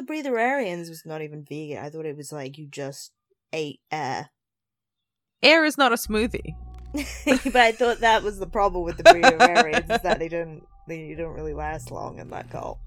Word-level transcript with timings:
the 0.00 0.12
breatharians 0.12 0.88
was 0.88 1.04
not 1.04 1.22
even 1.22 1.44
vegan. 1.44 1.84
I 1.84 1.90
thought 1.90 2.06
it 2.06 2.16
was 2.16 2.32
like 2.32 2.58
you 2.58 2.66
just 2.66 3.12
ate 3.52 3.80
air. 3.90 4.30
Air 5.42 5.64
is 5.64 5.78
not 5.78 5.90
a 5.90 5.94
smoothie. 5.94 6.54
but 7.24 7.56
I 7.56 7.72
thought 7.72 8.00
that 8.00 8.22
was 8.22 8.38
the 8.38 8.46
problem 8.46 8.84
with 8.84 8.98
the 8.98 9.04
breatharians 9.04 9.90
is 9.90 10.02
that 10.02 10.18
they 10.18 10.28
didn't 10.36 10.64
they 10.86 11.14
don't 11.14 11.32
really 11.32 11.54
last 11.54 11.90
long 11.90 12.18
in 12.18 12.28
that 12.28 12.50
cult. 12.50 12.78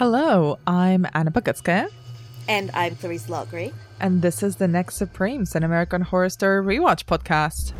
Hello, 0.00 0.58
I'm 0.66 1.06
Anna 1.12 1.30
Bogutskaya. 1.30 1.90
And 2.48 2.70
I'm 2.72 2.96
Clarisse 2.96 3.28
Loughrey. 3.28 3.74
And 4.00 4.22
this 4.22 4.42
is 4.42 4.56
the 4.56 4.66
Next 4.66 4.94
Supremes, 4.94 5.54
an 5.54 5.62
American 5.62 6.00
Horror 6.00 6.30
Story 6.30 6.78
rewatch 6.78 7.04
podcast. 7.04 7.74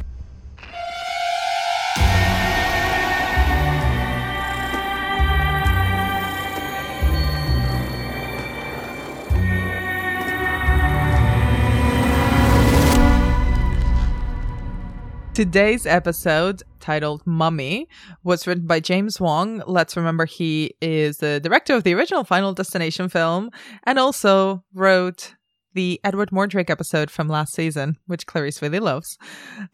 Today's 15.32 15.86
episode, 15.86 16.64
titled 16.80 17.22
Mummy, 17.26 17.86
was 18.24 18.46
written 18.46 18.66
by 18.66 18.80
James 18.80 19.20
Wong. 19.20 19.62
Let's 19.66 19.96
remember 19.96 20.24
he 20.24 20.74
is 20.80 21.18
the 21.18 21.40
director 21.40 21.74
of 21.74 21.84
the 21.84 21.94
original 21.94 22.24
Final 22.24 22.52
Destination 22.52 23.08
film 23.08 23.50
and 23.84 23.98
also 23.98 24.64
wrote 24.74 25.34
the 25.74 26.00
Edward 26.02 26.30
Mordrake 26.30 26.70
episode 26.70 27.10
from 27.10 27.28
last 27.28 27.54
season, 27.54 27.96
which 28.06 28.26
Clarisse 28.26 28.60
really 28.60 28.80
loves. 28.80 29.16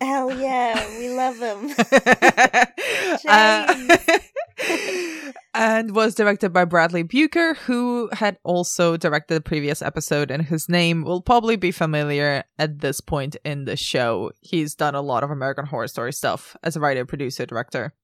Hell 0.00 0.30
yeah, 0.38 0.86
we 0.98 1.08
love 1.10 1.38
him. 1.38 1.70
uh, 3.28 4.18
and 5.54 5.94
was 5.94 6.14
directed 6.14 6.52
by 6.52 6.64
Bradley 6.64 7.04
Buecker, 7.04 7.56
who 7.56 8.08
had 8.12 8.38
also 8.44 8.96
directed 8.96 9.34
the 9.34 9.40
previous 9.40 9.82
episode, 9.82 10.30
and 10.30 10.42
whose 10.42 10.68
name 10.68 11.02
will 11.02 11.22
probably 11.22 11.56
be 11.56 11.70
familiar 11.70 12.44
at 12.58 12.80
this 12.80 13.00
point 13.00 13.36
in 13.44 13.64
the 13.64 13.76
show. 13.76 14.32
He's 14.40 14.74
done 14.74 14.94
a 14.94 15.00
lot 15.00 15.24
of 15.24 15.30
American 15.30 15.66
Horror 15.66 15.88
Story 15.88 16.12
stuff 16.12 16.56
as 16.62 16.76
a 16.76 16.80
writer, 16.80 17.04
producer, 17.04 17.46
director. 17.46 17.94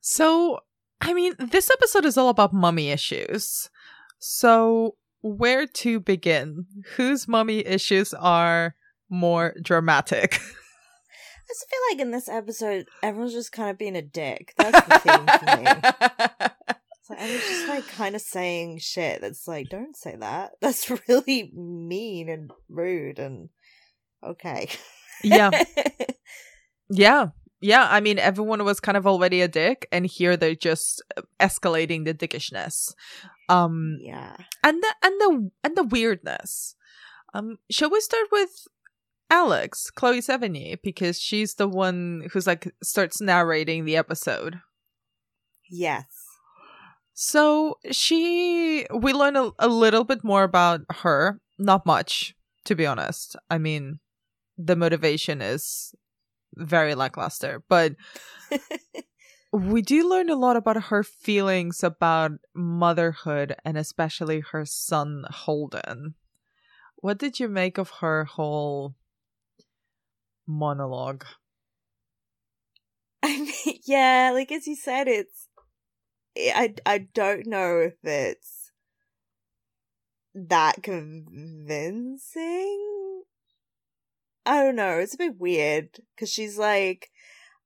So, 0.00 0.60
I 1.00 1.14
mean, 1.14 1.34
this 1.38 1.70
episode 1.70 2.04
is 2.04 2.16
all 2.16 2.28
about 2.28 2.52
mummy 2.52 2.90
issues. 2.90 3.70
So, 4.18 4.96
where 5.22 5.66
to 5.66 6.00
begin? 6.00 6.66
Whose 6.96 7.26
mummy 7.26 7.64
issues 7.66 8.12
are 8.14 8.74
more 9.08 9.54
dramatic? 9.62 10.40
I 11.44 11.52
just 11.52 11.68
feel 11.68 11.78
like 11.90 12.00
in 12.00 12.10
this 12.10 12.28
episode, 12.28 12.86
everyone's 13.02 13.34
just 13.34 13.52
kind 13.52 13.70
of 13.70 13.78
being 13.78 13.96
a 13.96 14.02
dick. 14.02 14.54
That's 14.56 14.86
the 14.86 14.98
theme 14.98 15.26
for 15.26 15.56
me. 15.62 16.48
So 17.06 17.14
I 17.18 17.30
was 17.30 17.42
just 17.42 17.68
like 17.68 17.86
kind 17.88 18.14
of 18.14 18.22
saying 18.22 18.78
shit 18.78 19.20
that's 19.20 19.46
like, 19.46 19.68
don't 19.68 19.94
say 19.94 20.16
that. 20.20 20.52
That's 20.62 20.90
really 21.06 21.52
mean 21.54 22.30
and 22.30 22.50
rude 22.70 23.18
and 23.18 23.50
okay. 24.22 24.70
yeah. 25.22 25.50
Yeah. 26.90 27.28
Yeah. 27.60 27.88
I 27.90 28.00
mean, 28.00 28.18
everyone 28.18 28.64
was 28.64 28.80
kind 28.80 28.96
of 28.96 29.06
already 29.06 29.42
a 29.42 29.48
dick, 29.48 29.86
and 29.92 30.06
here 30.06 30.36
they're 30.36 30.54
just 30.54 31.02
escalating 31.38 32.06
the 32.06 32.14
dickishness. 32.14 32.94
Um 33.50 33.98
Yeah. 34.00 34.36
And 34.62 34.82
the 34.82 34.94
and 35.02 35.20
the 35.20 35.50
and 35.62 35.76
the 35.76 35.84
weirdness. 35.84 36.74
Um, 37.34 37.58
shall 37.70 37.90
we 37.90 38.00
start 38.00 38.28
with 38.30 38.66
Alex, 39.30 39.90
Chloe 39.90 40.20
Sevigny, 40.20 40.76
because 40.82 41.20
she's 41.20 41.54
the 41.54 41.68
one 41.68 42.28
who's 42.32 42.46
like 42.46 42.72
starts 42.82 43.20
narrating 43.20 43.84
the 43.84 43.96
episode. 43.96 44.60
Yes. 45.70 46.06
So 47.14 47.78
she, 47.90 48.86
we 48.94 49.12
learn 49.12 49.36
a, 49.36 49.50
a 49.58 49.68
little 49.68 50.04
bit 50.04 50.24
more 50.24 50.42
about 50.42 50.80
her. 50.90 51.40
Not 51.58 51.86
much, 51.86 52.34
to 52.64 52.74
be 52.74 52.86
honest. 52.86 53.36
I 53.48 53.58
mean, 53.58 54.00
the 54.58 54.76
motivation 54.76 55.40
is 55.40 55.94
very 56.56 56.94
lackluster, 56.94 57.62
but 57.68 57.94
we 59.52 59.82
do 59.82 60.08
learn 60.08 60.28
a 60.28 60.36
lot 60.36 60.56
about 60.56 60.84
her 60.84 61.04
feelings 61.04 61.84
about 61.84 62.32
motherhood 62.54 63.54
and 63.64 63.78
especially 63.78 64.40
her 64.40 64.64
son 64.64 65.24
Holden. 65.30 66.14
What 66.96 67.18
did 67.18 67.38
you 67.38 67.48
make 67.48 67.78
of 67.78 67.90
her 68.00 68.24
whole 68.24 68.96
monologue? 70.46 71.24
I 73.22 73.40
mean, 73.40 73.78
yeah, 73.86 74.30
like 74.32 74.52
as 74.52 74.66
you 74.66 74.76
said, 74.76 75.08
it's 75.08 75.48
I 76.36 76.74
I 76.84 76.98
don't 76.98 77.46
know 77.46 77.78
if 77.80 77.94
it's 78.02 78.72
that 80.34 80.82
convincing. 80.82 82.32
I 84.46 84.62
don't 84.62 84.76
know. 84.76 84.98
It's 84.98 85.14
a 85.14 85.18
bit 85.18 85.38
weird 85.38 86.00
because 86.14 86.28
she's 86.30 86.58
like, 86.58 87.10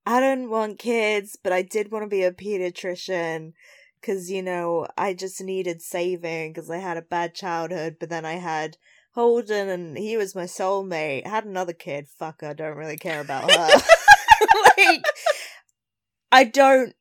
I 0.06 0.20
don't 0.20 0.48
want 0.48 0.78
kids, 0.78 1.36
but 1.42 1.52
I 1.52 1.62
did 1.62 1.90
want 1.90 2.04
to 2.04 2.08
be 2.08 2.22
a 2.22 2.32
pediatrician 2.32 3.52
because 4.00 4.30
you 4.30 4.42
know 4.42 4.86
I 4.96 5.14
just 5.14 5.42
needed 5.42 5.82
saving 5.82 6.52
because 6.52 6.70
I 6.70 6.78
had 6.78 6.96
a 6.96 7.02
bad 7.02 7.34
childhood, 7.34 7.96
but 7.98 8.10
then 8.10 8.24
I 8.24 8.34
had 8.34 8.76
Holden 9.18 9.68
and 9.68 9.98
he 9.98 10.16
was 10.16 10.36
my 10.36 10.44
soulmate. 10.44 11.26
I 11.26 11.28
had 11.28 11.44
another 11.44 11.72
kid. 11.72 12.06
Fuck, 12.08 12.44
I 12.44 12.52
don't 12.52 12.76
really 12.76 12.96
care 12.96 13.20
about 13.20 13.50
her. 13.50 13.68
like, 14.78 15.02
I 16.30 16.44
don't 16.44 16.94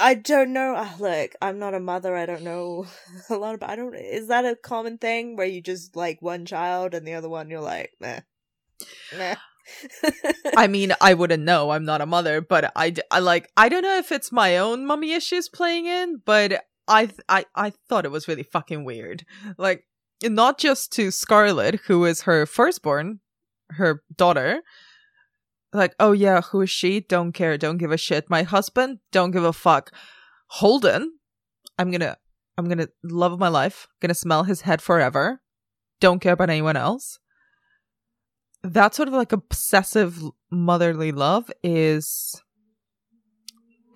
I 0.00 0.14
don't 0.14 0.52
know. 0.52 0.74
Uh, 0.74 0.90
look, 0.98 1.36
I'm 1.40 1.60
not 1.60 1.74
a 1.74 1.80
mother. 1.80 2.16
I 2.16 2.26
don't 2.26 2.42
know 2.42 2.86
a 3.30 3.36
lot 3.36 3.54
about. 3.54 3.70
I 3.70 3.76
don't. 3.76 3.94
Is 3.94 4.26
that 4.26 4.44
a 4.44 4.56
common 4.56 4.98
thing 4.98 5.36
where 5.36 5.46
you 5.46 5.60
just 5.60 5.94
like 5.94 6.20
one 6.20 6.44
child 6.44 6.94
and 6.94 7.06
the 7.06 7.14
other 7.14 7.28
one 7.28 7.48
you're 7.48 7.60
like, 7.60 7.92
meh, 8.00 8.20
meh. 9.16 9.36
I 10.56 10.66
mean, 10.66 10.92
I 11.00 11.14
wouldn't 11.14 11.44
know. 11.44 11.70
I'm 11.70 11.84
not 11.84 12.00
a 12.00 12.06
mother, 12.06 12.40
but 12.40 12.72
I, 12.74 12.94
I 13.12 13.20
like. 13.20 13.48
I 13.56 13.68
don't 13.68 13.84
know 13.84 13.98
if 13.98 14.10
it's 14.10 14.32
my 14.32 14.56
own 14.56 14.84
mummy 14.84 15.12
issues 15.12 15.48
playing 15.48 15.86
in, 15.86 16.20
but 16.24 16.64
I, 16.88 17.08
I, 17.28 17.44
I 17.54 17.70
thought 17.88 18.04
it 18.04 18.10
was 18.10 18.26
really 18.26 18.42
fucking 18.42 18.84
weird. 18.84 19.24
Like, 19.56 19.84
not 20.22 20.58
just 20.58 20.92
to 20.92 21.10
Scarlett, 21.10 21.80
who 21.86 22.04
is 22.04 22.22
her 22.22 22.46
firstborn, 22.46 23.20
her 23.70 24.02
daughter, 24.14 24.62
like, 25.72 25.94
oh 25.98 26.12
yeah, 26.12 26.42
who 26.42 26.60
is 26.60 26.70
she? 26.70 27.00
Don't 27.00 27.32
care, 27.32 27.56
don't 27.56 27.78
give 27.78 27.92
a 27.92 27.96
shit. 27.96 28.28
My 28.28 28.42
husband, 28.42 28.98
don't 29.10 29.30
give 29.30 29.44
a 29.44 29.52
fuck. 29.52 29.90
Holden, 30.48 31.18
I'm 31.78 31.90
gonna, 31.90 32.16
I'm 32.58 32.68
gonna 32.68 32.88
love 33.02 33.38
my 33.38 33.48
life. 33.48 33.88
Gonna 34.00 34.14
smell 34.14 34.44
his 34.44 34.62
head 34.62 34.82
forever. 34.82 35.40
Don't 36.00 36.20
care 36.20 36.34
about 36.34 36.50
anyone 36.50 36.76
else. 36.76 37.18
That 38.62 38.94
sort 38.94 39.08
of 39.08 39.14
like 39.14 39.32
obsessive 39.32 40.22
motherly 40.50 41.10
love 41.10 41.50
is, 41.64 42.40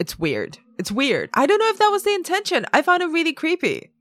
it's 0.00 0.18
weird. 0.18 0.58
It's 0.78 0.90
weird. 0.90 1.30
I 1.34 1.46
don't 1.46 1.58
know 1.58 1.68
if 1.68 1.78
that 1.78 1.88
was 1.88 2.02
the 2.02 2.14
intention. 2.14 2.66
I 2.72 2.82
found 2.82 3.02
it 3.02 3.06
really 3.06 3.32
creepy. 3.32 3.92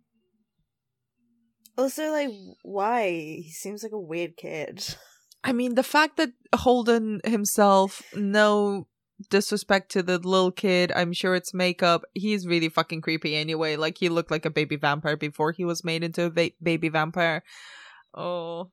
Also, 1.77 2.11
like, 2.11 2.29
why? 2.63 3.09
He 3.09 3.51
seems 3.51 3.83
like 3.83 3.91
a 3.91 3.99
weird 3.99 4.37
kid. 4.37 4.95
I 5.43 5.51
mean, 5.51 5.75
the 5.75 5.83
fact 5.83 6.17
that 6.17 6.31
Holden 6.55 7.21
himself, 7.23 8.01
no 8.15 8.87
disrespect 9.29 9.91
to 9.91 10.01
the 10.01 10.17
little 10.17 10.51
kid, 10.51 10.91
I'm 10.95 11.13
sure 11.13 11.35
it's 11.35 11.53
makeup. 11.53 12.03
He's 12.13 12.47
really 12.47 12.69
fucking 12.69 13.01
creepy 13.01 13.35
anyway. 13.35 13.75
Like, 13.75 13.97
he 13.97 14.09
looked 14.09 14.31
like 14.31 14.45
a 14.45 14.49
baby 14.49 14.75
vampire 14.75 15.17
before 15.17 15.51
he 15.51 15.63
was 15.63 15.83
made 15.83 16.03
into 16.03 16.23
a 16.23 16.29
va- 16.29 16.51
baby 16.61 16.89
vampire. 16.89 17.43
Oh. 18.13 18.71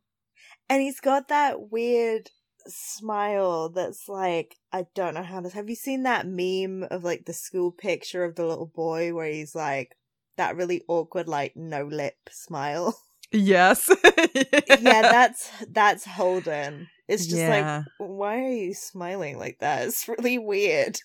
And 0.68 0.80
he's 0.80 1.00
got 1.00 1.28
that 1.28 1.70
weird 1.70 2.30
smile 2.66 3.68
that's 3.68 4.08
like, 4.08 4.56
I 4.72 4.86
don't 4.94 5.14
know 5.14 5.22
how 5.22 5.40
to. 5.40 5.48
Have 5.50 5.68
you 5.68 5.74
seen 5.74 6.04
that 6.04 6.26
meme 6.26 6.86
of 6.90 7.04
like 7.04 7.24
the 7.26 7.32
school 7.32 7.72
picture 7.72 8.24
of 8.24 8.36
the 8.36 8.46
little 8.46 8.70
boy 8.74 9.12
where 9.12 9.26
he's 9.26 9.54
like, 9.54 9.96
that 10.36 10.56
really 10.56 10.82
awkward, 10.88 11.28
like, 11.28 11.56
no 11.56 11.84
lip 11.84 12.16
smile? 12.30 12.96
Yes. 13.34 13.88
yeah, 13.94 15.02
that's 15.02 15.50
that's 15.70 16.04
Holden. 16.04 16.88
It's 17.08 17.26
just 17.26 17.38
Yeah. 17.38 17.48
like, 17.48 17.86
why 17.96 18.38
are 18.44 18.50
you 18.52 18.74
smiling 18.74 19.38
like 19.38 19.58
that? 19.60 19.86
It's 19.88 20.06
really 20.06 20.36
weird. 20.38 20.98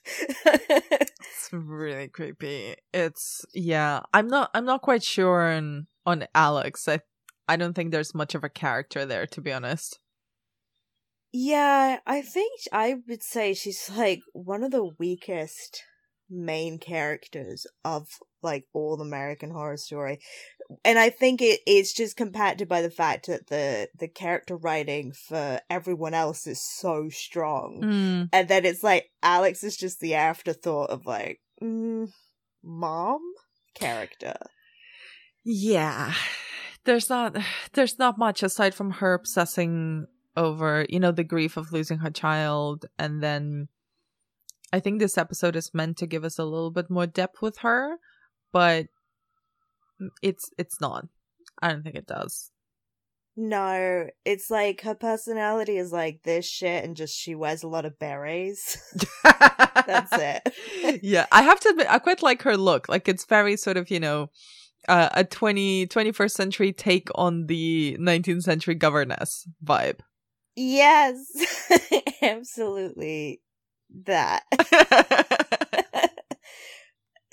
It's 0.45 1.49
really 1.51 2.07
creepy. 2.09 2.75
It's 2.93 3.45
yeah. 3.53 4.01
I'm 4.13 4.27
not 4.27 4.49
I'm 4.53 4.65
not 4.65 4.81
quite 4.81 5.03
sure 5.03 5.51
on 5.53 5.87
on 6.05 6.27
Alex. 6.35 6.87
I 6.87 6.99
I 7.47 7.55
don't 7.55 7.73
think 7.73 7.91
there's 7.91 8.13
much 8.13 8.35
of 8.35 8.43
a 8.43 8.49
character 8.49 9.05
there 9.05 9.25
to 9.27 9.41
be 9.41 9.53
honest. 9.53 9.99
yeah, 11.31 11.99
I 12.05 12.21
think 12.21 12.51
I 12.71 12.95
would 13.07 13.23
say 13.23 13.53
she's 13.53 13.89
like 13.95 14.21
one 14.33 14.63
of 14.63 14.71
the 14.71 14.85
weakest 14.99 15.83
main 16.29 16.79
characters 16.79 17.65
of 17.83 18.07
like 18.43 18.65
all 18.73 19.01
American 19.01 19.51
Horror 19.51 19.77
Story, 19.77 20.19
and 20.83 20.99
I 20.99 21.09
think 21.09 21.41
it 21.41 21.61
it's 21.65 21.93
just 21.93 22.17
compacted 22.17 22.67
by 22.67 22.81
the 22.81 22.91
fact 22.91 23.27
that 23.27 23.47
the 23.47 23.89
the 23.97 24.07
character 24.07 24.55
writing 24.55 25.11
for 25.27 25.59
everyone 25.69 26.13
else 26.13 26.47
is 26.47 26.61
so 26.63 27.09
strong, 27.09 27.81
Mm, 27.83 28.29
and 28.31 28.47
then 28.47 28.65
it's 28.65 28.83
like 28.83 29.09
Alex 29.23 29.63
is 29.63 29.77
just 29.77 29.99
the 29.99 30.15
afterthought 30.15 30.89
of 30.89 31.05
like 31.05 31.39
mm, 31.61 32.09
mom 32.63 33.21
character. 33.73 34.35
Yeah. 35.43 36.13
There's 36.83 37.09
not 37.09 37.37
there's 37.73 37.97
not 37.97 38.17
much 38.17 38.43
aside 38.43 38.73
from 38.75 38.91
her 38.91 39.13
obsessing 39.13 40.07
over, 40.35 40.85
you 40.89 40.99
know, 40.99 41.11
the 41.11 41.23
grief 41.23 41.57
of 41.57 41.71
losing 41.71 41.99
her 41.99 42.11
child 42.11 42.85
and 42.99 43.23
then 43.23 43.67
I 44.73 44.79
think 44.79 44.99
this 44.99 45.17
episode 45.17 45.55
is 45.55 45.73
meant 45.73 45.97
to 45.97 46.07
give 46.07 46.23
us 46.23 46.37
a 46.37 46.43
little 46.43 46.71
bit 46.71 46.89
more 46.89 47.07
depth 47.07 47.41
with 47.41 47.59
her, 47.59 47.97
but 48.51 48.87
it's 50.21 50.49
it's 50.57 50.81
not. 50.81 51.05
I 51.61 51.69
don't 51.69 51.83
think 51.83 51.95
it 51.95 52.07
does. 52.07 52.51
No, 53.39 54.07
it's 54.25 54.49
like 54.49 54.81
her 54.81 54.95
personality 54.95 55.77
is 55.77 55.91
like 55.91 56.23
this 56.23 56.45
shit, 56.45 56.83
and 56.83 56.95
just 56.95 57.15
she 57.15 57.35
wears 57.35 57.61
a 57.61 57.67
lot 57.67 57.85
of 57.85 57.99
berets. 57.99 58.77
That's 59.23 60.11
it. 60.13 60.99
yeah, 61.03 61.27
I 61.31 61.43
have 61.43 61.59
to 61.61 61.69
admit, 61.69 61.87
I 61.87 61.99
quite 61.99 62.23
like 62.23 62.41
her 62.41 62.57
look. 62.57 62.89
Like 62.89 63.07
it's 63.07 63.25
very 63.25 63.55
sort 63.55 63.77
of, 63.77 63.91
you 63.91 63.99
know, 63.99 64.31
uh, 64.87 65.09
a 65.13 65.23
20, 65.23 65.85
21st 65.85 66.31
century 66.31 66.73
take 66.73 67.09
on 67.13 67.45
the 67.45 67.95
19th 67.99 68.41
century 68.41 68.73
governess 68.73 69.47
vibe. 69.63 69.99
Yes, 70.55 71.17
absolutely 72.23 73.41
that. 74.05 74.43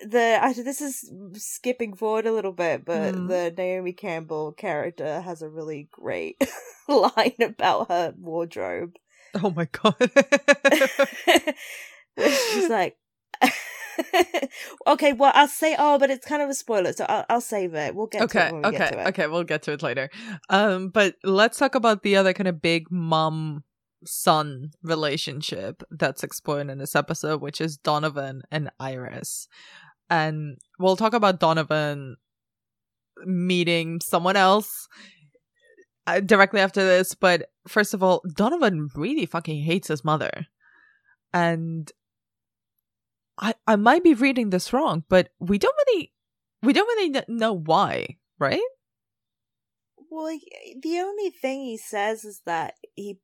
the 0.06 0.38
I, 0.42 0.52
this 0.52 0.80
is 0.80 1.10
skipping 1.34 1.94
forward 1.94 2.26
a 2.26 2.32
little 2.32 2.52
bit, 2.52 2.84
but 2.84 3.14
Mm. 3.14 3.28
the 3.28 3.54
Naomi 3.56 3.92
Campbell 3.92 4.52
character 4.52 5.20
has 5.20 5.42
a 5.42 5.48
really 5.48 5.88
great 5.90 6.36
line 6.88 7.34
about 7.40 7.88
her 7.88 8.14
wardrobe. 8.18 8.94
oh 9.42 9.50
my 9.50 9.66
god. 9.66 9.96
She's 12.18 12.68
like, 12.68 12.96
okay, 14.86 15.12
well, 15.12 15.32
I'll 15.34 15.48
say, 15.48 15.74
oh, 15.78 15.98
but 15.98 16.10
it's 16.10 16.26
kind 16.26 16.42
of 16.42 16.48
a 16.48 16.54
spoiler, 16.54 16.92
so 16.92 17.04
I'll, 17.08 17.24
I'll 17.28 17.40
save 17.40 17.74
it. 17.74 17.94
We'll 17.94 18.06
get 18.06 18.18
to 18.18 18.24
okay, 18.24 18.46
it 18.48 18.52
when 18.52 18.62
we 18.62 18.68
okay, 18.68 18.78
get 18.78 18.92
to 18.92 19.00
it. 19.00 19.06
okay, 19.08 19.26
we'll 19.26 19.44
get 19.44 19.62
to 19.62 19.72
it 19.72 19.82
later. 19.82 20.10
Um, 20.50 20.88
but 20.90 21.16
let's 21.24 21.58
talk 21.58 21.74
about 21.74 22.02
the 22.02 22.16
other 22.16 22.32
kind 22.32 22.46
of 22.48 22.60
big 22.62 22.90
mom 22.90 23.64
son 24.06 24.70
relationship 24.82 25.82
that's 25.90 26.22
explored 26.22 26.70
in 26.70 26.78
this 26.78 26.96
episode, 26.96 27.40
which 27.40 27.60
is 27.60 27.76
Donovan 27.76 28.42
and 28.50 28.70
Iris. 28.78 29.48
And 30.10 30.58
we'll 30.78 30.96
talk 30.96 31.14
about 31.14 31.40
Donovan 31.40 32.16
meeting 33.24 34.00
someone 34.00 34.36
else 34.36 34.88
uh, 36.06 36.20
directly 36.20 36.60
after 36.60 36.84
this. 36.84 37.14
But 37.14 37.46
first 37.66 37.94
of 37.94 38.02
all, 38.02 38.22
Donovan 38.34 38.88
really 38.94 39.26
fucking 39.26 39.62
hates 39.62 39.88
his 39.88 40.04
mother. 40.04 40.46
And 41.32 41.90
I 43.38 43.54
I 43.66 43.76
might 43.76 44.04
be 44.04 44.14
reading 44.14 44.50
this 44.50 44.72
wrong, 44.72 45.04
but 45.08 45.30
we 45.40 45.58
don't 45.58 45.74
really 45.86 46.12
we 46.62 46.72
don't 46.72 46.86
really 46.86 47.22
know 47.28 47.52
why, 47.52 48.18
right? 48.38 48.60
Well, 50.10 50.38
the 50.80 51.00
only 51.00 51.30
thing 51.30 51.62
he 51.62 51.76
says 51.76 52.24
is 52.24 52.42
that 52.46 52.74
he 52.94 53.18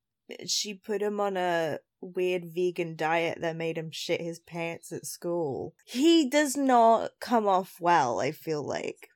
she 0.47 0.75
put 0.75 1.03
him 1.03 1.21
on 1.21 1.37
a 1.37 1.79
weird 2.01 2.45
vegan 2.55 2.97
diet 2.97 3.39
that 3.41 3.57
made 3.57 3.77
him 3.77 3.91
shit 3.91 4.21
his 4.21 4.39
pants 4.39 4.93
at 4.93 5.07
school. 5.07 5.75
He 5.85 6.29
does 6.29 6.57
not 6.57 7.13
come 7.21 7.47
off 7.47 7.77
well, 7.81 8.21
I 8.21 8.33
feel 8.33 8.67
like. 8.67 9.09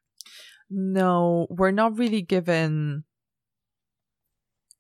No, 0.70 1.46
we're 1.50 1.70
not 1.70 1.99
really 1.99 2.22
given. 2.22 3.05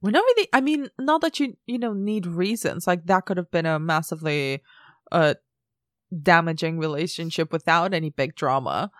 We're 0.00 0.10
not 0.10 0.24
really. 0.24 0.48
I 0.52 0.60
mean, 0.60 0.90
not 0.98 1.20
that 1.22 1.40
you 1.40 1.56
you 1.66 1.78
know 1.78 1.92
need 1.92 2.26
reasons. 2.26 2.86
Like 2.86 3.06
that 3.06 3.26
could 3.26 3.36
have 3.36 3.50
been 3.50 3.66
a 3.66 3.78
massively, 3.78 4.62
uh, 5.12 5.34
damaging 6.22 6.78
relationship 6.78 7.52
without 7.52 7.94
any 7.94 8.10
big 8.10 8.34
drama. 8.34 8.90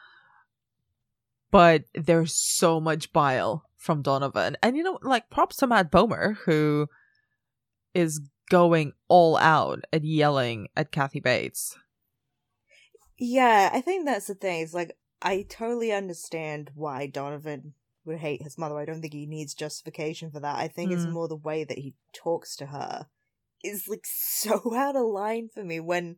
But 1.51 1.85
there's 1.95 2.35
so 2.35 2.81
much 2.81 3.13
bile 3.13 3.65
from 3.77 4.03
Donovan, 4.03 4.57
and 4.63 4.77
you 4.77 4.83
know, 4.83 4.99
like 5.03 5.31
props 5.31 5.57
to 5.57 5.67
Matt 5.67 5.91
Bomer 5.91 6.37
who 6.45 6.89
is 7.95 8.21
going 8.51 8.93
all 9.09 9.37
out 9.39 9.85
at 9.93 10.05
yelling 10.05 10.69
at 10.77 10.93
Kathy 10.93 11.21
Bates. 11.21 11.77
Yeah, 13.19 13.71
I 13.73 13.81
think 13.81 14.05
that's 14.05 14.27
the 14.27 14.35
thing. 14.35 14.63
It's 14.63 14.75
like 14.75 14.97
I 15.23 15.47
totally 15.49 15.93
understand 15.93 16.71
why 16.75 17.07
Donovan 17.07 17.75
would 18.05 18.19
hate 18.19 18.43
his 18.43 18.59
mother. 18.59 18.79
I 18.79 18.85
don't 18.85 19.01
think 19.01 19.15
he 19.15 19.27
needs 19.27 19.55
justification 19.55 20.31
for 20.31 20.41
that. 20.41 20.57
I 20.57 20.69
think 20.69 20.93
it's 20.93 21.07
Mm. 21.07 21.13
more 21.13 21.29
the 21.29 21.37
way 21.37 21.65
that 21.65 21.79
he 21.79 21.95
talks 22.13 22.57
to 22.57 22.67
her 22.67 23.07
is 23.63 23.89
like 23.89 24.05
so 24.07 24.75
out 24.75 24.97
of 24.97 25.07
line 25.07 25.49
for 25.49 25.65
me 25.65 25.81
when 25.81 26.17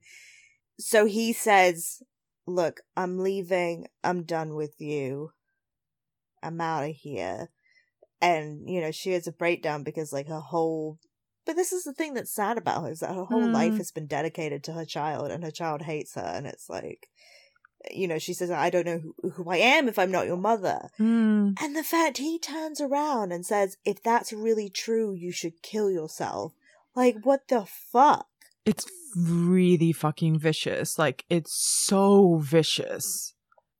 so 0.79 1.07
he 1.07 1.33
says, 1.33 2.03
"Look, 2.47 2.81
I'm 2.97 3.19
leaving. 3.19 3.89
I'm 4.03 4.25
done 4.25 4.55
with 4.55 4.81
you. 4.81 5.33
I'm 6.43 6.61
out 6.61 6.85
of 6.89 6.97
here." 6.97 7.51
And, 8.21 8.69
you 8.69 8.81
know, 8.81 8.91
she 8.93 9.13
has 9.13 9.27
a 9.27 9.33
breakdown 9.33 9.83
because 9.83 10.13
like 10.13 10.29
her 10.29 10.41
whole 10.41 10.99
but 11.47 11.57
this 11.57 11.73
is 11.73 11.85
the 11.85 11.93
thing 11.95 12.13
that's 12.15 12.35
sad 12.35 12.59
about 12.59 12.83
her 12.83 12.91
is 12.91 13.01
that 13.01 13.15
her 13.15 13.25
whole 13.25 13.49
life 13.49 13.73
Mm. 13.75 13.79
has 13.79 13.91
been 13.93 14.07
dedicated 14.07 14.63
to 14.65 14.73
her 14.73 14.85
child 14.85 15.31
and 15.31 15.43
her 15.45 15.51
child 15.51 15.83
hates 15.83 16.15
her 16.15 16.21
and 16.37 16.47
it's 16.47 16.69
like 16.69 17.09
you 17.91 18.09
know 18.09 18.19
she 18.19 18.33
says 18.35 18.51
i 18.51 18.69
don't 18.69 18.87
know 18.87 18.99
who, 19.23 19.31
who 19.31 19.51
i 19.51 19.57
am 19.59 19.89
if 19.89 19.99
i'm 19.99 20.11
not 20.11 20.27
your 20.27 20.37
mother 20.37 20.89
Hmm. 20.97 21.51
and 21.61 21.77
the 21.77 21.85
fact 21.85 22.19
he 22.19 22.39
turns 22.39 22.81
around 22.81 23.31
and 23.33 23.47
says 23.47 23.77
if 23.85 24.03
that's 24.03 24.33
really 24.33 24.69
true 24.69 25.13
you 25.15 25.31
should 25.31 25.63
kill 25.63 25.91
yourself 25.91 26.53
like 26.97 27.17
what 27.23 27.47
the 27.49 27.65
fuck 27.65 28.27
It's 28.65 28.87
really 29.17 29.93
fucking 29.93 30.39
vicious. 30.41 30.99
Like 30.99 31.25
it's 31.31 31.55
so 31.87 32.39
vicious. 32.43 33.35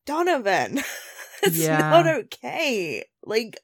donovan 0.05 0.79
it's 1.43 1.59
Yeah. 1.59 1.79
not 1.91 2.07
okay 2.07 3.05
like 3.25 3.59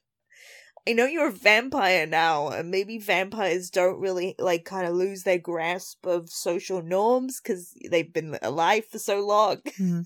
I 0.85 0.91
know 0.93 1.05
you're 1.05 1.29
a 1.29 1.31
vampire 1.31 2.05
now, 2.05 2.49
and 2.49 2.69
maybe 2.69 2.97
vampires 2.97 3.69
don't 3.69 3.99
really 4.01 4.35
like 4.37 4.65
kind 4.65 4.85
of 4.85 4.93
lose 4.93 5.23
their 5.23 5.37
grasp 5.37 6.05
of 6.05 6.29
social 6.29 6.81
norms 6.81 7.39
because 7.39 7.73
they've 7.89 8.11
been 8.11 8.37
alive 8.41 8.83
for 8.91 8.99
so 8.99 9.25
long 9.25 9.57
Mhm. 9.79 10.03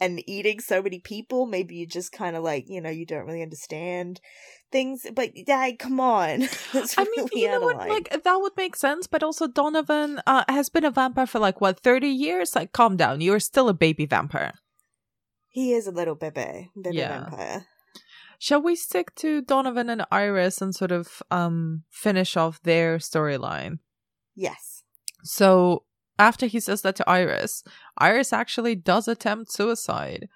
and 0.00 0.20
eating 0.28 0.58
so 0.58 0.82
many 0.82 0.98
people. 0.98 1.46
Maybe 1.46 1.76
you 1.76 1.86
just 1.86 2.10
kind 2.10 2.34
of 2.34 2.42
like 2.42 2.64
you 2.68 2.80
know 2.80 2.90
you 2.90 3.06
don't 3.06 3.26
really 3.26 3.42
understand 3.42 4.20
things. 4.72 5.06
But 5.14 5.30
like, 5.46 5.78
come 5.78 6.00
on, 6.00 6.42
I 6.74 7.04
mean, 7.16 7.28
you 7.32 7.48
know 7.48 7.60
what? 7.60 7.76
line. 7.76 7.88
Like 7.88 8.22
that 8.24 8.36
would 8.40 8.56
make 8.56 8.74
sense, 8.74 9.06
but 9.06 9.22
also 9.22 9.46
Donovan 9.46 10.20
uh, 10.26 10.42
has 10.48 10.68
been 10.68 10.84
a 10.84 10.90
vampire 10.90 11.26
for 11.26 11.38
like 11.38 11.60
what 11.60 11.78
thirty 11.78 12.08
years. 12.08 12.56
Like, 12.56 12.72
calm 12.72 12.96
down. 12.96 13.20
You're 13.20 13.38
still 13.40 13.68
a 13.68 13.74
baby 13.74 14.04
vampire. 14.04 14.54
he 15.48 15.72
is 15.74 15.86
a 15.86 15.92
little 15.92 16.14
baby, 16.16 16.70
baby 16.74 16.96
Yeah. 16.96 17.20
vampire. 17.20 17.66
Shall 18.38 18.62
we 18.62 18.76
stick 18.76 19.14
to 19.16 19.42
Donovan 19.42 19.90
and 19.90 20.04
Iris 20.10 20.62
and 20.62 20.74
sort 20.74 20.92
of 20.92 21.22
um 21.30 21.84
finish 21.90 22.36
off 22.36 22.62
their 22.62 22.98
storyline? 22.98 23.78
Yes. 24.34 24.82
So 25.24 25.84
after 26.18 26.46
he 26.46 26.60
says 26.60 26.82
that 26.82 26.96
to 26.96 27.08
Iris, 27.08 27.62
Iris 27.96 28.32
actually 28.32 28.74
does 28.74 29.08
attempt 29.08 29.52
suicide. 29.52 30.28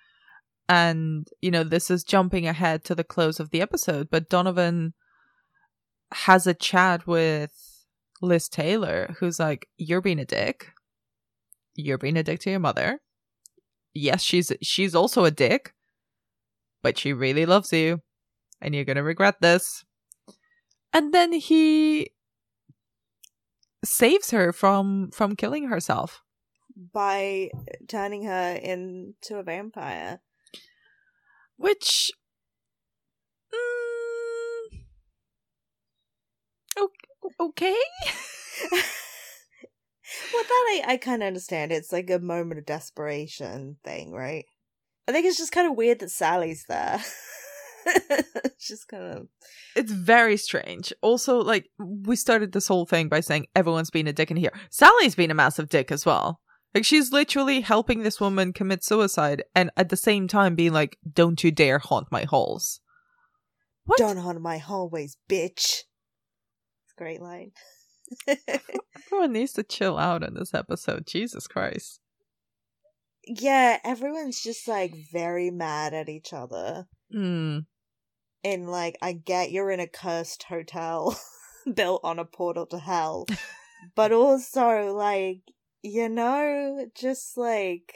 And, 0.68 1.28
you 1.40 1.50
know, 1.50 1.64
this 1.64 1.90
is 1.90 2.04
jumping 2.04 2.46
ahead 2.46 2.84
to 2.84 2.94
the 2.94 3.04
close 3.04 3.40
of 3.40 3.50
the 3.50 3.60
episode, 3.60 4.08
but 4.10 4.28
Donovan 4.28 4.94
has 6.12 6.46
a 6.46 6.54
chat 6.54 7.06
with 7.06 7.52
Liz 8.20 8.48
Taylor, 8.48 9.16
who's 9.18 9.40
like, 9.40 9.68
You're 9.76 10.00
being 10.00 10.20
a 10.20 10.24
dick. 10.24 10.68
You're 11.74 11.98
being 11.98 12.16
a 12.16 12.22
dick 12.22 12.40
to 12.40 12.50
your 12.50 12.60
mother. 12.60 13.00
Yes, 13.92 14.22
she's 14.22 14.52
she's 14.62 14.94
also 14.94 15.24
a 15.24 15.30
dick, 15.30 15.74
but 16.82 16.98
she 16.98 17.12
really 17.12 17.46
loves 17.46 17.72
you, 17.72 18.00
and 18.60 18.74
you're 18.74 18.84
gonna 18.84 19.02
regret 19.02 19.40
this. 19.40 19.84
And 20.92 21.14
then 21.14 21.32
he 21.32 22.10
saves 23.84 24.30
her 24.30 24.52
from 24.52 25.10
from 25.10 25.36
killing 25.36 25.68
herself. 25.68 26.22
By 26.92 27.50
turning 27.88 28.24
her 28.24 28.54
into 28.54 29.36
a 29.36 29.42
vampire. 29.42 30.20
Which 31.56 32.10
mm, 33.54 34.78
okay. 37.40 37.76
well, 38.72 40.42
that 40.42 40.50
I, 40.50 40.82
I 40.88 40.96
kind 40.96 41.22
of 41.22 41.26
understand. 41.26 41.72
It's 41.72 41.92
like 41.92 42.10
a 42.10 42.18
moment 42.18 42.58
of 42.58 42.66
desperation 42.66 43.76
thing, 43.84 44.12
right? 44.12 44.46
I 45.08 45.12
think 45.12 45.26
it's 45.26 45.38
just 45.38 45.52
kind 45.52 45.68
of 45.68 45.76
weird 45.76 45.98
that 46.00 46.10
Sally's 46.10 46.64
there. 46.68 47.00
it's 47.86 48.66
just 48.66 48.88
kind 48.88 49.04
of. 49.04 49.28
It's 49.74 49.90
very 49.90 50.36
strange. 50.36 50.92
Also, 51.02 51.38
like, 51.38 51.68
we 51.78 52.16
started 52.16 52.52
this 52.52 52.68
whole 52.68 52.86
thing 52.86 53.08
by 53.08 53.20
saying 53.20 53.46
everyone's 53.56 53.90
been 53.90 54.06
a 54.06 54.12
dick 54.12 54.30
in 54.30 54.36
here. 54.36 54.52
Sally's 54.70 55.14
been 55.14 55.30
a 55.30 55.34
massive 55.34 55.68
dick 55.68 55.90
as 55.90 56.06
well. 56.06 56.40
Like, 56.74 56.84
she's 56.84 57.12
literally 57.12 57.60
helping 57.60 58.02
this 58.02 58.20
woman 58.20 58.52
commit 58.52 58.84
suicide 58.84 59.42
and 59.54 59.70
at 59.76 59.88
the 59.88 59.96
same 59.96 60.28
time 60.28 60.54
being 60.54 60.72
like, 60.72 60.96
don't 61.10 61.42
you 61.42 61.50
dare 61.50 61.78
haunt 61.78 62.08
my 62.10 62.24
halls. 62.24 62.80
What? 63.84 63.98
Don't 63.98 64.18
haunt 64.18 64.40
my 64.40 64.58
hallways, 64.58 65.16
bitch. 65.28 65.82
It's 66.84 66.94
a 66.96 66.98
great 66.98 67.20
line. 67.20 67.50
Everyone 69.06 69.32
needs 69.32 69.52
to 69.54 69.62
chill 69.62 69.98
out 69.98 70.22
in 70.22 70.34
this 70.34 70.54
episode. 70.54 71.06
Jesus 71.06 71.46
Christ. 71.46 72.00
Yeah, 73.24 73.78
everyone's 73.84 74.40
just 74.40 74.66
like 74.66 74.94
very 75.10 75.50
mad 75.50 75.94
at 75.94 76.08
each 76.08 76.32
other. 76.32 76.86
Mm. 77.14 77.66
And 78.44 78.68
like, 78.68 78.96
I 79.00 79.12
get 79.12 79.52
you're 79.52 79.70
in 79.70 79.80
a 79.80 79.86
cursed 79.86 80.44
hotel 80.44 81.18
built 81.74 82.00
on 82.04 82.18
a 82.18 82.24
portal 82.24 82.66
to 82.66 82.78
hell, 82.78 83.26
but 83.94 84.12
also 84.12 84.92
like, 84.94 85.42
you 85.82 86.08
know, 86.08 86.86
just 86.94 87.36
like 87.36 87.94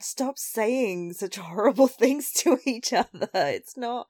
stop 0.00 0.38
saying 0.38 1.14
such 1.14 1.36
horrible 1.38 1.88
things 1.88 2.32
to 2.32 2.58
each 2.64 2.92
other. 2.92 3.28
It's 3.34 3.76
not 3.76 4.06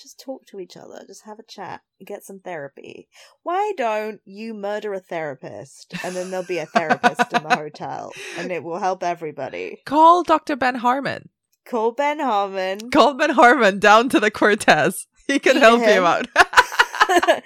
just 0.00 0.20
talk 0.20 0.46
to 0.46 0.60
each 0.60 0.76
other, 0.76 1.02
just 1.06 1.24
have 1.24 1.38
a 1.38 1.44
chat, 1.44 1.80
get 2.04 2.24
some 2.24 2.40
therapy. 2.40 3.08
Why 3.42 3.72
don't 3.76 4.20
you 4.24 4.54
murder 4.54 4.94
a 4.94 5.00
therapist 5.00 5.94
and 6.04 6.14
then 6.14 6.30
there'll 6.30 6.46
be 6.46 6.58
a 6.58 6.66
therapist 6.66 7.32
in 7.32 7.42
the 7.42 7.48
hotel 7.56 8.12
and 8.38 8.52
it 8.52 8.62
will 8.62 8.78
help 8.78 9.02
everybody? 9.02 9.78
Call 9.84 10.22
Dr. 10.22 10.56
Ben 10.56 10.76
Harmon. 10.76 11.30
Call 11.66 11.92
Ben 11.92 12.20
Harmon. 12.20 12.90
Call 12.90 13.14
Ben 13.14 13.30
Harmon 13.30 13.78
down 13.78 14.08
to 14.10 14.20
the 14.20 14.30
Cortez. 14.30 15.06
He 15.26 15.38
can 15.38 15.56
help 15.56 15.82
him. 15.82 16.02
you 16.02 16.06
out. 16.06 16.26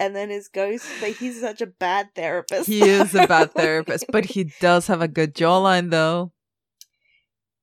and 0.00 0.16
then 0.16 0.30
his 0.30 0.48
ghost, 0.48 0.86
but 1.00 1.10
he's 1.10 1.40
such 1.40 1.60
a 1.60 1.66
bad 1.66 2.08
therapist. 2.16 2.66
He 2.66 2.82
is 2.82 3.14
a 3.14 3.26
bad 3.26 3.52
therapist, 3.54 4.06
but 4.10 4.24
he 4.24 4.50
does 4.60 4.88
have 4.88 5.00
a 5.00 5.08
good 5.08 5.34
jawline 5.34 5.90
though 5.90 6.32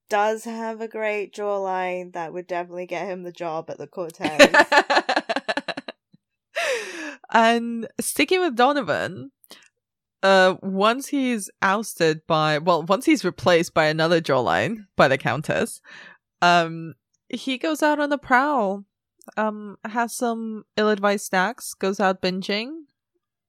does 0.09 0.45
have 0.45 0.81
a 0.81 0.87
great 0.87 1.33
jawline 1.33 2.13
that 2.13 2.33
would 2.33 2.47
definitely 2.47 2.85
get 2.85 3.07
him 3.07 3.23
the 3.23 3.31
job 3.31 3.69
at 3.69 3.77
the 3.77 3.87
Cortez. 3.87 4.49
and 7.31 7.87
sticking 7.99 8.39
with 8.39 8.55
Donovan, 8.55 9.31
uh, 10.23 10.55
once 10.61 11.07
he's 11.07 11.49
ousted 11.61 12.21
by, 12.27 12.57
well, 12.57 12.83
once 12.83 13.05
he's 13.05 13.25
replaced 13.25 13.73
by 13.73 13.85
another 13.85 14.21
jawline 14.21 14.85
by 14.95 15.07
the 15.07 15.17
Countess, 15.17 15.81
um, 16.41 16.95
he 17.29 17.57
goes 17.57 17.83
out 17.83 17.99
on 17.99 18.09
the 18.09 18.17
prowl, 18.17 18.85
um, 19.35 19.77
has 19.85 20.15
some 20.15 20.65
ill-advised 20.75 21.25
snacks, 21.25 21.73
goes 21.73 21.99
out 21.99 22.21
binging 22.21 22.85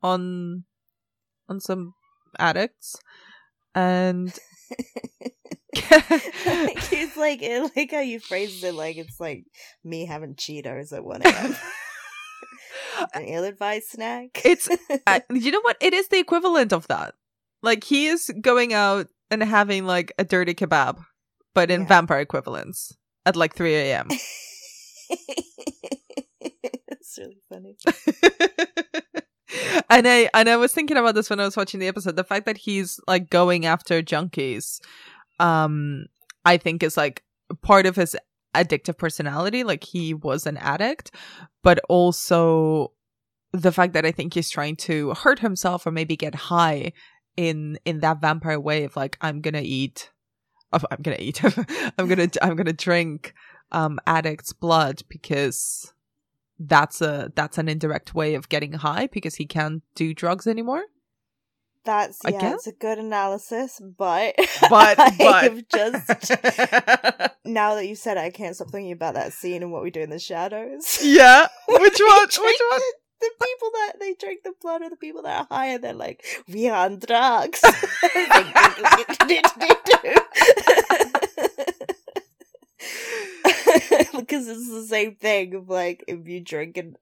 on, 0.02 0.64
on 1.48 1.60
some 1.60 1.94
addicts, 2.38 2.96
and 3.74 4.36
he's 6.90 7.16
like, 7.16 7.42
I 7.42 7.70
like 7.76 7.90
how 7.90 8.00
you 8.00 8.20
phrased 8.20 8.64
it 8.64 8.72
like 8.72 8.96
it's 8.96 9.20
like 9.20 9.44
me 9.84 10.06
having 10.06 10.34
Cheetos 10.34 10.92
at 10.92 11.04
1 11.04 11.22
a.m. 11.22 11.56
An 13.14 13.25
ill 13.25 13.44
advised 13.44 13.88
snack. 13.88 14.40
It's, 14.44 14.68
uh, 15.06 15.20
you 15.30 15.52
know 15.52 15.60
what? 15.60 15.76
It 15.80 15.94
is 15.94 16.08
the 16.08 16.18
equivalent 16.18 16.72
of 16.72 16.88
that. 16.88 17.14
Like, 17.62 17.84
he 17.84 18.06
is 18.06 18.30
going 18.40 18.72
out 18.72 19.08
and 19.30 19.42
having 19.42 19.84
like 19.84 20.12
a 20.18 20.25
dirty 20.25 20.54
kebab, 20.54 20.98
but 21.54 21.70
in 21.70 21.82
yeah. 21.82 21.87
vampire 21.87 22.20
equivalents 22.20 22.96
at 23.26 23.37
like 23.37 23.54
3 23.54 23.75
a.m. 23.75 24.08
it's 26.88 27.18
really 27.18 27.40
funny. 27.48 27.76
and 29.90 30.08
I 30.08 30.30
and 30.34 30.48
I 30.48 30.56
was 30.56 30.72
thinking 30.72 30.96
about 30.96 31.14
this 31.14 31.30
when 31.30 31.40
I 31.40 31.44
was 31.44 31.56
watching 31.56 31.80
the 31.80 31.88
episode. 31.88 32.16
The 32.16 32.25
fact 32.25 32.46
that 32.46 32.58
he's 32.58 33.00
like 33.06 33.30
going 33.30 33.66
after 33.66 34.02
junkies 34.02 34.80
um 35.38 36.07
I 36.45 36.57
think 36.57 36.83
is 36.83 36.97
like 36.97 37.23
part 37.62 37.87
of 37.87 37.97
his 37.97 38.16
addictive 38.54 38.97
personality 38.97 39.62
like 39.62 39.85
he 39.85 40.14
was 40.14 40.47
an 40.47 40.57
addict 40.57 41.11
but 41.62 41.78
also 41.88 42.92
the 43.52 43.73
fact 43.73 43.92
that 43.95 44.04
I 44.04 44.12
think 44.12 44.35
he's 44.35 44.50
trying 44.50 44.76
to 44.76 45.14
hurt 45.14 45.38
himself 45.38 45.87
or 45.87 45.90
maybe 45.90 46.16
get 46.16 46.35
high 46.35 46.92
in 47.37 47.78
in 47.85 48.00
that 48.00 48.21
vampire 48.21 48.61
way 48.61 48.85
of 48.85 48.97
like 48.97 49.16
I'm 49.21 49.40
to 49.42 49.61
eat 49.61 50.11
I'm 50.73 51.02
to 51.02 51.23
eat 51.23 51.42
I'm 51.99 52.09
to 52.09 52.30
I'm 52.42 52.57
to 52.57 52.73
drink 52.73 53.35
um 53.73 53.99
addict's 54.07 54.52
blood 54.52 55.02
because 55.09 55.92
that's 56.59 57.00
a 57.00 57.33
that's 57.35 57.59
an 57.59 57.68
indirect 57.68 58.14
way 58.14 58.35
of 58.35 58.49
getting 58.49 58.73
high 58.73 59.09
because 59.12 59.37
he 59.37 59.47
can't 59.47 59.83
do 59.95 60.12
drugs 60.12 60.47
anymore 60.47 60.85
that's 61.88 62.18
yeah, 62.23 62.37
Again? 62.37 62.54
it's 62.54 62.66
a 62.66 62.73
good 62.73 62.99
analysis, 62.99 63.80
but 63.80 64.35
but 64.68 64.99
I've 64.99 65.66
just 65.68 66.30
now 67.47 67.75
that 67.76 67.87
you 67.88 67.95
said 67.95 68.18
it, 68.18 68.21
I 68.21 68.30
can't 68.30 68.54
stop 68.54 68.71
thinking 68.71 68.92
about 68.92 69.14
that 69.14 69.33
scene 69.33 69.62
and 69.62 69.73
what 69.73 69.83
we 69.83 69.90
do 69.90 70.02
in 70.02 70.11
the 70.11 70.18
shadows. 70.18 71.00
Yeah, 71.02 71.47
which 71.68 71.99
one? 71.99 72.26
Which 72.26 72.38
one? 72.38 72.80
The, 73.21 73.30
people 73.40 73.71
that 73.73 73.92
they 73.99 74.14
drink 74.14 74.42
the 74.45 74.52
blood 74.61 74.83
of 74.83 74.90
the 74.90 74.97
people 74.97 75.23
that 75.23 75.40
are 75.40 75.47
high, 75.50 75.68
and 75.68 75.83
they're 75.83 75.95
like, 75.95 76.25
"We 76.47 76.68
are 76.68 76.85
on 76.85 76.99
drugs." 76.99 77.62
because 84.14 84.47
it's 84.47 84.71
the 84.71 84.87
same 84.87 85.16
thing 85.16 85.54
of 85.54 85.68
like 85.68 86.04
if 86.07 86.28
you 86.28 86.40
drink 86.40 86.76
and 86.76 86.97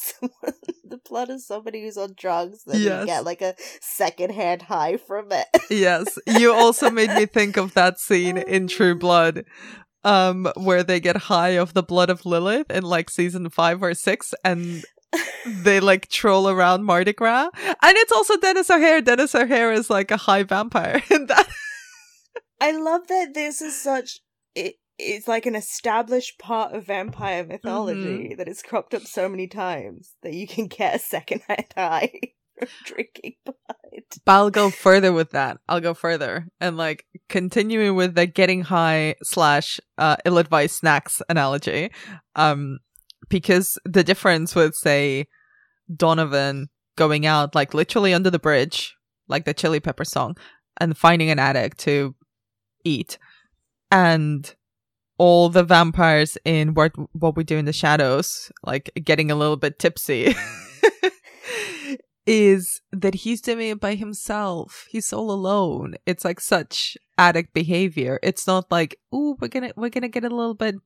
someone, 0.00 0.54
the 0.84 0.98
blood 1.08 1.30
of 1.30 1.40
somebody 1.40 1.82
who's 1.82 1.96
on 1.96 2.14
drugs, 2.16 2.64
that 2.64 2.78
yes. 2.78 3.00
you 3.00 3.06
get 3.06 3.24
like 3.24 3.42
a 3.42 3.54
secondhand 3.80 4.62
high 4.62 4.96
from 4.96 5.28
it. 5.30 5.46
yes, 5.70 6.18
you 6.26 6.52
also 6.52 6.90
made 6.90 7.10
me 7.10 7.26
think 7.26 7.56
of 7.56 7.74
that 7.74 7.98
scene 7.98 8.36
in 8.36 8.66
True 8.66 8.94
Blood, 8.94 9.44
um, 10.04 10.50
where 10.56 10.82
they 10.82 11.00
get 11.00 11.16
high 11.16 11.50
of 11.50 11.74
the 11.74 11.82
blood 11.82 12.10
of 12.10 12.24
Lilith 12.24 12.70
in 12.70 12.84
like 12.84 13.10
season 13.10 13.48
five 13.50 13.82
or 13.82 13.94
six, 13.94 14.34
and 14.44 14.84
they 15.46 15.80
like 15.80 16.08
troll 16.08 16.48
around 16.48 16.84
Mardi 16.84 17.12
Gras, 17.12 17.50
and 17.64 17.96
it's 17.96 18.12
also 18.12 18.36
Denis 18.36 18.70
O'Hare. 18.70 19.00
Denis 19.00 19.34
O'Hare 19.34 19.72
is 19.72 19.90
like 19.90 20.10
a 20.10 20.16
high 20.16 20.42
vampire, 20.42 21.02
that. 21.08 21.48
I 22.62 22.72
love 22.72 23.08
that 23.08 23.32
this 23.32 23.62
is 23.62 23.80
such 23.80 24.20
it 24.54 24.74
it's 25.00 25.28
like 25.28 25.46
an 25.46 25.54
established 25.54 26.38
part 26.38 26.72
of 26.72 26.86
vampire 26.86 27.44
mythology 27.44 28.28
mm-hmm. 28.28 28.36
that 28.36 28.48
is 28.48 28.62
cropped 28.62 28.94
up 28.94 29.02
so 29.02 29.28
many 29.28 29.46
times 29.46 30.14
that 30.22 30.34
you 30.34 30.46
can 30.46 30.66
get 30.66 30.96
a 30.96 30.98
second 30.98 31.42
hand 31.48 31.66
high 31.76 32.12
from 32.58 32.68
drinking 32.84 33.34
blood. 33.44 33.56
But 34.24 34.32
I'll 34.32 34.50
go 34.50 34.70
further 34.70 35.12
with 35.12 35.30
that. 35.30 35.58
I'll 35.68 35.80
go 35.80 35.94
further 35.94 36.46
and 36.60 36.76
like 36.76 37.04
continuing 37.28 37.96
with 37.96 38.14
the 38.14 38.26
getting 38.26 38.62
high 38.62 39.16
slash 39.22 39.80
uh, 39.98 40.16
ill 40.24 40.38
advised 40.38 40.76
snacks 40.76 41.22
analogy. 41.28 41.90
Um, 42.36 42.78
because 43.28 43.78
the 43.84 44.04
difference 44.04 44.54
with 44.54 44.74
say 44.74 45.26
Donovan 45.94 46.68
going 46.96 47.26
out 47.26 47.54
like 47.54 47.74
literally 47.74 48.12
under 48.12 48.30
the 48.30 48.38
bridge, 48.38 48.94
like 49.28 49.44
the 49.44 49.54
Chili 49.54 49.80
Pepper 49.80 50.04
song, 50.04 50.36
and 50.78 50.96
finding 50.96 51.30
an 51.30 51.38
addict 51.38 51.78
to 51.80 52.14
eat, 52.84 53.18
and 53.90 54.54
all 55.20 55.50
the 55.50 55.62
vampires 55.62 56.38
in 56.46 56.72
what 56.72 56.92
what 57.12 57.36
we 57.36 57.44
do 57.44 57.58
in 57.58 57.66
the 57.66 57.74
shadows, 57.74 58.50
like 58.64 58.90
getting 59.04 59.30
a 59.30 59.34
little 59.34 59.58
bit 59.58 59.78
tipsy, 59.78 60.34
is 62.26 62.80
that 62.90 63.14
he's 63.16 63.42
doing 63.42 63.68
it 63.68 63.80
by 63.80 63.96
himself. 63.96 64.86
He's 64.88 65.12
all 65.12 65.30
alone. 65.30 65.96
It's 66.06 66.24
like 66.24 66.40
such 66.40 66.96
addict 67.18 67.52
behavior. 67.52 68.18
It's 68.22 68.46
not 68.46 68.70
like, 68.70 68.98
oh, 69.12 69.36
we're 69.38 69.48
gonna 69.48 69.72
we're 69.76 69.90
gonna 69.90 70.08
get 70.08 70.24
a 70.24 70.34
little 70.34 70.54
bit 70.54 70.76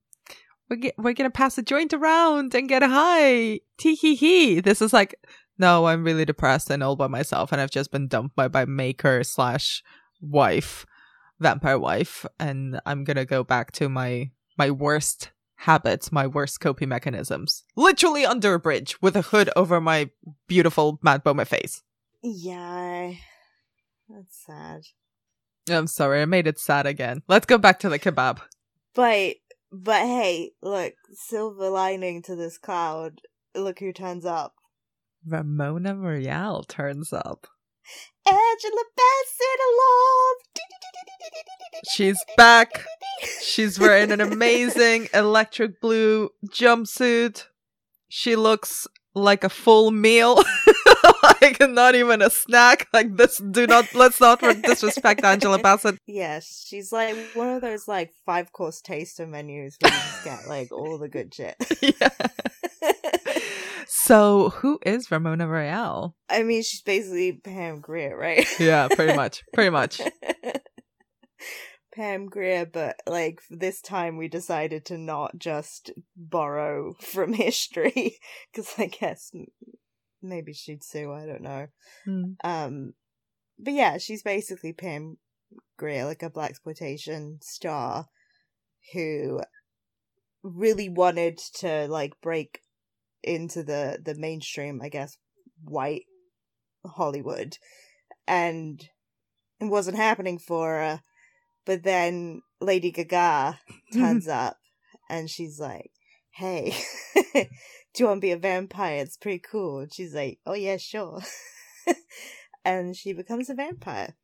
we're 0.69 0.76
get, 0.79 0.95
we're 0.99 1.14
gonna 1.14 1.31
pass 1.31 1.57
a 1.57 1.62
joint 1.62 1.93
around 1.93 2.57
and 2.57 2.69
get 2.69 2.83
high. 2.83 3.61
Tee 3.79 3.95
hee 3.95 4.17
hee. 4.17 4.59
This 4.59 4.83
is 4.83 4.93
like, 4.93 5.14
no, 5.59 5.87
I'm 5.87 6.03
really 6.03 6.25
depressed 6.25 6.71
and 6.71 6.83
all 6.83 6.97
by 6.97 7.07
myself, 7.07 7.53
and 7.53 7.61
I've 7.61 7.71
just 7.71 7.93
been 7.93 8.09
dumped 8.09 8.35
by 8.35 8.49
my 8.49 8.64
maker 8.64 9.23
slash 9.23 9.81
wife 10.21 10.87
vampire 11.41 11.79
wife 11.79 12.26
and 12.38 12.81
I'm 12.87 13.05
gonna 13.05 13.25
go 13.25 13.45
back 13.45 13.73
to 13.73 13.88
my 13.88 14.31
my 14.57 14.71
worst 14.71 15.31
habits, 15.57 16.12
my 16.12 16.26
worst 16.26 16.61
coping 16.61 16.88
mechanisms. 16.88 17.64
Literally 17.76 18.26
under 18.26 18.55
a 18.55 18.59
bridge 18.59 19.00
with 19.00 19.17
a 19.17 19.23
hood 19.23 19.50
over 19.57 19.81
my 19.81 20.11
beautiful 20.47 20.99
Matt 21.03 21.25
Bomer 21.25 21.47
face. 21.47 21.83
Yeah. 22.23 23.12
That's 24.09 24.45
sad. 24.47 24.83
I'm 25.71 25.87
sorry, 25.87 26.21
I 26.21 26.26
made 26.26 26.47
it 26.47 26.59
sad 26.59 26.87
again. 26.87 27.23
Let's 27.26 27.47
go 27.47 27.57
back 27.57 27.79
to 27.81 27.88
the 27.88 27.99
kebab. 27.99 28.41
But 28.95 29.37
but 29.73 30.03
hey, 30.03 30.53
look, 30.62 30.95
silver 31.14 31.69
lining 31.69 32.23
to 32.23 32.37
this 32.37 32.59
cloud. 32.59 33.21
look 33.55 33.81
who 33.81 33.93
turns 33.93 34.25
up. 34.25 34.55
Ramona 35.26 35.97
Royale 35.97 36.64
turns 36.64 37.12
up. 37.12 37.47
Angela 38.26 38.85
Bassett 38.97 39.61
alone. 39.73 40.37
She's 41.93 42.23
back. 42.37 42.85
She's 43.43 43.79
wearing 43.79 44.11
an 44.11 44.21
amazing 44.21 45.09
electric 45.13 45.81
blue 45.81 46.31
jumpsuit. 46.47 47.45
She 48.09 48.37
looks 48.37 48.87
like 49.15 49.45
a 49.45 49.49
full 49.49 49.91
meal. 49.91 50.43
like 51.41 51.61
not 51.61 51.95
even 51.95 52.23
a 52.23 52.31
snack. 52.31 52.89
Like 52.93 53.17
this 53.17 53.39
do 53.39 53.67
not 53.67 53.95
let's 53.95 54.21
not 54.21 54.41
disrespect 54.63 55.25
Angela 55.25 55.59
Bassett. 55.59 55.99
Yes, 56.07 56.65
she's 56.67 56.93
like 56.93 57.17
one 57.35 57.49
of 57.49 57.61
those 57.61 57.89
like 57.89 58.13
five 58.25 58.53
course 58.53 58.81
taster 58.81 59.27
menus 59.27 59.77
where 59.81 59.93
you 59.93 59.99
just 59.99 60.25
get 60.25 60.41
like 60.49 60.73
all 60.73 60.99
the 60.99 61.09
good 61.09 61.35
shit. 61.35 61.57
yeah. 61.81 62.09
So 63.87 64.51
who 64.51 64.79
is 64.85 65.11
Ramona 65.11 65.49
Royale? 65.49 66.15
I 66.29 66.43
mean, 66.43 66.63
she's 66.63 66.83
basically 66.83 67.33
Pam 67.33 67.81
Grier, 67.81 68.17
right? 68.17 68.47
Yeah, 68.59 68.89
pretty 68.89 69.15
much. 69.17 69.43
Pretty 69.55 69.71
much. 69.71 70.01
Pam 71.95 72.27
Grier, 72.27 72.67
but 72.67 72.97
like 73.07 73.41
this 73.51 73.81
time 73.81 74.17
we 74.17 74.29
decided 74.29 74.85
to 74.87 74.99
not 74.99 75.39
just 75.39 75.93
borrow 76.17 76.95
from 77.01 77.33
history 77.35 78.19
because 78.53 78.75
I 78.79 78.87
guess 78.87 79.31
maybe 80.21 80.53
she'd 80.53 80.83
sue. 80.83 81.13
I 81.13 81.27
don't 81.27 81.43
know. 81.43 81.67
Mm. 82.07 82.37
Um, 82.43 82.95
but 83.59 83.75
yeah, 83.75 83.99
she's 83.99 84.23
basically 84.23 84.73
Pam 84.73 85.19
Grier, 85.77 86.05
like 86.05 86.23
a 86.23 86.31
black 86.31 86.51
exploitation 86.51 87.39
star 87.43 88.07
who 88.93 89.41
really 90.43 90.89
wanted 90.89 91.39
to 91.39 91.87
like 91.89 92.21
break 92.21 92.61
into 93.23 93.63
the 93.63 93.99
the 94.05 94.15
mainstream, 94.15 94.81
I 94.83 94.89
guess, 94.89 95.17
white 95.63 96.05
Hollywood, 96.85 97.57
and 98.27 98.83
it 99.61 99.67
wasn't 99.67 99.97
happening 99.97 100.39
for 100.39 100.75
her. 100.75 101.01
But 101.66 101.83
then 101.83 102.42
Lady 102.61 102.90
Gaga 102.90 103.59
turns 103.92 104.28
up, 104.28 104.56
and 105.09 105.30
she's 105.30 105.59
like, 105.59 105.90
"Hey, 106.30 106.75
do 107.35 107.47
you 107.99 108.06
want 108.06 108.18
to 108.18 108.26
be 108.26 108.33
a 108.33 108.37
vampire? 108.37 108.99
It's 108.99 109.16
pretty 109.16 109.40
cool." 109.40 109.80
And 109.80 109.92
she's 109.92 110.14
like, 110.14 110.38
"Oh 110.47 110.54
yeah, 110.54 110.76
sure," 110.76 111.23
and 112.64 112.97
she 112.97 113.12
becomes 113.12 113.49
a 113.50 113.54
vampire. 113.54 114.14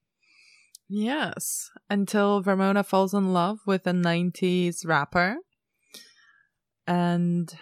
Yes, 0.92 1.70
until 1.88 2.42
Ramona 2.42 2.82
falls 2.82 3.14
in 3.14 3.32
love 3.32 3.60
with 3.64 3.86
a 3.86 3.92
90s 3.92 4.84
rapper 4.84 5.36
and 6.84 7.54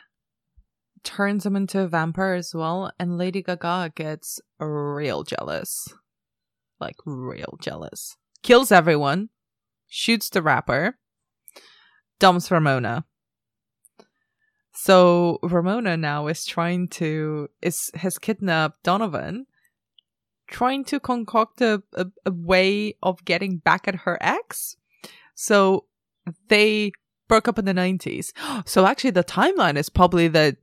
turns 1.04 1.44
him 1.44 1.54
into 1.54 1.80
a 1.80 1.88
vampire 1.88 2.32
as 2.32 2.54
well. 2.54 2.90
And 2.98 3.18
Lady 3.18 3.42
Gaga 3.42 3.92
gets 3.94 4.40
real 4.58 5.24
jealous. 5.24 5.88
Like, 6.80 6.96
real 7.04 7.58
jealous. 7.60 8.16
Kills 8.42 8.72
everyone, 8.72 9.28
shoots 9.88 10.28
the 10.30 10.42
rapper, 10.42 10.98
dumps 12.18 12.50
Ramona. 12.50 13.04
So 14.72 15.38
Ramona 15.42 15.96
now 15.96 16.28
is 16.28 16.44
trying 16.44 16.88
to 16.88 17.48
is 17.60 17.90
has 17.94 18.18
kidnapped 18.18 18.82
Donovan 18.84 19.46
trying 20.48 20.84
to 20.84 20.98
concoct 20.98 21.60
a, 21.60 21.82
a, 21.94 22.06
a, 22.26 22.32
way 22.32 22.94
of 23.02 23.24
getting 23.24 23.58
back 23.58 23.86
at 23.86 23.94
her 23.94 24.18
ex. 24.20 24.76
So 25.34 25.84
they 26.48 26.92
broke 27.28 27.46
up 27.46 27.58
in 27.58 27.64
the 27.64 27.74
90s. 27.74 28.32
So 28.66 28.86
actually, 28.86 29.10
the 29.10 29.24
timeline 29.24 29.76
is 29.76 29.88
probably 29.88 30.28
that 30.28 30.56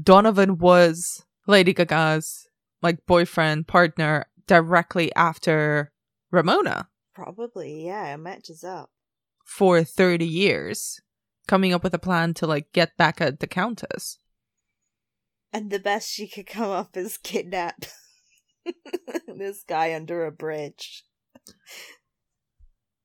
Donovan 0.00 0.58
was 0.58 1.24
Lady 1.46 1.72
Gaga's 1.72 2.46
like 2.82 3.06
boyfriend, 3.06 3.66
partner 3.66 4.26
directly 4.46 5.12
after 5.14 5.90
Ramona. 6.30 6.88
Probably, 7.18 7.84
yeah, 7.86 8.14
it 8.14 8.18
matches 8.18 8.62
up. 8.62 8.90
For 9.44 9.82
30 9.82 10.24
years, 10.24 11.00
coming 11.48 11.74
up 11.74 11.82
with 11.82 11.92
a 11.92 11.98
plan 11.98 12.32
to 12.34 12.46
like 12.46 12.72
get 12.72 12.96
back 12.96 13.20
at 13.20 13.40
the 13.40 13.48
Countess. 13.48 14.18
And 15.52 15.72
the 15.72 15.80
best 15.80 16.08
she 16.08 16.28
could 16.28 16.46
come 16.46 16.70
up 16.70 16.96
is 16.96 17.18
kidnap 17.18 17.86
this 19.26 19.64
guy 19.66 19.94
under 19.94 20.26
a 20.26 20.30
bridge. 20.30 21.02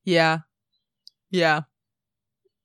Yeah. 0.04 0.40
Yeah. 1.28 1.62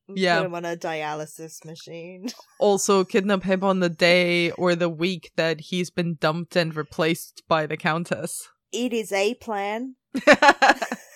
Yeah. 0.07 0.37
Put 0.37 0.45
him 0.45 0.55
on 0.55 0.65
a 0.65 0.77
dialysis 0.77 1.65
machine. 1.65 2.27
also 2.59 3.03
kidnap 3.03 3.41
him 3.41 3.63
on 3.63 3.79
the 3.79 3.89
day 3.89 4.51
or 4.51 4.75
the 4.75 4.89
week 4.89 5.31
that 5.35 5.61
he's 5.61 5.89
been 5.89 6.17
dumped 6.21 6.55
and 6.55 6.75
replaced 6.75 7.41
by 7.47 7.65
the 7.65 7.77
Countess. 7.77 8.47
It 8.71 8.93
is 8.93 9.11
a 9.11 9.33
plan. 9.33 9.95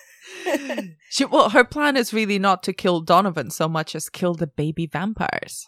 she 1.10 1.24
well 1.24 1.50
her 1.50 1.64
plan 1.64 1.96
is 1.96 2.12
really 2.12 2.38
not 2.38 2.62
to 2.62 2.72
kill 2.72 3.00
Donovan 3.00 3.50
so 3.50 3.68
much 3.68 3.94
as 3.94 4.08
kill 4.08 4.34
the 4.34 4.46
baby 4.46 4.86
vampires. 4.86 5.66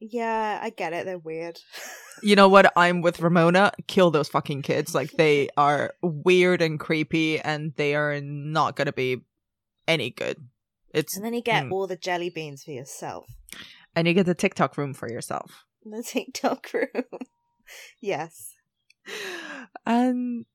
Yeah, 0.00 0.58
I 0.62 0.70
get 0.70 0.92
it. 0.92 1.06
They're 1.06 1.18
weird. 1.18 1.58
you 2.22 2.36
know 2.36 2.48
what? 2.48 2.72
I'm 2.76 3.00
with 3.00 3.20
Ramona. 3.20 3.72
Kill 3.86 4.10
those 4.10 4.28
fucking 4.28 4.62
kids. 4.62 4.94
Like 4.94 5.12
they 5.12 5.48
are 5.56 5.94
weird 6.02 6.60
and 6.60 6.78
creepy, 6.78 7.40
and 7.40 7.72
they 7.76 7.94
are 7.94 8.20
not 8.20 8.76
gonna 8.76 8.92
be 8.92 9.22
any 9.88 10.10
good. 10.10 10.46
It's 10.92 11.16
and 11.16 11.24
then 11.24 11.34
you 11.34 11.42
get 11.42 11.64
mm. 11.64 11.72
all 11.72 11.86
the 11.86 11.96
jelly 11.96 12.30
beans 12.30 12.64
for 12.64 12.70
yourself, 12.70 13.26
and 13.96 14.06
you 14.06 14.14
get 14.14 14.26
the 14.26 14.34
TikTok 14.34 14.76
room 14.76 14.94
for 14.94 15.10
yourself. 15.10 15.64
The 15.84 16.02
TikTok 16.06 16.72
room, 16.72 17.20
yes. 18.00 18.54
And 19.84 20.46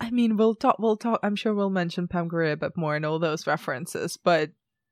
I 0.00 0.10
mean, 0.10 0.36
we'll 0.36 0.54
talk. 0.54 0.76
We'll 0.78 0.96
talk. 0.96 1.20
I'm 1.22 1.36
sure 1.36 1.54
we'll 1.54 1.70
mention 1.70 2.08
Pam 2.08 2.28
Grier 2.28 2.52
a 2.52 2.56
bit 2.56 2.76
more 2.76 2.96
in 2.96 3.04
all 3.04 3.18
those 3.18 3.46
references, 3.46 4.16
but 4.16 4.50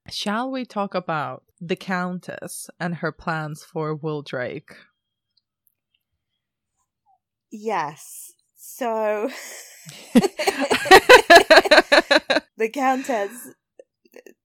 Shall 0.08 0.50
we 0.50 0.64
talk 0.64 0.94
about 0.94 1.42
the 1.60 1.76
Countess 1.76 2.70
and 2.78 2.96
her 2.96 3.10
plans 3.10 3.64
for 3.64 3.94
Will 3.94 4.22
Drake? 4.22 4.72
Yes. 7.50 8.32
So 8.56 9.30
the 12.56 12.70
Countess 12.72 13.48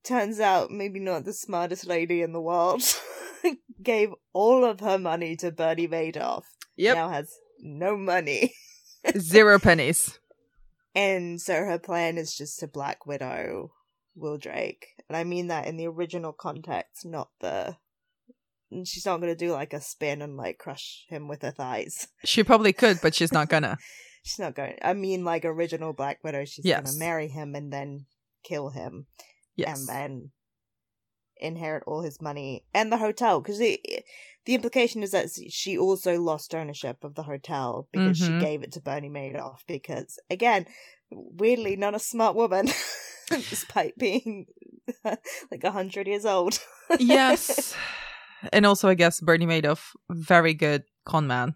turns 0.04 0.40
out 0.40 0.72
maybe 0.72 1.00
not 1.00 1.26
the 1.26 1.34
smartest 1.34 1.86
lady 1.86 2.22
in 2.24 2.34
the 2.34 2.42
world. 2.42 2.82
Gave 3.84 4.14
all 4.34 4.66
of 4.66 4.80
her 4.80 4.98
money 4.98 5.36
to 5.38 5.52
Bernie 5.52 5.88
Madoff. 5.88 6.44
Yep. 6.78 6.96
Now 6.96 7.10
has 7.10 7.32
no 7.60 7.96
money. 7.98 8.54
Zero 9.18 9.60
pennies. 9.60 10.20
And 10.94 11.40
so 11.40 11.54
her 11.54 11.80
plan 11.80 12.18
is 12.18 12.36
just 12.36 12.60
to 12.60 12.68
Black 12.68 13.06
Widow 13.06 13.72
Will 14.16 14.38
Drake. 14.38 14.88
And 15.08 15.16
I 15.16 15.24
mean 15.24 15.48
that 15.48 15.68
in 15.68 15.78
the 15.78 15.88
original 15.88 16.34
context, 16.34 17.06
not 17.06 17.30
the. 17.40 17.78
She's 18.86 19.06
not 19.06 19.20
going 19.20 19.34
to 19.34 19.36
do 19.36 19.52
like 19.52 19.74
a 19.74 19.82
spin 19.82 20.22
and 20.22 20.38
like 20.38 20.58
crush 20.58 21.06
him 21.10 21.28
with 21.28 21.42
her 21.42 21.52
thighs. 21.52 22.08
She 22.24 22.44
probably 22.44 22.72
could, 22.72 23.00
but 23.02 23.14
she's 23.14 23.34
not 23.34 23.50
gonna. 23.50 23.78
she's 24.24 24.40
not 24.40 24.56
going. 24.56 24.78
I 24.82 24.94
mean, 24.94 25.26
like 25.26 25.44
original 25.44 25.92
Black 25.94 26.24
Widow, 26.24 26.46
she's 26.46 26.66
yes. 26.66 26.82
going 26.82 26.94
to 26.94 27.00
marry 27.00 27.28
him 27.28 27.54
and 27.56 27.72
then 27.72 28.06
kill 28.44 28.70
him. 28.70 29.08
Yes. 29.56 29.80
And 29.80 29.90
then 29.90 30.32
inherit 31.42 31.84
all 31.88 32.02
his 32.02 32.22
money 32.22 32.64
and 32.74 32.92
the 32.92 32.98
hotel 32.98 33.42
because 33.42 33.58
the 33.58 33.80
the 34.46 34.56
implication 34.56 35.04
is 35.04 35.12
that 35.12 35.30
she 35.50 35.78
also 35.78 36.20
lost 36.20 36.56
ownership 36.56 37.04
of 37.04 37.16
the 37.16 37.24
hotel 37.24 37.88
because 37.92 38.20
mm-hmm. 38.20 38.40
she 38.40 38.46
gave 38.46 38.64
it 38.64 38.72
to 38.72 38.82
Bernie 38.82 39.10
Madoff 39.10 39.60
because 39.68 40.20
again 40.30 40.66
weirdly 41.12 41.76
not 41.76 41.96
a 41.96 42.00
smart 42.00 42.36
woman 42.36 42.68
despite 43.30 43.98
being 43.98 44.46
like 45.06 45.64
a 45.64 45.72
hundred 45.72 46.08
years 46.08 46.26
old. 46.26 46.60
yes, 47.00 47.76
and 48.54 48.66
also 48.66 48.90
I 48.90 48.96
guess 48.96 49.20
Bernie 49.20 49.46
Madoff, 49.46 49.92
very 50.10 50.54
good 50.54 50.84
con 51.06 51.28
man. 51.28 51.56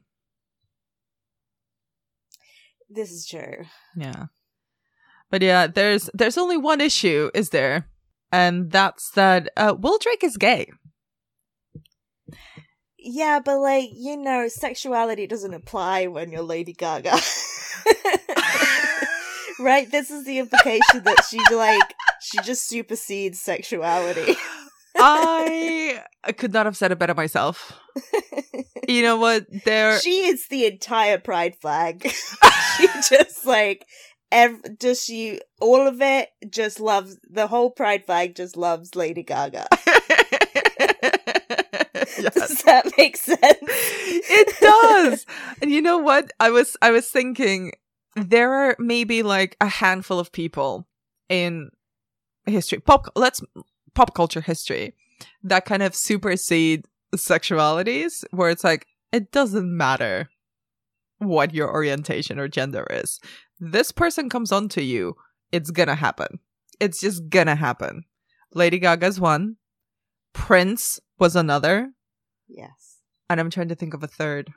This 2.90 3.12
is 3.12 3.26
true. 3.26 3.66
Yeah, 3.96 4.26
but 5.30 5.42
yeah, 5.42 5.68
there's 5.68 6.10
there's 6.14 6.38
only 6.38 6.58
one 6.58 6.82
issue, 6.82 7.30
is 7.34 7.50
there? 7.50 7.90
And 8.36 8.70
that's 8.70 9.12
that 9.12 9.50
uh, 9.56 9.76
Will 9.80 9.98
Drake 9.98 10.22
is 10.22 10.36
gay. 10.36 10.70
Yeah, 13.00 13.40
but 13.40 13.60
like 13.60 13.90
you 13.94 14.18
know, 14.18 14.50
sexuality 14.50 15.26
doesn't 15.26 15.54
apply 15.54 16.08
when 16.08 16.34
you're 16.34 16.42
Lady 16.42 16.74
Gaga. 16.74 17.12
right? 19.60 19.90
This 19.90 20.12
is 20.12 20.26
the 20.26 20.40
implication 20.40 21.04
that 21.06 21.24
she 21.30 21.40
like 21.56 21.94
she 22.22 22.40
just 22.40 22.68
supersedes 22.68 23.40
sexuality. 23.40 24.36
I 24.98 26.02
could 26.38 26.52
not 26.52 26.66
have 26.66 26.76
said 26.76 26.92
it 26.92 27.00
better 27.00 27.14
myself. 27.14 27.72
You 28.88 29.02
know 29.02 29.18
what? 29.18 29.46
There 29.64 30.00
She 30.00 30.28
is 30.28 30.48
the 30.50 30.66
entire 30.66 31.20
pride 31.20 31.56
flag. 31.56 32.04
she 32.78 32.88
just 33.10 33.46
like 33.46 33.86
ev- 34.32 34.78
does 34.78 35.04
she 35.04 35.40
all 35.62 35.88
of 35.88 36.02
it 36.02 36.30
just 36.50 36.80
loves 36.80 37.18
the 37.30 37.48
whole 37.48 37.70
pride 37.72 38.06
flag 38.06 38.36
just 38.36 38.58
loves 38.58 38.96
Lady 38.96 39.24
Gaga. 39.24 39.68
Yes. 42.18 42.34
Does 42.34 42.64
that 42.64 42.92
make 42.98 43.18
sense? 43.18 43.40
it 43.42 44.56
does. 44.62 45.26
And 45.62 45.70
you 45.72 45.82
know 45.82 45.98
what? 45.98 46.32
I 46.40 46.50
was 46.50 46.78
I 46.82 46.92
was 46.92 47.10
thinking 47.10 47.72
there 48.16 48.54
are 48.54 48.76
maybe 48.80 49.22
like 49.24 49.58
a 49.60 49.68
handful 49.68 50.20
of 50.20 50.32
people 50.32 50.88
in 51.30 51.70
history 52.46 52.80
pop 52.80 53.08
let's 53.16 53.42
pop 53.96 54.14
culture 54.14 54.42
history 54.42 54.94
that 55.44 55.66
kind 55.66 55.82
of 55.84 55.96
supersede 55.96 56.86
sexualities 57.16 58.24
where 58.32 58.50
it's 58.50 58.64
like 58.64 58.86
it 59.12 59.32
doesn't 59.32 59.76
matter 59.76 60.30
what 61.26 61.54
your 61.54 61.72
orientation 61.72 62.40
or 62.40 62.48
gender 62.48 62.86
is. 62.90 63.20
This 63.60 63.92
person 63.92 64.30
comes 64.30 64.52
onto 64.52 64.82
you, 64.82 65.16
it's 65.52 65.72
gonna 65.72 65.96
happen. 65.96 66.40
It's 66.80 67.00
just 67.00 67.30
gonna 67.30 67.56
happen. 67.56 68.04
Lady 68.54 68.80
Gaga's 68.80 69.20
one. 69.20 69.58
Prince 70.34 71.00
was 71.18 71.36
another. 71.36 71.92
Yes. 72.48 72.98
And 73.30 73.40
I'm 73.40 73.50
trying 73.50 73.70
to 73.70 73.76
think 73.76 73.94
of 73.94 74.04
a 74.04 74.08
third. 74.08 74.52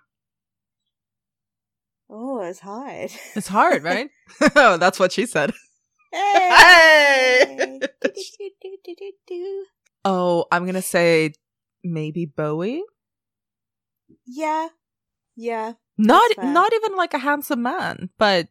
Oh, 2.11 2.41
it's 2.41 2.61
hard. 2.61 3.11
It's 3.35 3.49
hard, 3.49 3.83
right? 3.85 4.09
oh, 4.57 4.77
that's 4.81 4.99
what 4.99 5.13
she 5.13 5.27
said. 5.27 5.53
Hey! 6.11 7.81
Oh, 10.07 10.47
I'm 10.51 10.65
gonna 10.65 10.81
say 10.81 11.35
maybe 11.85 12.25
Bowie. 12.25 12.83
yeah. 14.27 14.69
Yeah. 15.39 15.75
Not 15.97 16.29
not 16.37 16.73
even 16.75 16.97
like 16.97 17.15
a 17.15 17.19
handsome 17.19 17.63
man, 17.63 18.11
but 18.19 18.49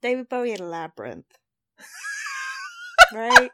David 0.00 0.30
Bowie 0.30 0.52
in 0.52 0.70
Labyrinth. 0.70 1.26
right? 3.12 3.50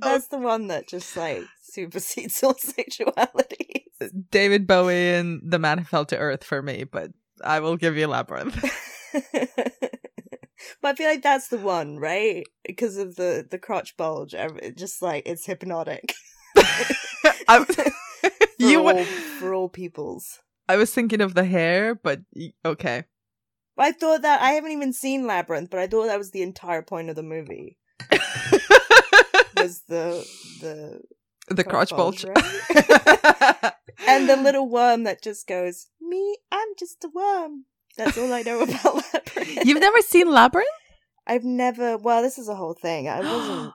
That's 0.00 0.28
the 0.28 0.38
one 0.38 0.68
that 0.68 0.88
just 0.88 1.14
like 1.14 1.44
supersedes 1.62 2.42
all 2.42 2.54
sexuality. 2.58 3.84
David 4.30 4.66
Bowie 4.66 5.14
and 5.14 5.42
The 5.44 5.58
Man 5.58 5.76
Who 5.76 5.84
Fell 5.84 6.06
to 6.06 6.16
Earth 6.16 6.42
for 6.42 6.62
me, 6.62 6.84
but 6.84 7.10
I 7.44 7.60
will 7.60 7.76
give 7.76 7.98
you 7.98 8.06
Labyrinth. 8.06 8.58
but 9.32 9.52
I 10.82 10.94
feel 10.94 11.08
like 11.08 11.22
that's 11.22 11.48
the 11.48 11.58
one, 11.58 11.98
right? 11.98 12.46
Because 12.64 12.96
of 12.96 13.16
the 13.16 13.46
the 13.48 13.58
crotch 13.58 13.98
bulge, 13.98 14.34
just 14.74 15.02
like 15.02 15.24
it's 15.26 15.44
hypnotic. 15.44 16.14
For 16.56 17.84
you 18.58 18.88
all, 18.88 19.04
for 19.04 19.54
all 19.54 19.68
peoples. 19.68 20.38
I 20.70 20.76
was 20.76 20.94
thinking 20.94 21.20
of 21.20 21.34
the 21.34 21.44
hair, 21.44 21.96
but 21.96 22.20
okay. 22.64 23.02
I 23.76 23.90
thought 23.90 24.22
that 24.22 24.40
I 24.40 24.52
haven't 24.52 24.70
even 24.70 24.92
seen 24.92 25.26
Labyrinth, 25.26 25.68
but 25.68 25.80
I 25.80 25.88
thought 25.88 26.06
that 26.06 26.18
was 26.18 26.30
the 26.30 26.42
entire 26.42 26.82
point 26.82 27.10
of 27.10 27.16
the 27.16 27.24
movie. 27.24 27.76
Was 29.56 29.82
the 29.88 30.26
the 30.60 31.02
the 31.54 31.64
crotch 31.64 31.90
bulge. 31.90 32.24
right? 32.24 32.36
and 34.08 34.26
the 34.26 34.36
little 34.36 34.66
worm 34.70 35.02
that 35.04 35.22
just 35.22 35.46
goes, 35.46 35.88
"Me, 36.00 36.38
I'm 36.50 36.68
just 36.78 37.04
a 37.04 37.10
worm." 37.12 37.66
That's 37.98 38.16
all 38.16 38.32
I 38.32 38.40
know 38.40 38.60
about 38.62 39.04
Labyrinth. 39.12 39.66
You've 39.66 39.80
never 39.80 40.00
seen 40.00 40.30
Labyrinth? 40.30 40.68
I've 41.26 41.44
never. 41.44 41.98
Well, 41.98 42.22
this 42.22 42.38
is 42.38 42.48
a 42.48 42.54
whole 42.54 42.72
thing. 42.72 43.06
I 43.08 43.20
wasn't 43.20 43.74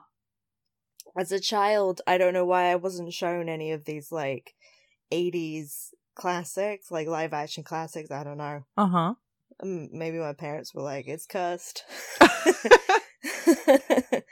as 1.18 1.30
a 1.30 1.38
child. 1.38 2.00
I 2.06 2.18
don't 2.18 2.34
know 2.34 2.46
why 2.46 2.72
I 2.72 2.76
wasn't 2.76 3.12
shown 3.12 3.48
any 3.48 3.70
of 3.70 3.84
these 3.84 4.10
like 4.10 4.54
'80s 5.12 5.90
classics, 6.16 6.90
like 6.90 7.06
live 7.06 7.32
action 7.32 7.62
classics. 7.62 8.10
I 8.10 8.24
don't 8.24 8.38
know. 8.38 8.64
Uh 8.76 8.86
huh. 8.86 9.14
Maybe 9.62 10.18
my 10.18 10.32
parents 10.32 10.74
were 10.74 10.82
like, 10.82 11.06
"It's 11.06 11.26
cursed." 11.26 11.84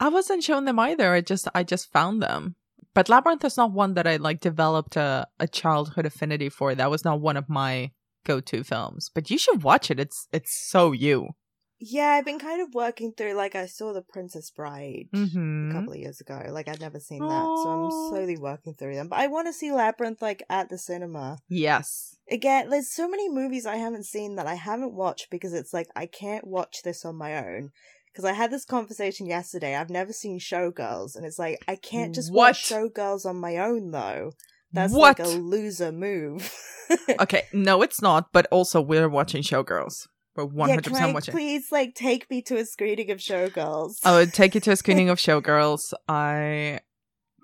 I 0.00 0.08
wasn't 0.08 0.42
shown 0.42 0.64
them 0.64 0.78
either. 0.78 1.12
I 1.12 1.20
just 1.20 1.48
I 1.54 1.62
just 1.62 1.92
found 1.92 2.22
them. 2.22 2.56
But 2.94 3.08
Labyrinth 3.08 3.44
is 3.44 3.56
not 3.56 3.72
one 3.72 3.94
that 3.94 4.06
I 4.06 4.16
like 4.16 4.40
developed 4.40 4.96
a, 4.96 5.26
a 5.38 5.46
childhood 5.46 6.06
affinity 6.06 6.48
for. 6.48 6.74
That 6.74 6.90
was 6.90 7.04
not 7.04 7.20
one 7.20 7.36
of 7.36 7.48
my 7.48 7.92
go 8.24 8.40
to 8.40 8.64
films. 8.64 9.10
But 9.14 9.30
you 9.30 9.38
should 9.38 9.62
watch 9.62 9.90
it. 9.90 10.00
It's 10.00 10.26
it's 10.32 10.68
so 10.68 10.92
you. 10.92 11.30
Yeah, 11.84 12.10
I've 12.10 12.24
been 12.24 12.38
kind 12.38 12.62
of 12.62 12.72
working 12.74 13.12
through. 13.12 13.34
Like, 13.34 13.54
I 13.56 13.66
saw 13.66 13.92
The 13.92 14.02
Princess 14.02 14.50
Bride. 14.50 15.08
Mm-hmm. 15.14 15.70
a 15.70 15.74
couple 15.74 15.92
of 15.92 15.98
years 15.98 16.20
ago. 16.20 16.40
Like 16.50 16.68
I'd 16.68 16.80
never 16.80 17.00
seen 17.00 17.18
that, 17.20 17.28
so 17.62 17.68
I'm 17.68 17.90
slowly 17.90 18.36
working 18.38 18.74
through 18.74 18.94
them. 18.94 19.08
But 19.08 19.18
I 19.18 19.26
want 19.26 19.48
to 19.48 19.52
see 19.52 19.72
Labyrinth 19.72 20.22
like 20.22 20.42
at 20.48 20.68
the 20.68 20.78
cinema 20.78 21.38
Yes. 21.48 22.16
again. 22.30 22.70
There's 22.70 22.90
so 22.92 23.08
many 23.08 23.28
movies 23.28 23.66
I 23.66 23.76
haven't 23.76 24.04
seen 24.06 24.36
that 24.36 24.46
I 24.46 24.54
haven't 24.54 24.94
watched 24.94 25.28
because 25.30 25.52
it's 25.52 25.72
like 25.74 25.88
I 25.96 26.06
can't 26.06 26.46
watch 26.46 26.82
this 26.84 27.04
on 27.04 27.16
my 27.16 27.36
own. 27.36 27.70
Because 28.12 28.24
I 28.26 28.32
had 28.34 28.50
this 28.50 28.66
conversation 28.66 29.26
yesterday. 29.26 29.74
I've 29.74 29.88
never 29.88 30.12
seen 30.12 30.38
Showgirls, 30.38 31.16
and 31.16 31.24
it's 31.24 31.38
like 31.38 31.62
I 31.66 31.76
can't 31.76 32.14
just 32.14 32.30
watch 32.32 32.62
Showgirls 32.68 33.24
on 33.24 33.36
my 33.36 33.56
own 33.56 33.90
though. 33.90 34.32
That's 34.70 34.92
What? 34.92 35.18
like 35.18 35.26
a 35.26 35.30
loser 35.30 35.92
move. 35.92 36.54
Okay, 37.20 37.44
no, 37.54 37.80
it's 37.80 38.02
not. 38.02 38.26
But 38.34 38.46
also, 38.50 38.82
we're 38.82 39.08
watching 39.08 39.42
Showgirls. 39.42 40.08
We're 40.34 40.44
one 40.46 40.68
yeah, 40.68 40.76
hundred 40.76 40.90
percent 40.92 41.14
watching. 41.14 41.32
please 41.32 41.70
like 41.70 41.94
take 41.94 42.30
me 42.30 42.40
to 42.42 42.56
a 42.56 42.64
screening 42.64 43.10
of 43.10 43.18
Showgirls? 43.18 43.96
I 44.04 44.12
would 44.12 44.32
take 44.32 44.54
you 44.54 44.60
to 44.62 44.72
a 44.72 44.76
screening 44.76 45.08
of 45.10 45.18
Showgirls. 45.18 45.92
I 46.08 46.80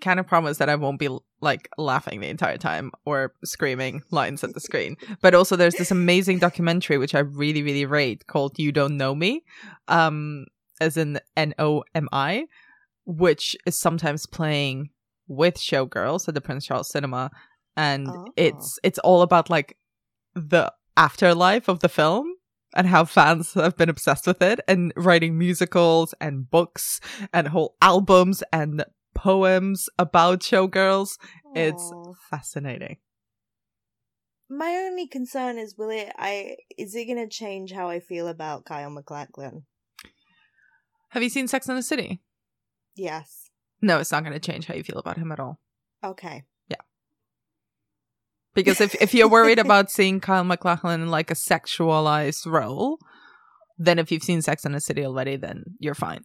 kind 0.00 0.20
of 0.20 0.26
promise 0.26 0.58
that 0.58 0.68
I 0.68 0.76
won't 0.76 0.98
be 0.98 1.08
like 1.40 1.68
laughing 1.76 2.20
the 2.20 2.28
entire 2.28 2.56
time 2.56 2.92
or 3.04 3.34
screaming 3.44 4.02
lines 4.10 4.42
at 4.44 4.54
the 4.54 4.60
screen. 4.60 4.96
But 5.20 5.34
also, 5.34 5.54
there's 5.56 5.74
this 5.74 5.90
amazing 5.90 6.38
documentary 6.38 6.98
which 6.98 7.14
I 7.14 7.20
really, 7.20 7.62
really 7.62 7.84
rate 7.84 8.26
called 8.26 8.58
"You 8.58 8.72
Don't 8.72 8.98
Nomi," 8.98 9.40
um, 9.88 10.46
as 10.80 10.96
in 10.96 11.20
N 11.36 11.54
O 11.58 11.84
M 11.94 12.08
I, 12.12 12.46
which 13.04 13.54
is 13.66 13.78
sometimes 13.78 14.24
playing 14.26 14.90
with 15.26 15.56
Showgirls 15.56 16.26
at 16.26 16.34
the 16.34 16.40
Prince 16.40 16.64
Charles 16.64 16.90
Cinema, 16.90 17.30
and 17.76 18.08
Oh. 18.08 18.28
it's 18.36 18.78
it's 18.82 18.98
all 19.00 19.20
about 19.22 19.50
like 19.50 19.76
the 20.34 20.72
afterlife 20.96 21.68
of 21.68 21.80
the 21.80 21.88
film 21.88 22.32
and 22.74 22.86
how 22.86 23.04
fans 23.04 23.54
have 23.54 23.76
been 23.76 23.88
obsessed 23.88 24.26
with 24.26 24.42
it 24.42 24.60
and 24.68 24.92
writing 24.96 25.38
musicals 25.38 26.14
and 26.20 26.50
books 26.50 27.00
and 27.32 27.48
whole 27.48 27.76
albums 27.80 28.42
and 28.52 28.84
poems 29.14 29.88
about 29.98 30.40
showgirls. 30.40 31.18
It's 31.54 31.92
fascinating. 32.30 32.98
My 34.50 34.76
only 34.76 35.06
concern 35.06 35.58
is 35.58 35.76
will 35.76 35.90
it 35.90 36.12
I 36.16 36.56
is 36.76 36.94
it 36.94 37.06
gonna 37.06 37.28
change 37.28 37.72
how 37.72 37.88
I 37.88 38.00
feel 38.00 38.28
about 38.28 38.64
Kyle 38.64 38.90
MacLachlan? 38.90 39.66
Have 41.10 41.22
you 41.22 41.28
seen 41.30 41.48
Sex 41.48 41.68
and 41.68 41.78
the 41.78 41.82
City? 41.82 42.20
Yes. 42.94 43.48
No, 43.80 43.98
it's 43.98 44.12
not 44.12 44.24
going 44.24 44.38
to 44.38 44.40
change 44.40 44.66
how 44.66 44.74
you 44.74 44.82
feel 44.82 44.98
about 44.98 45.16
him 45.16 45.32
at 45.32 45.40
all. 45.40 45.60
Okay. 46.04 46.44
Because 48.64 48.80
if, 48.80 48.94
if 49.00 49.14
you're 49.14 49.28
worried 49.28 49.60
about 49.60 49.88
seeing 49.88 50.18
Kyle 50.18 50.42
MacLachlan 50.42 51.00
in 51.00 51.10
like 51.10 51.30
a 51.30 51.34
sexualized 51.34 52.44
role, 52.44 52.98
then 53.78 54.00
if 54.00 54.10
you've 54.10 54.24
seen 54.24 54.42
Sex 54.42 54.64
and 54.64 54.74
the 54.74 54.80
City 54.80 55.06
already, 55.06 55.36
then 55.36 55.62
you're 55.78 55.94
fine. 55.94 56.24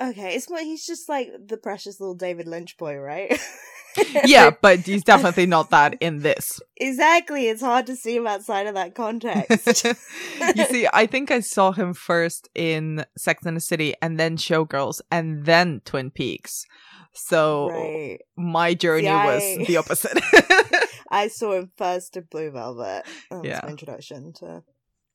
Okay. 0.00 0.36
It's 0.36 0.48
more 0.48 0.60
he's 0.60 0.86
just 0.86 1.08
like 1.08 1.28
the 1.44 1.56
precious 1.56 1.98
little 1.98 2.14
David 2.14 2.46
Lynch 2.46 2.76
boy, 2.76 2.96
right? 2.98 3.36
yeah, 4.24 4.50
but 4.50 4.78
he's 4.78 5.02
definitely 5.02 5.46
not 5.46 5.70
that 5.70 5.96
in 6.00 6.20
this. 6.20 6.60
exactly. 6.76 7.48
It's 7.48 7.62
hard 7.62 7.86
to 7.86 7.96
see 7.96 8.14
him 8.14 8.28
outside 8.28 8.68
of 8.68 8.74
that 8.74 8.94
context. 8.94 9.84
you 10.56 10.64
see, 10.66 10.88
I 10.92 11.06
think 11.06 11.32
I 11.32 11.40
saw 11.40 11.72
him 11.72 11.94
first 11.94 12.48
in 12.54 13.04
Sex 13.18 13.44
and 13.44 13.56
the 13.56 13.60
City 13.60 13.94
and 14.00 14.20
then 14.20 14.36
Showgirls 14.36 15.00
and 15.10 15.46
then 15.46 15.82
Twin 15.84 16.12
Peaks. 16.12 16.64
So 17.12 17.70
right. 17.70 18.18
my 18.36 18.74
journey 18.74 19.08
I- 19.08 19.26
was 19.26 19.66
the 19.66 19.76
opposite. 19.78 20.18
I 21.12 21.28
saw 21.28 21.52
him 21.52 21.70
first 21.76 22.16
in 22.16 22.24
Blue 22.30 22.50
Velvet. 22.50 23.04
That 23.30 23.36
was 23.40 23.44
Yeah. 23.46 23.60
my 23.62 23.68
introduction 23.70 24.32
to 24.40 24.62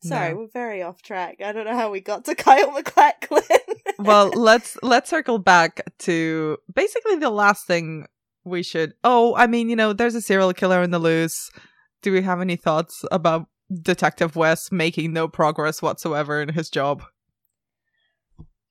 Sorry, 0.04 0.30
No. 0.30 0.38
we're 0.42 0.48
very 0.54 0.84
off 0.84 1.02
track. 1.02 1.38
I 1.44 1.52
don't 1.52 1.66
know 1.66 1.76
how 1.76 1.90
we 1.90 2.02
got 2.02 2.24
to 2.26 2.36
Kyle 2.46 2.72
MacLachlan. 2.72 3.42
well, 3.98 4.30
let's 4.30 4.78
let's 4.84 5.10
circle 5.10 5.40
back 5.40 5.82
to 6.00 6.58
basically 6.74 7.16
the 7.16 7.32
last 7.32 7.66
thing 7.66 8.06
we 8.46 8.62
should. 8.62 8.94
Oh, 9.04 9.36
I 9.36 9.48
mean, 9.48 9.70
you 9.70 9.76
know, 9.76 9.94
there's 9.94 10.14
a 10.16 10.22
serial 10.22 10.54
killer 10.54 10.84
in 10.84 10.92
the 10.92 11.00
loose. 11.00 11.50
Do 12.04 12.12
we 12.14 12.22
have 12.22 12.40
any 12.42 12.56
thoughts 12.56 13.04
about 13.12 13.48
Detective 13.82 14.36
West 14.36 14.72
making 14.72 15.14
no 15.14 15.28
progress 15.28 15.82
whatsoever 15.82 16.42
in 16.44 16.50
his 16.50 16.70
job? 16.70 17.02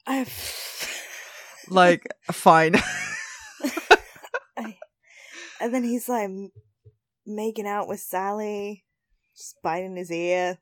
I- 0.06 0.14
have 0.18 0.90
Like, 1.68 2.06
fine. 2.30 2.76
I- 4.56 4.76
and 5.60 5.74
then 5.74 5.82
he's 5.82 6.08
like 6.08 6.30
making 7.26 7.66
out 7.66 7.88
with 7.88 8.00
Sally, 8.00 8.84
just 9.36 9.56
biting 9.62 9.96
his 9.96 10.10
ear. 10.10 10.58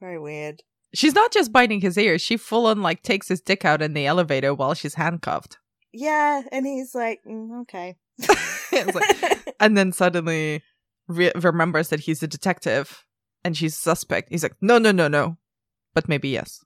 Very 0.00 0.18
weird. 0.18 0.62
She's 0.94 1.14
not 1.14 1.32
just 1.32 1.52
biting 1.52 1.80
his 1.80 1.96
ear; 1.96 2.18
she 2.18 2.36
full 2.36 2.66
on 2.66 2.82
like 2.82 3.02
takes 3.02 3.28
his 3.28 3.40
dick 3.40 3.64
out 3.64 3.80
in 3.82 3.94
the 3.94 4.06
elevator 4.06 4.52
while 4.54 4.74
she's 4.74 4.94
handcuffed. 4.94 5.58
Yeah, 5.92 6.42
and 6.50 6.66
he's 6.66 6.94
like, 6.94 7.20
mm, 7.26 7.62
okay. 7.62 7.96
Like- 8.72 9.54
and 9.60 9.76
then 9.76 9.92
suddenly 9.92 10.62
re- 11.06 11.32
remembers 11.34 11.88
that 11.90 12.00
he's 12.00 12.22
a 12.22 12.26
detective 12.26 13.04
and 13.44 13.56
she's 13.56 13.74
a 13.74 13.78
suspect. 13.78 14.30
He's 14.30 14.42
like, 14.42 14.56
no, 14.62 14.78
no, 14.78 14.92
no, 14.92 15.08
no, 15.08 15.36
but 15.94 16.08
maybe 16.08 16.30
yes. 16.30 16.64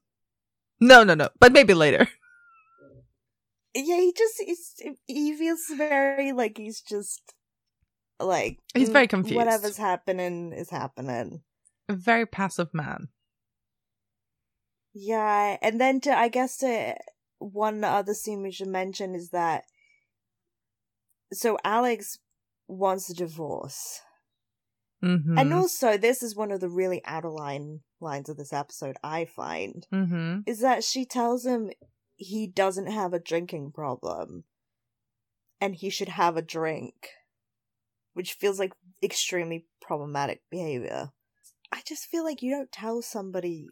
No, 0.81 1.03
no, 1.03 1.15
no, 1.15 1.29
but 1.41 1.53
maybe 1.53 1.75
later. 1.75 2.09
yeah, 3.75 3.97
he 3.97 4.13
just 4.17 4.35
he's, 4.39 4.75
he 5.07 5.37
feels 5.37 5.65
very 5.77 6.33
like 6.33 6.57
he's 6.59 6.81
just 6.81 7.35
Like 8.19 8.59
He's 8.75 8.89
very 8.89 9.07
mm, 9.07 9.11
confused. 9.11 9.37
Whatever's 9.37 9.77
happening 9.77 10.53
is 10.53 10.71
happening. 10.71 11.43
A 11.89 11.95
very 11.95 12.27
passive 12.27 12.73
man. 12.73 13.09
Yeah, 14.95 15.59
and 15.61 15.81
then 15.81 16.01
to 16.03 16.17
I 16.17 16.29
guess 16.29 16.57
to 16.59 16.95
one 17.39 17.85
other 17.85 18.15
scene 18.15 18.43
we 18.43 18.51
should 18.51 18.69
mention 18.69 19.15
is 19.15 19.31
that 19.31 19.65
so 21.33 21.59
Alex 21.65 22.19
wants 22.67 23.11
a 23.11 23.15
divorce. 23.15 24.01
Mm-hmm. 25.05 25.39
And 25.39 25.53
also 25.53 25.99
this 25.99 26.23
is 26.23 26.35
one 26.35 26.51
of 26.51 26.61
the 26.61 26.71
really 26.71 27.05
out 27.05 27.27
of 27.27 27.33
line 27.33 27.81
lines 28.01 28.29
of 28.29 28.37
this 28.37 28.53
episode, 28.53 28.97
I 29.03 29.27
find. 29.27 29.87
mm-hmm. 29.93 30.41
Is 30.47 30.61
that 30.61 30.85
she 30.85 31.05
tells 31.05 31.45
him 31.45 31.71
he 32.17 32.47
doesn't 32.47 32.87
have 32.87 33.13
a 33.13 33.21
drinking 33.21 33.73
problem 33.73 34.45
and 35.61 35.75
he 35.75 35.91
should 35.91 36.09
have 36.09 36.37
a 36.37 36.43
drink. 36.43 37.11
Which 38.17 38.33
feels 38.33 38.59
like 38.59 38.73
extremely 39.03 39.67
problematic 39.83 40.41
behavior. 40.51 41.11
I 41.71 41.83
just 41.87 42.07
feel 42.07 42.25
like 42.25 42.41
you 42.41 42.51
don't 42.51 42.73
tell 42.73 43.03
somebody 43.03 43.67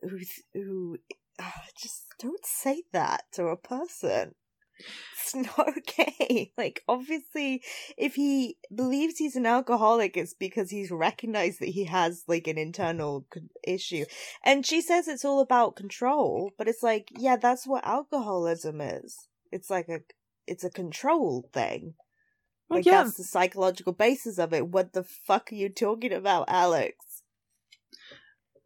who 0.00 0.18
who 0.54 0.96
uh, 1.38 1.50
just 1.78 2.06
don't 2.18 2.46
say 2.46 2.84
that 2.92 3.24
to 3.32 3.48
a 3.48 3.58
person. 3.58 4.34
It's 5.20 5.34
not 5.58 5.68
okay. 5.76 6.52
Like 6.56 6.82
obviously, 6.88 7.62
if 7.98 8.14
he 8.14 8.56
believes 8.74 9.18
he's 9.18 9.36
an 9.36 9.44
alcoholic, 9.44 10.16
it's 10.16 10.32
because 10.34 10.70
he's 10.70 10.90
recognized 10.90 11.60
that 11.60 11.70
he 11.70 11.84
has 11.84 12.24
like 12.26 12.46
an 12.46 12.56
internal 12.56 13.26
issue. 13.66 14.04
And 14.42 14.64
she 14.64 14.80
says 14.80 15.08
it's 15.08 15.24
all 15.24 15.40
about 15.40 15.76
control, 15.76 16.52
but 16.56 16.68
it's 16.68 16.82
like, 16.82 17.08
yeah, 17.18 17.36
that's 17.36 17.66
what 17.66 17.84
alcoholism 17.84 18.80
is. 18.80 19.28
It's 19.52 19.68
like 19.68 19.88
a 19.88 20.00
it's 20.46 20.64
a 20.64 20.70
control 20.70 21.50
thing. 21.52 21.94
Well, 22.68 22.78
Like 22.78 22.86
yeah. 22.86 23.02
that's 23.02 23.16
the 23.16 23.24
psychological 23.24 23.92
basis 23.92 24.38
of 24.38 24.52
it. 24.52 24.68
What 24.68 24.92
the 24.92 25.04
fuck 25.04 25.50
are 25.52 25.54
you 25.56 25.68
talking 25.68 26.12
about, 26.12 26.46
Alex? 26.48 27.22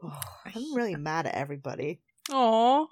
Oh, 0.03 0.19
I'm 0.45 0.75
really 0.75 0.97
mad 0.97 1.27
at 1.27 1.35
everybody. 1.35 2.01
Aw. 2.33 2.87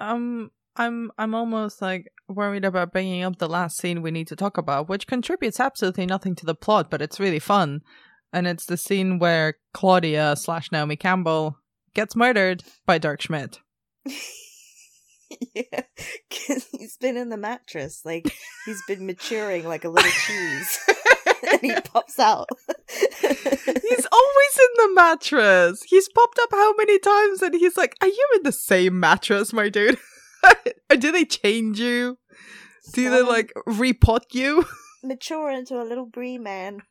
Um, 0.00 0.50
I'm 0.76 1.10
I'm 1.18 1.34
almost 1.34 1.82
like 1.82 2.12
worried 2.28 2.64
about 2.64 2.92
bringing 2.92 3.24
up 3.24 3.38
the 3.38 3.48
last 3.48 3.78
scene 3.78 4.00
we 4.00 4.12
need 4.12 4.28
to 4.28 4.36
talk 4.36 4.56
about, 4.56 4.88
which 4.88 5.08
contributes 5.08 5.58
absolutely 5.58 6.06
nothing 6.06 6.36
to 6.36 6.46
the 6.46 6.54
plot, 6.54 6.90
but 6.90 7.02
it's 7.02 7.18
really 7.18 7.40
fun. 7.40 7.80
And 8.32 8.46
it's 8.46 8.66
the 8.66 8.76
scene 8.76 9.18
where 9.18 9.54
Claudia 9.72 10.36
slash 10.36 10.70
Naomi 10.70 10.96
Campbell 10.96 11.58
gets 11.94 12.14
murdered 12.14 12.62
by 12.86 12.98
Dirk 12.98 13.22
Schmidt. 13.22 13.58
yeah, 15.54 15.82
because 16.28 16.66
he's 16.70 16.96
been 16.96 17.16
in 17.16 17.28
the 17.28 17.36
mattress, 17.36 18.02
like 18.04 18.32
he's 18.64 18.82
been 18.86 19.06
maturing 19.06 19.64
like 19.66 19.84
a 19.84 19.88
little 19.88 20.10
cheese, 20.10 20.78
and 21.52 21.60
he 21.60 21.74
pops 21.84 22.18
out. 22.18 22.48
He's 22.88 24.06
always 24.12 24.58
in 24.58 24.72
the 24.76 24.90
mattress. 24.94 25.82
He's 25.82 26.08
popped 26.08 26.38
up 26.42 26.50
how 26.52 26.74
many 26.76 26.98
times 26.98 27.42
and 27.42 27.54
he's 27.54 27.76
like, 27.76 27.94
Are 28.00 28.08
you 28.08 28.28
in 28.36 28.42
the 28.42 28.52
same 28.52 28.98
mattress, 28.98 29.52
my 29.52 29.68
dude? 29.68 29.98
or 30.90 30.96
do 30.96 31.12
they 31.12 31.24
change 31.24 31.80
you? 31.80 32.18
Do 32.92 33.10
they 33.10 33.22
like 33.22 33.52
repot 33.66 34.32
you? 34.32 34.66
mature 35.02 35.50
into 35.50 35.80
a 35.80 35.84
little 35.84 36.06
brie 36.06 36.38
man? 36.38 36.82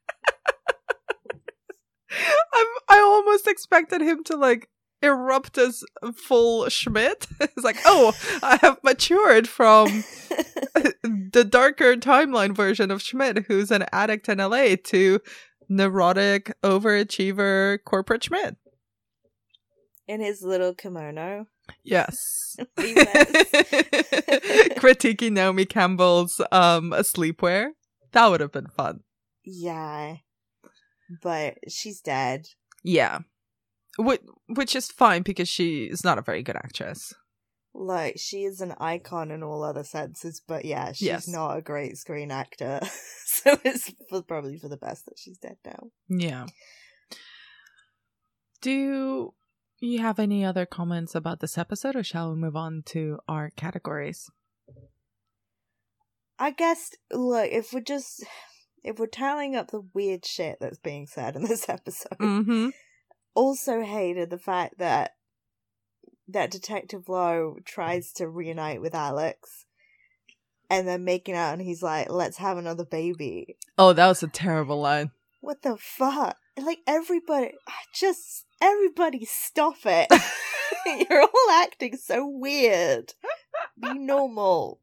I'm, 2.53 2.67
I 2.89 2.99
almost 2.99 3.47
expected 3.47 4.01
him 4.01 4.23
to 4.25 4.37
like 4.37 4.69
erupt 5.01 5.57
as 5.57 5.83
full 6.15 6.67
Schmidt. 6.69 7.27
it's 7.39 7.63
like, 7.63 7.77
oh, 7.85 8.13
I 8.43 8.57
have 8.61 8.83
matured 8.83 9.47
from 9.47 9.87
the 11.03 11.47
darker 11.49 11.95
timeline 11.95 12.55
version 12.55 12.91
of 12.91 13.01
Schmidt, 13.01 13.45
who's 13.47 13.71
an 13.71 13.85
addict 13.91 14.27
in 14.29 14.37
LA, 14.39 14.75
to 14.85 15.19
neurotic 15.69 16.53
overachiever 16.63 17.77
corporate 17.85 18.23
Schmidt. 18.23 18.55
in 20.07 20.21
his 20.21 20.41
little 20.41 20.73
kimono. 20.73 21.47
Yes. 21.83 22.55
Critiquing 24.77 25.33
Naomi 25.33 25.65
Campbell's 25.65 26.39
um 26.51 26.91
sleepwear. 26.91 27.71
That 28.13 28.27
would 28.27 28.39
have 28.39 28.53
been 28.53 28.67
fun. 28.67 29.01
yeah, 29.43 30.15
but 31.21 31.55
she's 31.67 31.99
dead. 31.99 32.47
Yeah. 32.83 33.19
Which, 33.97 34.21
which 34.47 34.75
is 34.75 34.91
fine 34.91 35.23
because 35.23 35.49
she 35.49 35.85
is 35.85 36.03
not 36.03 36.17
a 36.17 36.21
very 36.21 36.43
good 36.43 36.55
actress. 36.55 37.13
Like 37.73 38.15
she 38.17 38.43
is 38.43 38.59
an 38.61 38.73
icon 38.79 39.29
in 39.31 39.43
all 39.43 39.63
other 39.63 39.83
senses, 39.83 40.41
but 40.47 40.65
yeah, 40.65 40.91
she's 40.93 41.07
Yes. 41.07 41.27
not 41.27 41.57
a 41.57 41.61
great 41.61 41.97
screen 41.97 42.31
actor. 42.31 42.79
so 43.25 43.57
it's 43.63 43.91
for, 44.09 44.21
probably 44.23 44.57
for 44.57 44.67
the 44.67 44.77
best 44.77 45.05
that 45.05 45.17
she's 45.17 45.37
dead 45.37 45.57
now. 45.65 45.89
Yeah. 46.09 46.45
Do 48.61 49.33
you 49.79 49.99
have 49.99 50.17
any 50.19 50.43
other 50.43 50.65
comments 50.65 51.13
about 51.13 51.39
this 51.39 51.57
episode 51.57 51.95
or 51.95 52.03
shall 52.03 52.31
we 52.31 52.37
move 52.39 52.55
on 52.55 52.81
to 52.87 53.19
our 53.27 53.51
categories? 53.55 54.29
I 56.39 56.51
guess 56.51 56.91
look, 57.11 57.49
if 57.51 57.73
we're 57.73 57.81
just 57.81 58.23
if 58.83 58.99
we're 58.99 59.07
tallying 59.07 59.55
up 59.55 59.71
the 59.71 59.81
weird 59.93 60.25
shit 60.25 60.57
that's 60.59 60.79
being 60.79 61.07
said 61.07 61.35
in 61.35 61.43
this 61.43 61.67
episode, 61.69 62.17
Mm-hmm. 62.19 62.69
Also 63.37 63.81
hated 63.81 64.31
the 64.31 64.39
fact 64.39 64.79
that 64.79 65.11
that 66.27 66.49
Detective 66.49 67.07
Lowe 67.07 67.57
tries 67.63 68.11
to 68.13 68.27
reunite 68.27 68.81
with 68.81 68.95
Alex 68.95 69.65
and 70.69 70.87
then 70.87 71.05
making 71.05 71.35
out 71.35 71.53
and 71.53 71.61
he's 71.61 71.83
like, 71.83 72.09
Let's 72.09 72.37
have 72.37 72.57
another 72.57 72.83
baby. 72.83 73.57
Oh, 73.77 73.93
that 73.93 74.07
was 74.07 74.23
a 74.23 74.27
terrible 74.27 74.81
line. 74.81 75.11
What 75.39 75.61
the 75.61 75.77
fuck? 75.77 76.37
Like 76.57 76.79
everybody 76.87 77.51
just 77.93 78.45
everybody 78.59 79.23
stop 79.25 79.77
it. 79.85 80.07
You're 81.09 81.21
all 81.21 81.51
acting 81.51 81.95
so 81.97 82.27
weird. 82.27 83.13
Be 83.79 83.93
normal. 83.93 84.79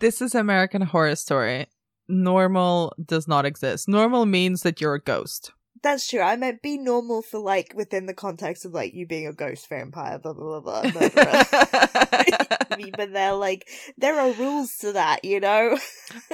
This 0.00 0.20
is 0.20 0.34
American 0.34 0.82
Horror 0.82 1.16
Story. 1.16 1.68
Normal 2.08 2.94
does 3.04 3.28
not 3.28 3.46
exist. 3.46 3.88
Normal 3.88 4.26
means 4.26 4.62
that 4.62 4.80
you're 4.80 4.94
a 4.94 5.00
ghost. 5.00 5.52
That's 5.84 6.08
true. 6.08 6.20
I 6.20 6.36
meant 6.36 6.62
be 6.62 6.78
normal 6.78 7.20
for 7.20 7.38
like 7.38 7.74
within 7.76 8.06
the 8.06 8.14
context 8.14 8.64
of 8.64 8.72
like 8.72 8.94
you 8.94 9.06
being 9.06 9.26
a 9.26 9.34
ghost 9.34 9.68
vampire, 9.68 10.18
blah 10.18 10.32
blah 10.32 10.60
blah 10.60 10.90
blah. 10.90 11.10
but 12.96 13.12
they're 13.12 13.34
like 13.34 13.68
there 13.98 14.18
are 14.18 14.32
rules 14.32 14.78
to 14.78 14.92
that, 14.92 15.26
you 15.26 15.40
know. 15.40 15.78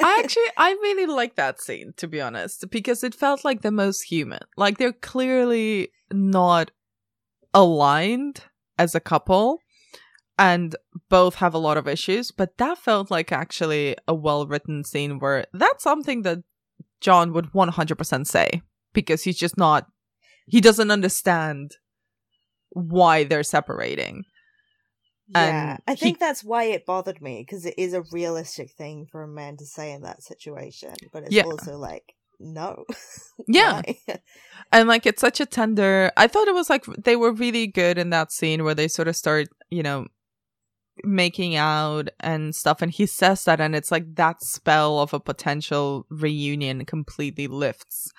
I 0.01 0.21
actually 0.23 0.45
I 0.57 0.71
really 0.71 1.07
like 1.07 1.35
that 1.35 1.61
scene 1.61 1.95
to 1.97 2.07
be 2.07 2.21
honest 2.21 2.71
because 2.71 3.03
it 3.03 3.13
felt 3.13 3.45
like 3.45 3.63
the 3.63 3.73
most 3.73 4.03
human. 4.03 4.39
Like 4.57 4.79
they're 4.79 4.93
clearly 4.93 5.89
not 6.13 6.71
aligned 7.53 8.45
as 8.79 8.95
a 8.95 9.01
couple 9.01 9.59
and 10.39 10.77
both 11.09 11.35
have 11.35 11.55
a 11.55 11.59
lot 11.59 11.77
of 11.77 11.89
issues, 11.89 12.31
but 12.31 12.57
that 12.59 12.79
felt 12.79 13.11
like 13.11 13.33
actually 13.33 13.97
a 14.07 14.15
well-written 14.15 14.85
scene 14.85 15.19
where 15.19 15.47
that's 15.53 15.83
something 15.83 16.23
that 16.23 16.39
John 17.01 17.33
would 17.33 17.47
100% 17.47 18.27
say 18.29 18.63
because 18.93 19.23
he's 19.25 19.39
just 19.39 19.57
not 19.57 19.87
he 20.47 20.61
doesn't 20.61 20.91
understand 20.91 21.73
why 22.71 23.25
they're 23.25 23.43
separating. 23.45 24.25
Yeah, 25.29 25.73
And 25.73 25.83
I 25.87 25.95
he- 25.95 26.01
think 26.01 26.19
that's 26.19 26.43
why 26.43 26.65
it 26.65 26.85
bothered 26.87 27.23
me 27.23 27.45
because 27.47 27.65
it 27.65 27.75
is 27.79 27.95
a 27.95 28.03
realistic 28.11 28.73
thing 28.73 29.07
for 29.11 29.23
a 29.23 29.29
man 29.29 29.57
to 29.59 29.65
say 29.67 29.93
in 29.93 30.03
that 30.03 30.23
situation, 30.23 30.95
but 31.13 31.23
it's 31.23 31.33
Yeah. 31.35 31.45
also 31.45 31.77
like 31.79 32.15
no. 32.41 32.85
Yeah. 33.47 33.83
And 34.73 34.89
like 34.89 35.07
it's 35.07 35.21
such 35.21 35.41
a 35.41 35.47
tender 35.47 36.11
I 36.17 36.27
thought 36.27 36.49
it 36.49 36.55
was 36.55 36.69
like 36.71 36.85
they 36.87 37.17
were 37.17 37.33
really 37.33 37.67
good 37.67 37.97
in 37.99 38.11
that 38.11 38.31
scene 38.33 38.63
where 38.65 38.75
they 38.75 38.89
sort 38.89 39.09
of 39.09 39.17
start, 39.17 39.49
you 39.71 39.83
know, 39.83 40.07
making 41.03 41.57
out 41.57 42.09
and 42.21 42.55
stuff 42.55 42.83
and 42.83 42.93
he 42.93 43.07
says 43.07 43.45
that 43.45 43.61
and 43.61 43.75
it's 43.75 43.91
like 43.91 44.15
that 44.17 44.43
spell 44.43 44.99
of 45.01 45.15
a 45.15 45.21
potential 45.21 46.07
reunion 46.11 46.85
completely 46.85 47.47
lifts. 47.47 48.11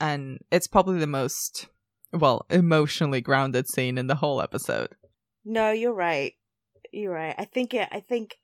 And 0.00 0.38
it's 0.50 0.66
probably 0.68 0.98
the 0.98 1.06
most 1.06 1.66
well, 2.12 2.46
emotionally 2.50 3.20
grounded 3.20 3.68
scene 3.68 3.98
in 3.98 4.06
the 4.06 4.14
whole 4.16 4.40
episode. 4.40 4.94
No, 5.44 5.70
you're 5.70 5.92
right. 5.94 6.32
You're 6.92 7.12
right. 7.12 7.34
I 7.36 7.44
think 7.44 7.74
it. 7.74 7.88
I 7.92 8.00
think 8.00 8.36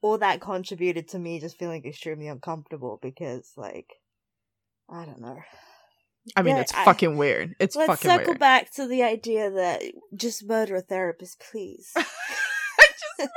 all 0.00 0.18
that 0.18 0.40
contributed 0.40 1.08
to 1.08 1.18
me 1.18 1.38
just 1.40 1.58
feeling 1.58 1.84
extremely 1.84 2.26
uncomfortable 2.28 2.98
because, 3.02 3.52
like, 3.56 3.86
I 4.90 5.04
don't 5.04 5.20
know. 5.20 5.38
I 6.36 6.42
mean, 6.42 6.56
Yeah, 6.56 6.62
it's 6.62 6.72
I- 6.74 6.84
fucking 6.84 7.16
weird. 7.16 7.54
It's 7.58 7.76
Let's 7.76 7.88
fucking 7.88 8.10
circle 8.10 8.32
weird. 8.32 8.38
back 8.38 8.70
to 8.74 8.86
the 8.86 9.02
idea 9.02 9.50
that 9.50 9.82
just 10.14 10.44
murder 10.46 10.76
a 10.76 10.80
therapist, 10.80 11.42
please. 11.50 11.90
just 11.96 12.08
murder 13.18 13.28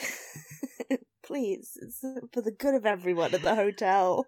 a 0.00 0.04
therapist, 0.04 1.04
please, 1.24 1.78
it's 1.82 2.00
for 2.32 2.40
the 2.42 2.50
good 2.52 2.74
of 2.74 2.86
everyone 2.86 3.34
at 3.34 3.42
the 3.42 3.54
hotel. 3.54 4.26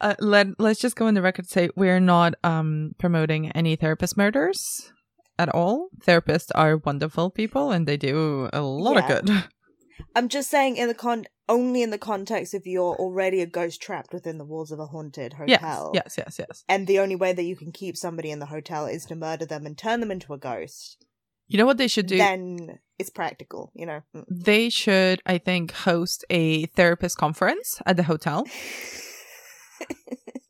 Uh, 0.00 0.14
let 0.20 0.58
let's 0.60 0.80
just 0.80 0.96
go 0.96 1.06
on 1.06 1.14
the 1.14 1.22
record 1.22 1.44
and 1.44 1.50
say 1.50 1.70
we're 1.76 2.00
not 2.00 2.34
um 2.44 2.94
promoting 2.98 3.50
any 3.52 3.76
therapist 3.76 4.16
murders 4.16 4.92
at 5.38 5.48
all. 5.48 5.88
Therapists 6.04 6.50
are 6.54 6.76
wonderful 6.78 7.30
people 7.30 7.70
and 7.70 7.86
they 7.86 7.96
do 7.96 8.48
a 8.52 8.60
lot 8.60 8.94
Yeah. 8.96 9.00
of 9.18 9.24
good. 9.26 9.44
I'm 10.14 10.28
just 10.28 10.48
saying 10.50 10.76
in 10.76 10.88
the 10.88 10.94
con 10.94 11.26
only 11.48 11.82
in 11.82 11.90
the 11.90 11.98
context 11.98 12.54
if 12.54 12.66
you're 12.66 12.94
already 12.96 13.40
a 13.40 13.46
ghost 13.46 13.80
trapped 13.80 14.12
within 14.12 14.38
the 14.38 14.44
walls 14.44 14.70
of 14.70 14.78
a 14.78 14.86
haunted 14.86 15.32
hotel. 15.34 15.90
Yes, 15.94 16.14
yes, 16.16 16.18
yes, 16.18 16.38
yes. 16.38 16.64
And 16.68 16.86
the 16.86 16.98
only 17.00 17.16
way 17.16 17.32
that 17.32 17.42
you 17.42 17.56
can 17.56 17.72
keep 17.72 17.96
somebody 17.96 18.30
in 18.30 18.38
the 18.38 18.46
hotel 18.46 18.86
is 18.86 19.04
to 19.06 19.16
murder 19.16 19.46
them 19.46 19.66
and 19.66 19.76
turn 19.76 20.00
them 20.00 20.10
into 20.10 20.32
a 20.34 20.38
ghost. 20.38 21.04
You 21.48 21.56
know 21.58 21.66
what 21.66 21.78
they 21.78 21.88
should 21.88 22.06
do? 22.06 22.18
Then 22.18 22.78
it's 22.98 23.10
practical, 23.10 23.72
you 23.74 23.86
know. 23.86 24.02
Mm. 24.14 24.24
they 24.30 24.68
should, 24.68 25.22
I 25.24 25.38
think, 25.38 25.72
host 25.72 26.24
a 26.30 26.66
therapist 26.66 27.16
conference 27.16 27.80
at 27.86 27.96
the 27.96 28.02
hotel. 28.02 28.44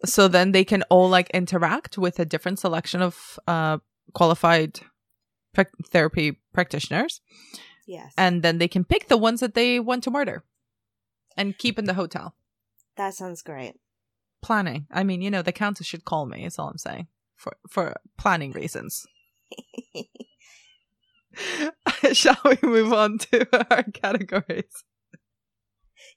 so 0.04 0.28
then 0.28 0.52
they 0.52 0.64
can 0.64 0.82
all 0.84 1.08
like 1.08 1.30
interact 1.30 1.98
with 1.98 2.18
a 2.18 2.24
different 2.24 2.58
selection 2.58 3.02
of 3.02 3.38
uh, 3.46 3.78
qualified 4.14 4.80
prac 5.54 5.70
therapy 5.90 6.38
practitioners, 6.52 7.20
yes. 7.86 8.12
and 8.16 8.42
then 8.42 8.58
they 8.58 8.68
can 8.68 8.84
pick 8.84 9.08
the 9.08 9.16
ones 9.16 9.40
that 9.40 9.54
they 9.54 9.80
want 9.80 10.04
to 10.04 10.10
murder 10.10 10.44
and 11.36 11.58
keep 11.58 11.78
in 11.78 11.84
the 11.84 11.94
hotel. 11.94 12.34
that 12.96 13.14
sounds 13.14 13.42
great. 13.42 13.74
Planning. 14.40 14.86
I 14.90 15.02
mean, 15.02 15.20
you 15.20 15.30
know, 15.30 15.42
the 15.42 15.52
countess 15.52 15.86
should 15.86 16.04
call 16.04 16.26
me. 16.26 16.44
Is 16.44 16.58
all 16.58 16.68
I'm 16.68 16.78
saying 16.78 17.08
for 17.36 17.56
for 17.68 17.96
planning 18.16 18.52
reasons. 18.52 19.06
Shall 22.12 22.38
we 22.44 22.56
move 22.62 22.92
on 22.92 23.18
to 23.18 23.46
our 23.70 23.82
categories? 23.84 24.84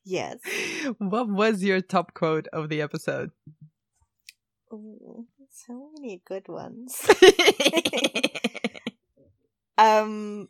Yes. 0.04 0.38
What 0.98 1.30
was 1.30 1.64
your 1.64 1.82
top 1.82 2.14
quote 2.14 2.48
of 2.54 2.70
the 2.70 2.82
episode? 2.82 3.32
Ooh, 4.74 5.28
so 5.50 5.92
many 5.98 6.22
good 6.26 6.48
ones. 6.48 7.02
um 9.78 10.48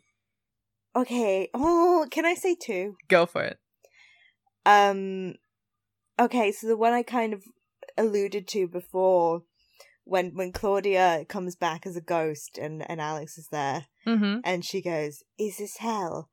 okay. 0.94 1.48
Oh, 1.54 2.06
can 2.10 2.26
I 2.26 2.34
say 2.34 2.56
two? 2.60 2.96
Go 3.08 3.26
for 3.26 3.42
it. 3.42 3.58
Um 4.66 5.34
okay, 6.20 6.52
so 6.52 6.66
the 6.66 6.76
one 6.76 6.92
I 6.92 7.02
kind 7.02 7.32
of 7.34 7.42
alluded 7.98 8.46
to 8.48 8.68
before 8.68 9.42
when 10.04 10.32
when 10.34 10.52
Claudia 10.52 11.24
comes 11.28 11.56
back 11.56 11.86
as 11.86 11.96
a 11.96 12.00
ghost 12.00 12.58
and 12.58 12.88
and 12.88 13.00
Alex 13.00 13.38
is 13.38 13.48
there 13.50 13.86
Mm-hmm. 14.06 14.38
and 14.42 14.64
she 14.64 14.82
goes, 14.82 15.22
"Is 15.38 15.58
this 15.58 15.76
hell?" 15.76 16.28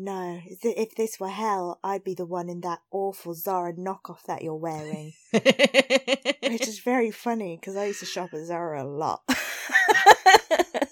No, 0.00 0.40
if 0.46 0.94
this 0.94 1.18
were 1.18 1.28
hell, 1.28 1.80
I'd 1.82 2.04
be 2.04 2.14
the 2.14 2.24
one 2.24 2.48
in 2.48 2.60
that 2.60 2.78
awful 2.92 3.34
Zara 3.34 3.72
knockoff 3.72 4.22
that 4.28 4.42
you're 4.42 4.54
wearing. 4.54 5.12
Which 5.32 6.68
is 6.68 6.78
very 6.78 7.10
funny 7.10 7.58
because 7.60 7.74
I 7.74 7.86
used 7.86 7.98
to 7.98 8.06
shop 8.06 8.32
at 8.32 8.44
Zara 8.44 8.84
a 8.84 8.86
lot. 8.86 9.22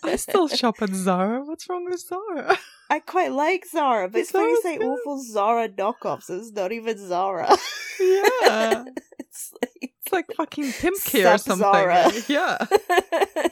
I 0.02 0.16
still 0.16 0.48
shop 0.48 0.82
at 0.82 0.92
Zara. 0.92 1.44
What's 1.44 1.68
wrong 1.68 1.84
with 1.84 2.00
Zara? 2.00 2.58
I 2.90 2.98
quite 2.98 3.30
like 3.30 3.64
Zara, 3.70 4.08
but 4.08 4.22
it's 4.22 4.32
when 4.32 4.48
you 4.48 4.60
say 4.60 4.76
good. 4.76 4.88
awful 4.88 5.22
Zara 5.22 5.68
knockoffs. 5.68 6.28
It's 6.28 6.50
not 6.50 6.72
even 6.72 6.98
Zara. 6.98 7.56
Yeah. 8.00 8.86
it's 9.20 9.52
like 9.62 9.70
It's 9.82 10.12
like 10.12 10.26
fucking 10.36 10.64
Pimkie 10.64 11.32
or 11.32 11.38
something. 11.38 11.58
Zara. 11.58 12.10
Yeah. 12.26 12.58
I 12.60 13.50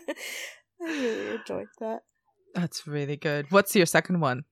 really 0.81 1.37
enjoyed 1.37 1.69
that. 1.79 2.01
That's 2.57 2.88
really 2.88 3.17
good. 3.17 3.47
What's 3.51 3.77
your 3.77 3.87
second 3.87 4.19
one? 4.19 4.47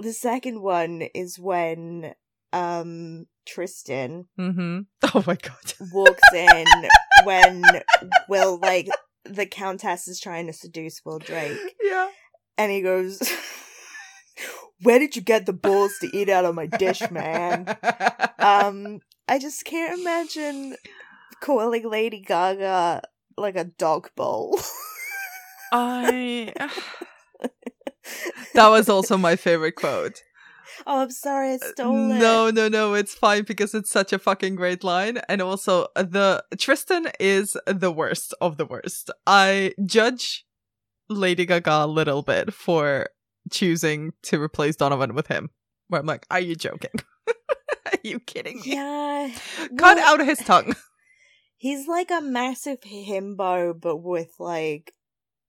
The 0.00 0.12
second 0.12 0.62
one 0.62 1.02
is 1.14 1.38
when 1.38 2.14
um 2.52 3.26
Tristan 3.46 4.26
Mm-hmm. 4.38 4.80
Oh 5.14 5.24
my 5.26 5.36
god. 5.36 5.74
walks 5.92 6.22
in 6.34 6.66
when 7.24 7.62
Will 8.28 8.58
like 8.58 8.88
the 9.24 9.46
Countess 9.46 10.08
is 10.08 10.20
trying 10.20 10.46
to 10.46 10.52
seduce 10.52 11.00
Will 11.04 11.18
Drake. 11.18 11.58
Yeah. 11.82 12.08
And 12.58 12.72
he 12.72 12.80
goes 12.80 13.20
Where 14.82 14.98
did 14.98 15.14
you 15.14 15.22
get 15.22 15.44
the 15.46 15.52
balls 15.52 15.92
to 16.00 16.16
eat 16.16 16.28
out 16.30 16.46
of 16.46 16.54
my 16.54 16.66
dish, 16.66 17.02
man? 17.10 17.66
Um 18.38 19.00
I 19.28 19.38
just 19.38 19.64
can't 19.64 20.00
imagine 20.00 20.76
calling 21.40 21.88
Lady 21.88 22.20
Gaga 22.20 23.02
like 23.36 23.56
a 23.56 23.64
dog 23.64 24.10
bowl. 24.16 24.58
I. 25.72 26.52
that 28.54 28.68
was 28.68 28.88
also 28.88 29.16
my 29.16 29.36
favorite 29.36 29.76
quote. 29.76 30.22
Oh, 30.86 31.02
I'm 31.02 31.10
sorry, 31.10 31.52
I 31.52 31.56
stole 31.58 32.10
it. 32.10 32.18
No, 32.18 32.50
no, 32.50 32.68
no, 32.68 32.94
it's 32.94 33.14
fine 33.14 33.42
because 33.42 33.74
it's 33.74 33.90
such 33.90 34.12
a 34.12 34.18
fucking 34.18 34.54
great 34.54 34.82
line. 34.82 35.18
And 35.28 35.42
also, 35.42 35.88
uh, 35.96 36.02
the 36.02 36.42
Tristan 36.58 37.08
is 37.18 37.56
the 37.66 37.92
worst 37.92 38.34
of 38.40 38.56
the 38.56 38.64
worst. 38.64 39.10
I 39.26 39.74
judge 39.84 40.46
Lady 41.08 41.44
Gaga 41.44 41.84
a 41.84 41.86
little 41.86 42.22
bit 42.22 42.54
for 42.54 43.08
choosing 43.50 44.12
to 44.22 44.40
replace 44.40 44.76
Donovan 44.76 45.14
with 45.14 45.26
him. 45.26 45.50
Where 45.88 46.00
I'm 46.00 46.06
like, 46.06 46.26
are 46.30 46.40
you 46.40 46.54
joking? 46.54 46.92
are 47.28 47.98
you 48.02 48.20
kidding 48.20 48.60
me? 48.60 48.74
Yeah. 48.74 49.30
Cut 49.76 49.96
well, 49.96 50.20
out 50.20 50.26
his 50.26 50.38
tongue. 50.38 50.74
He's 51.56 51.86
like 51.86 52.10
a 52.10 52.22
massive 52.22 52.80
himbo, 52.80 53.78
but 53.78 53.98
with 53.98 54.30
like 54.38 54.94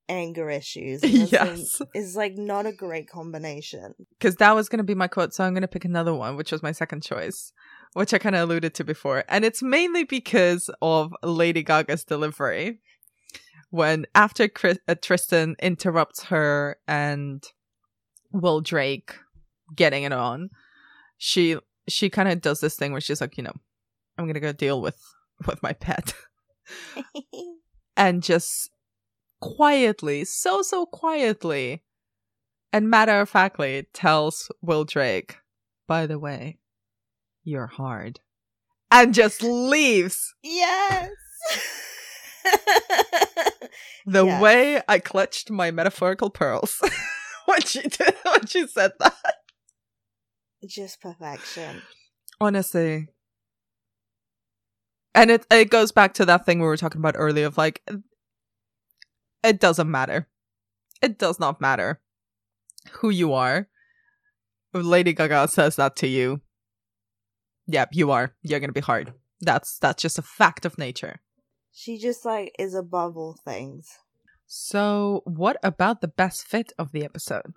anger 0.10 0.50
issues. 0.50 1.02
Yes. 1.32 1.82
Is 1.94 2.16
like 2.16 2.38
not 2.38 2.66
a 2.66 2.74
great 2.74 3.10
combination. 3.10 3.94
Because 4.18 4.36
that 4.38 4.56
was 4.56 4.70
going 4.70 4.80
to 4.80 4.84
be 4.84 4.96
my 4.96 5.08
quote. 5.08 5.34
So 5.34 5.44
I'm 5.44 5.54
going 5.54 5.62
to 5.62 5.68
pick 5.68 5.86
another 5.86 6.14
one, 6.14 6.36
which 6.36 6.52
was 6.52 6.64
my 6.64 6.72
second 6.72 7.04
choice, 7.04 7.54
which 7.94 8.14
I 8.14 8.18
kind 8.18 8.36
of 8.36 8.42
alluded 8.42 8.74
to 8.76 8.84
before. 8.84 9.24
And 9.30 9.46
it's 9.46 9.62
mainly 9.62 10.04
because 10.04 10.70
of 10.82 11.14
Lady 11.24 11.64
Gaga's 11.64 12.04
delivery. 12.04 12.80
When 13.70 14.06
after 14.14 14.50
Chris- 14.50 14.80
uh, 14.88 14.96
Tristan 15.02 15.56
interrupts 15.62 16.24
her 16.26 16.78
and 16.88 17.42
Will 18.34 18.60
Drake 18.60 19.14
getting 19.74 20.04
it 20.04 20.12
on, 20.12 20.50
she 21.18 21.58
she 21.88 22.10
kind 22.10 22.28
of 22.28 22.42
does 22.42 22.60
this 22.60 22.76
thing 22.76 22.92
where 22.92 23.00
she's 23.00 23.22
like, 23.22 23.38
you 23.38 23.44
know, 23.44 23.54
I'm 24.18 24.28
gonna 24.28 24.42
go 24.42 24.52
deal 24.52 24.82
with 24.82 25.00
with 25.48 25.64
my 25.64 25.72
pet, 25.72 26.14
and 27.98 28.22
just 28.22 28.72
quietly, 29.42 30.24
so 30.26 30.62
so 30.62 30.86
quietly, 30.86 31.84
and 32.72 32.90
matter 32.90 33.20
of 33.20 33.30
factly 33.30 33.88
tells 33.94 34.50
Will 34.62 34.86
Drake, 34.86 35.38
by 35.88 36.08
the 36.08 36.18
way, 36.20 36.60
you're 37.44 37.68
hard, 37.68 38.20
and 38.90 39.14
just 39.14 39.44
leaves. 39.44 40.34
yes. 40.44 41.10
The 44.08 44.26
Yes. 44.26 44.42
way 44.42 44.82
I 44.88 44.98
clutched 44.98 45.52
my 45.52 45.70
metaphorical 45.70 46.32
pearls 46.32 46.82
when 47.46 47.62
she 47.62 47.82
did 47.84 48.16
when 48.24 48.48
she 48.48 48.66
said 48.66 48.94
that. 49.00 49.36
Just 50.68 51.00
perfection. 51.02 51.84
Honestly. 52.40 53.08
And 55.14 55.30
it 55.30 55.46
it 55.52 55.70
goes 55.70 55.92
back 55.92 56.16
to 56.16 56.26
that 56.26 56.48
thing 56.48 56.60
we 56.60 56.66
were 56.66 56.78
talking 56.78 57.00
about 57.00 57.14
earlier 57.16 57.46
of 57.46 57.58
like 57.60 57.88
it 59.44 59.60
doesn't 59.60 59.90
matter. 59.90 60.28
It 61.02 61.18
does 61.18 61.40
not 61.40 61.60
matter 61.62 62.00
who 62.94 63.10
you 63.10 63.34
are. 63.34 63.68
If 64.74 64.86
Lady 64.86 65.14
Gaga 65.14 65.48
says 65.48 65.76
that 65.76 65.96
to 65.98 66.08
you. 66.08 66.42
Yep, 67.68 67.90
you 67.94 68.12
are. 68.12 68.34
You're 68.42 68.60
gonna 68.60 68.72
be 68.74 68.80
hard. 68.82 69.14
That's 69.42 69.78
that's 69.80 70.02
just 70.02 70.20
a 70.20 70.22
fact 70.24 70.66
of 70.66 70.78
nature. 70.78 71.20
She 71.74 71.98
just 71.98 72.26
like 72.26 72.54
is 72.60 72.74
above 72.76 73.18
all 73.18 73.38
things. 73.46 73.88
So 74.48 75.22
what 75.26 75.58
about 75.64 76.02
the 76.02 76.08
best 76.08 76.46
fit 76.46 76.74
of 76.78 76.92
the 76.92 77.04
episode? 77.06 77.54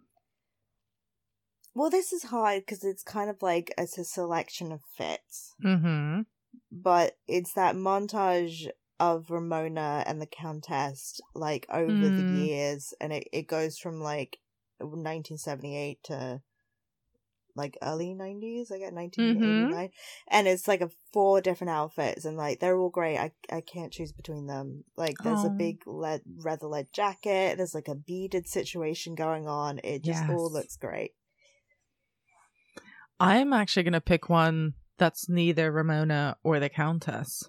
Well, 1.75 1.91
this 1.91 2.13
is 2.13 2.25
hard 2.25 2.63
because 2.63 2.85
it's 2.85 3.03
kind 3.03 3.29
of 3.29 3.43
like 3.43 3.75
it's 3.77 3.99
a 3.99 4.05
selection 4.05 4.71
of 4.73 4.81
fits, 4.97 5.55
Mm-hmm. 5.65 6.21
but 6.71 7.17
it's 7.27 7.53
that 7.55 7.75
montage 7.75 8.69
of 9.01 9.31
Ramona 9.31 10.05
and 10.07 10.21
the 10.21 10.27
Countess 10.27 11.21
like 11.35 11.67
over 11.71 11.91
Mm. 11.93 12.17
the 12.17 12.35
years, 12.35 12.95
and 13.01 13.13
it, 13.13 13.29
it 13.33 13.49
goes 13.49 13.79
from 13.79 14.01
like 14.01 14.39
1978 14.79 16.03
to 16.05 16.43
like 17.57 17.79
early 17.83 18.15
90s, 18.15 18.73
I 18.73 18.79
get 18.79 18.93
1989, 18.93 19.91
and 20.29 20.49
it's 20.49 20.67
like 20.67 20.81
a 20.81 20.91
four 21.13 21.41
different 21.41 21.71
outfits, 21.71 22.25
and 22.25 22.37
like 22.37 22.59
they're 22.59 22.77
all 22.79 22.91
great. 22.91 23.17
I 23.19 23.33
I 23.51 23.61
can't 23.61 23.93
choose 23.93 24.13
between 24.13 24.47
them. 24.47 24.85
Like 24.97 25.19
there's 25.19 25.45
a 25.45 25.51
big 25.51 25.83
lead 25.87 26.23
leather 26.27 26.67
lead 26.67 26.89
jacket. 26.93 27.57
There's 27.57 27.75
like 27.75 27.87
a 27.89 27.95
beaded 27.95 28.49
situation 28.49 29.15
going 29.15 29.47
on. 29.47 29.81
It 29.85 30.03
just 30.03 30.29
all 30.29 30.51
looks 30.53 30.77
great. 30.77 31.13
I'm 33.21 33.53
actually 33.53 33.85
gonna 33.85 34.01
pick 34.01 34.29
one 34.29 34.75
that's 34.99 35.29
neither 35.29 35.71
Ramona 35.71 36.37
or 36.43 36.59
the 36.59 36.69
Countess. 36.69 37.49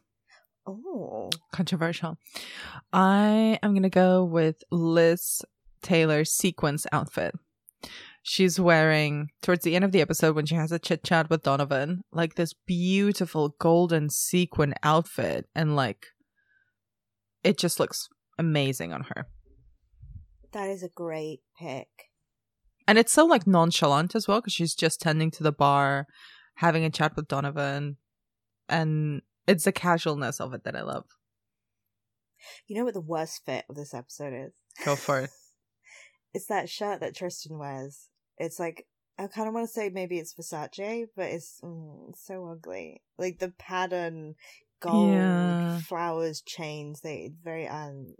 Oh. 0.67 1.29
Controversial. 1.51 2.17
I 2.91 3.59
am 3.61 3.73
gonna 3.73 3.89
go 3.89 4.23
with 4.23 4.63
Liz 4.71 5.41
Taylor's 5.81 6.31
sequence 6.31 6.85
outfit. 6.91 7.35
She's 8.23 8.59
wearing 8.59 9.29
towards 9.43 9.63
the 9.63 9.75
end 9.75 9.85
of 9.85 9.91
the 9.91 10.01
episode 10.01 10.35
when 10.35 10.47
she 10.47 10.55
has 10.55 10.71
a 10.71 10.79
chit 10.79 11.03
chat 11.03 11.29
with 11.29 11.43
Donovan, 11.43 12.03
like 12.11 12.33
this 12.33 12.53
beautiful 12.53 13.55
golden 13.59 14.09
sequin 14.09 14.73
outfit, 14.81 15.47
and 15.53 15.75
like 15.75 16.07
it 17.43 17.59
just 17.59 17.79
looks 17.79 18.09
amazing 18.39 18.91
on 18.91 19.05
her. 19.15 19.27
That 20.53 20.69
is 20.69 20.81
a 20.81 20.89
great 20.89 21.41
pick. 21.59 21.87
And 22.87 22.97
it's 22.97 23.11
so 23.11 23.25
like 23.25 23.45
nonchalant 23.45 24.15
as 24.15 24.27
well 24.27 24.41
because 24.41 24.53
she's 24.53 24.73
just 24.73 24.99
tending 25.01 25.29
to 25.31 25.43
the 25.43 25.51
bar 25.51 26.07
having 26.55 26.83
a 26.83 26.89
chat 26.89 27.15
with 27.15 27.27
Donovan, 27.27 27.97
and 28.69 29.21
it's 29.47 29.65
the 29.65 29.71
casualness 29.71 30.39
of 30.41 30.53
it 30.53 30.63
that 30.63 30.75
I 30.75 30.81
love. 30.81 31.05
You 32.67 32.77
know 32.77 32.85
what 32.85 32.93
the 32.93 33.01
worst 33.01 33.41
fit 33.45 33.65
of 33.69 33.75
this 33.75 33.93
episode 33.93 34.33
is? 34.33 34.53
Go 34.83 34.95
for 34.95 35.21
it. 35.21 35.29
it's 36.33 36.47
that 36.47 36.69
shirt 36.69 36.99
that 36.99 37.15
Tristan 37.15 37.57
wears. 37.57 38.09
It's 38.37 38.59
like 38.59 38.85
I 39.17 39.27
kind 39.27 39.47
of 39.47 39.53
want 39.53 39.67
to 39.67 39.73
say 39.73 39.89
maybe 39.89 40.19
it's 40.19 40.33
Versace, 40.33 41.05
but 41.15 41.25
it's, 41.27 41.59
mm, 41.63 42.13
so 42.17 42.49
ugly. 42.51 43.01
Like 43.17 43.39
the 43.39 43.53
pattern, 43.57 44.35
gold 44.81 45.13
Yeah. 45.13 45.79
flowers, 45.79 46.41
chains. 46.41 46.99
They 47.01 47.31
very 47.43 47.67
um. 47.67 48.15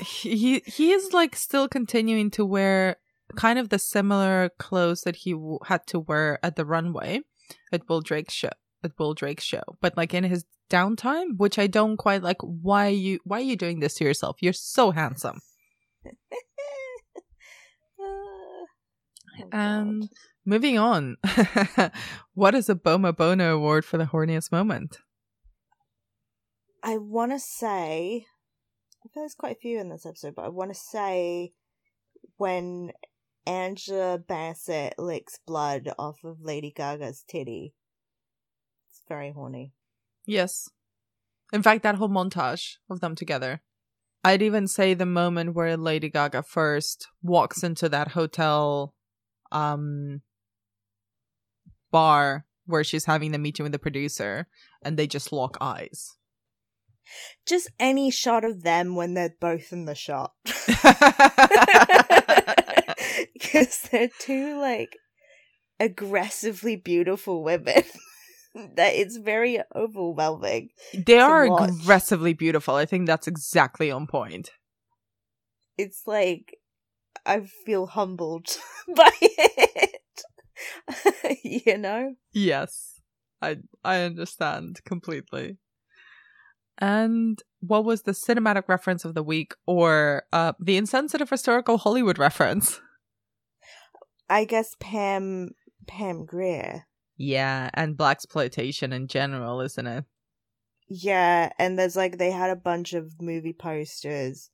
he 0.00 0.60
he 0.66 0.90
is 0.92 1.12
like 1.12 1.36
still 1.36 1.68
continuing 1.68 2.30
to 2.32 2.44
wear 2.44 2.96
kind 3.36 3.58
of 3.58 3.68
the 3.68 3.78
similar 3.78 4.50
clothes 4.58 5.02
that 5.02 5.16
he 5.16 5.32
w- 5.32 5.58
had 5.66 5.86
to 5.86 5.98
wear 6.00 6.38
at 6.44 6.56
the 6.56 6.64
runway 6.66 7.20
at 7.72 7.88
Will 7.88 8.00
Drake's 8.00 8.34
show 8.34 8.50
at 8.84 8.92
Will 8.98 9.14
Drake's 9.14 9.44
show 9.44 9.62
but 9.80 9.96
like 9.96 10.14
in 10.14 10.24
his 10.24 10.44
downtime 10.70 11.36
which 11.36 11.58
I 11.58 11.66
don't 11.66 11.96
quite 11.96 12.22
like 12.22 12.38
why 12.40 12.88
you 12.88 13.18
why 13.24 13.38
are 13.38 13.42
you 13.42 13.56
doing 13.56 13.80
this 13.80 13.94
to 13.94 14.04
yourself 14.04 14.36
you're 14.40 14.52
so 14.52 14.90
handsome 14.90 15.40
Oh, 18.04 19.58
um 19.58 20.00
God. 20.00 20.08
moving 20.44 20.78
on 20.78 21.16
what 22.34 22.54
is 22.54 22.68
a 22.68 22.74
Bomer 22.74 23.16
Boner 23.16 23.50
award 23.50 23.84
for 23.84 23.96
the 23.96 24.04
horniest 24.06 24.52
moment 24.52 24.98
I 26.82 26.98
want 26.98 27.30
to 27.30 27.38
say, 27.38 28.26
I 29.04 29.08
feel 29.08 29.22
there's 29.22 29.34
quite 29.36 29.56
a 29.56 29.60
few 29.60 29.78
in 29.78 29.88
this 29.88 30.04
episode, 30.04 30.34
but 30.34 30.44
I 30.44 30.48
want 30.48 30.72
to 30.72 30.78
say 30.78 31.52
when 32.38 32.90
Angela 33.46 34.18
Bassett 34.18 34.94
licks 34.98 35.38
blood 35.46 35.92
off 35.98 36.24
of 36.24 36.40
Lady 36.40 36.72
Gaga's 36.74 37.24
titty. 37.28 37.74
Very 39.12 39.30
horny. 39.30 39.74
Yes. 40.24 40.70
In 41.52 41.62
fact, 41.62 41.82
that 41.82 41.96
whole 41.96 42.08
montage 42.08 42.76
of 42.88 43.00
them 43.00 43.14
together. 43.14 43.60
I'd 44.24 44.40
even 44.40 44.66
say 44.66 44.94
the 44.94 45.04
moment 45.04 45.54
where 45.54 45.76
Lady 45.76 46.08
Gaga 46.08 46.44
first 46.44 47.08
walks 47.22 47.62
into 47.62 47.90
that 47.90 48.12
hotel 48.12 48.94
um 49.50 50.22
bar 51.90 52.46
where 52.64 52.82
she's 52.82 53.04
having 53.04 53.32
the 53.32 53.38
meeting 53.38 53.64
with 53.64 53.72
the 53.72 53.78
producer 53.78 54.46
and 54.82 54.96
they 54.96 55.06
just 55.06 55.30
lock 55.30 55.58
eyes. 55.60 56.16
Just 57.46 57.68
any 57.78 58.10
shot 58.10 58.46
of 58.46 58.62
them 58.62 58.94
when 58.94 59.12
they're 59.12 59.36
both 59.38 59.74
in 59.74 59.84
the 59.84 59.94
shot. 59.94 60.32
Because 63.34 63.82
they're 63.90 64.08
two, 64.20 64.58
like, 64.58 64.96
aggressively 65.78 66.76
beautiful 66.76 67.44
women. 67.44 67.82
That 68.54 68.92
it's 68.94 69.16
very 69.16 69.60
overwhelming. 69.74 70.70
they 71.06 71.18
are 71.18 71.48
watch. 71.48 71.70
aggressively 71.70 72.34
beautiful. 72.34 72.74
I 72.74 72.84
think 72.84 73.06
that's 73.06 73.26
exactly 73.26 73.90
on 73.90 74.06
point. 74.06 74.50
it's 75.78 76.02
like 76.06 76.56
I 77.24 77.40
feel 77.64 77.86
humbled 77.86 78.48
by 78.96 79.10
it. 79.20 80.00
you 81.66 81.78
know? 81.78 82.14
Yes. 82.32 83.00
I 83.40 83.58
I 83.84 84.02
understand 84.02 84.80
completely. 84.84 85.58
And 86.78 87.38
what 87.60 87.84
was 87.84 88.02
the 88.02 88.12
cinematic 88.12 88.64
reference 88.68 89.04
of 89.04 89.14
the 89.14 89.22
week 89.22 89.54
or 89.66 90.24
uh 90.32 90.52
the 90.60 90.76
insensitive 90.76 91.30
historical 91.30 91.78
Hollywood 91.78 92.18
reference? 92.18 92.80
I 94.28 94.44
guess 94.44 94.76
Pam 94.78 95.50
Pam 95.86 96.24
Grier. 96.24 96.86
Yeah, 97.16 97.70
and 97.74 97.96
blaxploitation 97.96 98.92
in 98.92 99.06
general, 99.06 99.60
isn't 99.60 99.86
it? 99.86 100.04
Yeah, 100.88 101.50
and 101.58 101.78
there's 101.78 101.96
like 101.96 102.18
they 102.18 102.30
had 102.30 102.50
a 102.50 102.56
bunch 102.56 102.92
of 102.92 103.20
movie 103.20 103.52
posters. 103.52 104.50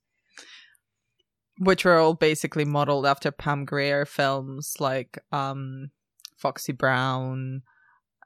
Which 1.57 1.83
were 1.83 1.97
all 1.97 2.13
basically 2.13 2.63
modeled 2.63 3.05
after 3.05 3.31
Pam 3.31 3.65
Grier 3.65 4.05
films 4.05 4.75
like 4.79 5.19
um 5.31 5.91
Foxy 6.37 6.71
Brown 6.71 7.63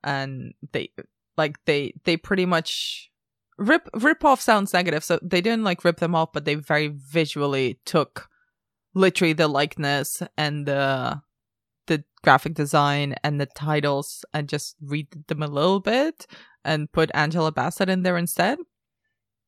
and 0.04 0.54
they 0.72 0.92
like 1.38 1.58
they 1.66 1.94
they 2.04 2.18
pretty 2.18 2.46
much 2.46 3.10
rip 3.58 3.90
rip 3.96 4.24
off 4.24 4.42
sounds 4.42 4.74
negative 4.74 5.04
so 5.04 5.20
they 5.22 5.42
didn't 5.42 5.64
like 5.64 5.84
rip 5.84 5.98
them 5.98 6.16
off 6.16 6.34
but 6.34 6.46
they 6.46 6.56
very 6.56 6.88
visually 6.88 7.80
took 7.86 8.30
literally 8.94 9.34
the 9.34 9.48
likeness 9.48 10.22
and 10.38 10.68
the 10.68 11.22
the 11.88 12.04
graphic 12.24 12.54
design 12.54 13.16
and 13.24 13.40
the 13.40 13.46
titles 13.46 14.24
and 14.34 14.50
just 14.50 14.76
read 14.82 15.08
them 15.28 15.44
a 15.44 15.48
little 15.48 15.80
bit 15.80 16.28
and 16.64 16.92
put 16.92 17.12
Angela 17.14 17.52
Bassett 17.52 17.90
in 17.90 18.04
there 18.04 18.18
instead. 18.18 18.60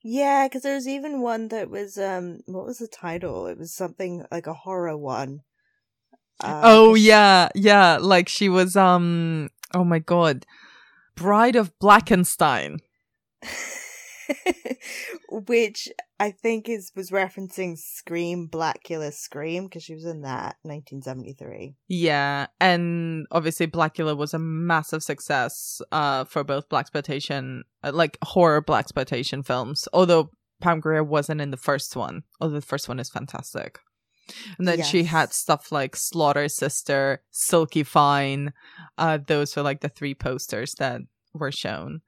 Yeah, 0.03 0.47
because 0.47 0.61
there 0.61 0.75
was 0.75 0.87
even 0.87 1.21
one 1.21 1.47
that 1.47 1.69
was 1.69 1.97
um, 1.97 2.41
what 2.45 2.65
was 2.65 2.77
the 2.77 2.87
title? 2.87 3.47
It 3.47 3.57
was 3.57 3.73
something 3.73 4.23
like 4.31 4.45
a 4.45 4.53
horror 4.53 4.95
one. 4.95 5.41
Uh, 6.39 6.61
oh 6.63 6.95
yeah, 6.95 7.49
yeah, 7.55 7.97
like 7.99 8.29
she 8.29 8.49
was 8.49 8.75
um 8.75 9.49
oh 9.73 9.83
my 9.83 9.99
god. 9.99 10.45
Bride 11.15 11.55
of 11.55 11.71
Blackenstein. 11.79 12.79
which 15.29 15.89
I 16.19 16.31
think 16.31 16.69
is 16.69 16.91
was 16.95 17.09
referencing 17.11 17.77
Scream, 17.77 18.47
Blacula 18.49 19.11
Scream, 19.13 19.65
because 19.65 19.83
she 19.83 19.93
was 19.93 20.05
in 20.05 20.21
that 20.21 20.55
1973. 20.61 21.75
Yeah, 21.87 22.47
and 22.61 23.27
obviously 23.31 23.67
Blacula 23.67 24.15
was 24.15 24.33
a 24.33 24.39
massive 24.39 25.03
success 25.03 25.81
uh 25.91 26.23
for 26.25 26.43
both 26.43 26.69
blaxploitation 26.69 27.61
uh, 27.83 27.91
like 27.93 28.17
horror 28.23 28.61
blaxploitation 28.61 29.45
films. 29.45 29.87
Although 29.91 30.29
Pam 30.61 30.79
Grier 30.79 31.03
wasn't 31.03 31.41
in 31.41 31.51
the 31.51 31.57
first 31.57 31.95
one. 31.97 32.23
Although 32.39 32.55
the 32.55 32.61
first 32.61 32.87
one 32.87 32.99
is 32.99 33.09
fantastic. 33.09 33.79
And 34.57 34.67
then 34.67 34.77
she 34.83 35.03
had 35.03 35.33
stuff 35.33 35.71
like 35.71 35.95
Slaughter 35.95 36.47
Sister, 36.47 37.21
Silky 37.31 37.83
Fine. 37.83 38.53
Uh 38.97 39.17
those 39.17 39.53
were 39.55 39.63
like 39.63 39.81
the 39.81 39.89
three 39.89 40.15
posters 40.15 40.73
that 40.79 41.01
were 41.33 41.51
shown. 41.51 42.01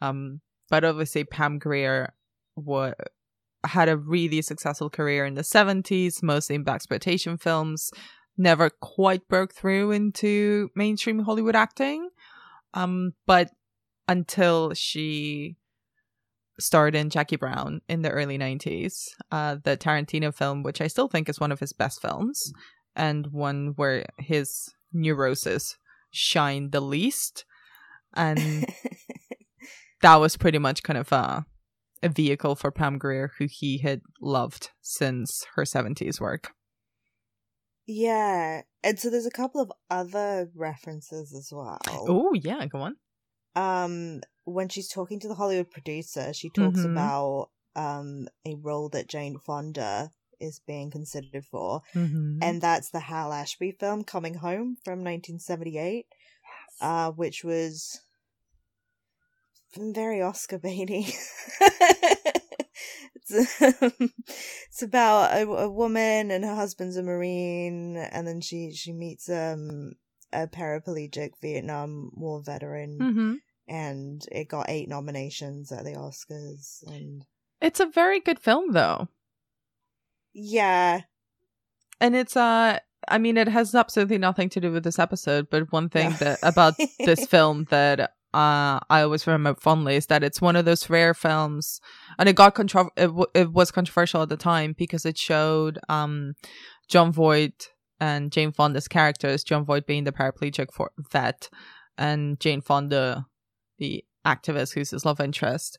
Um 0.00 0.40
but 0.70 0.82
obviously 0.82 1.24
Pam 1.24 1.58
Grier 1.58 2.14
wa- 2.56 2.94
had 3.64 3.88
a 3.88 3.96
really 3.96 4.42
successful 4.42 4.90
career 4.90 5.24
in 5.24 5.34
the 5.34 5.42
70s, 5.42 6.22
mostly 6.22 6.56
in 6.56 6.68
exploitation 6.68 7.36
films 7.36 7.90
never 8.40 8.70
quite 8.70 9.28
broke 9.28 9.54
through 9.54 9.92
into 9.92 10.70
mainstream 10.74 11.20
Hollywood 11.20 11.54
acting. 11.54 12.08
Um, 12.74 13.12
but 13.26 13.50
until 14.08 14.72
she 14.74 15.56
starred 16.58 16.94
in 16.94 17.10
Jackie 17.10 17.36
Brown 17.36 17.80
in 17.88 18.02
the 18.02 18.10
early 18.10 18.38
90s, 18.38 19.08
uh, 19.30 19.56
the 19.62 19.76
Tarantino 19.76 20.34
film, 20.34 20.62
which 20.62 20.80
I 20.80 20.86
still 20.86 21.08
think 21.08 21.28
is 21.28 21.40
one 21.40 21.52
of 21.52 21.60
his 21.60 21.72
best 21.72 22.00
films, 22.00 22.52
and 22.96 23.28
one 23.28 23.74
where 23.76 24.06
his 24.18 24.72
neurosis 24.92 25.76
shined 26.10 26.72
the 26.72 26.80
least. 26.80 27.44
And 28.14 28.66
that 30.02 30.16
was 30.16 30.36
pretty 30.36 30.58
much 30.58 30.82
kind 30.82 30.98
of 30.98 31.12
a, 31.12 31.44
a 32.02 32.08
vehicle 32.08 32.54
for 32.56 32.70
Pam 32.70 32.98
Grier, 32.98 33.32
who 33.38 33.46
he 33.50 33.78
had 33.78 34.00
loved 34.20 34.70
since 34.80 35.44
her 35.54 35.64
70s 35.64 36.20
work. 36.20 36.52
yeah, 37.86 38.62
and 38.84 38.98
so 38.98 39.10
there's 39.10 39.26
a 39.26 39.30
couple 39.30 39.60
of 39.60 39.72
other 39.90 40.50
references 40.54 41.34
as 41.34 41.50
well. 41.52 41.78
Oh, 41.88 42.32
yeah, 42.34 42.66
go 42.66 42.80
on. 42.82 42.96
um 43.56 44.20
when 44.44 44.68
she's 44.68 44.88
talking 44.88 45.18
to 45.20 45.26
the 45.28 45.34
hollywood 45.34 45.70
producer 45.72 46.32
she 46.32 46.48
talks 46.50 46.80
Mhm. 46.80 46.92
about 46.92 47.50
um 47.76 48.28
a 48.46 48.54
role 48.54 48.88
that 48.88 49.08
jane 49.08 49.38
fonda 49.38 50.10
is 50.38 50.60
being 50.66 50.88
considered 50.90 51.44
for 51.44 51.82
Mm-hmm. 51.94 52.38
and 52.42 52.60
that's 52.62 52.90
the 52.90 53.00
hal 53.00 53.32
ashby 53.32 53.72
film 53.72 54.04
coming 54.04 54.34
home 54.34 54.76
from 54.84 55.02
1978 55.02 56.06
uh 56.80 57.10
which 57.10 57.42
was 57.44 58.00
very 59.76 60.20
oscar 60.22 60.58
baity 60.58 61.06
it's, 63.14 63.62
um, 63.62 64.12
it's 64.68 64.82
about 64.82 65.32
a, 65.32 65.42
a 65.42 65.70
woman 65.70 66.30
and 66.30 66.44
her 66.44 66.54
husband's 66.54 66.96
a 66.96 67.02
marine 67.02 67.96
and 67.96 68.26
then 68.26 68.40
she 68.40 68.72
she 68.72 68.92
meets 68.92 69.28
um 69.28 69.92
a 70.32 70.46
paraplegic 70.46 71.30
vietnam 71.40 72.10
war 72.14 72.42
veteran 72.42 72.98
hmm 72.98 73.34
and 73.70 74.26
it 74.32 74.48
got 74.48 74.68
eight 74.68 74.88
nominations 74.88 75.70
at 75.70 75.84
the 75.84 75.92
Oscars. 75.92 76.82
And 76.88 77.24
It's 77.60 77.78
a 77.78 77.86
very 77.86 78.18
good 78.18 78.40
film, 78.40 78.72
though, 78.72 79.08
yeah, 80.34 81.02
and 82.00 82.16
it's 82.16 82.36
uh, 82.36 82.78
I 83.08 83.18
mean, 83.18 83.36
it 83.36 83.48
has 83.48 83.74
absolutely 83.74 84.18
nothing 84.18 84.48
to 84.50 84.60
do 84.60 84.72
with 84.72 84.84
this 84.84 84.98
episode. 84.98 85.48
But 85.50 85.72
one 85.72 85.88
thing 85.88 86.10
that 86.18 86.40
about 86.42 86.74
this 86.98 87.26
film 87.28 87.66
that 87.70 88.14
uh 88.34 88.78
I 88.88 89.02
always 89.02 89.26
remember 89.26 89.58
fondly 89.60 89.96
is 89.96 90.06
that 90.06 90.22
it's 90.22 90.40
one 90.40 90.56
of 90.56 90.64
those 90.64 90.88
rare 90.90 91.14
films, 91.14 91.80
and 92.18 92.28
it 92.28 92.36
got 92.36 92.54
contro- 92.54 92.90
it, 92.96 93.06
w- 93.06 93.26
it 93.34 93.52
was 93.52 93.70
controversial 93.70 94.22
at 94.22 94.28
the 94.28 94.36
time 94.36 94.74
because 94.76 95.04
it 95.04 95.18
showed 95.18 95.78
um 95.88 96.34
Jon 96.88 97.12
Voight 97.12 97.68
and 98.00 98.32
Jane 98.32 98.52
Fonda's 98.52 98.88
characters, 98.88 99.44
Jon 99.44 99.64
Voight 99.64 99.86
being 99.86 100.04
the 100.04 100.12
paraplegic 100.12 100.72
for 100.72 100.90
vet, 101.12 101.48
and 101.98 102.38
Jane 102.40 102.60
Fonda, 102.62 103.26
the 103.78 104.04
activist 104.26 104.74
who's 104.74 104.90
his 104.90 105.04
love 105.04 105.20
interest, 105.20 105.76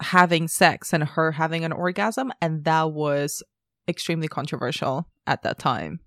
having 0.00 0.48
sex 0.48 0.92
and 0.92 1.04
her 1.04 1.32
having 1.32 1.64
an 1.64 1.72
orgasm, 1.72 2.32
and 2.40 2.64
that 2.64 2.92
was 2.92 3.42
extremely 3.88 4.28
controversial 4.28 5.06
at 5.26 5.42
that 5.42 5.58
time 5.58 6.00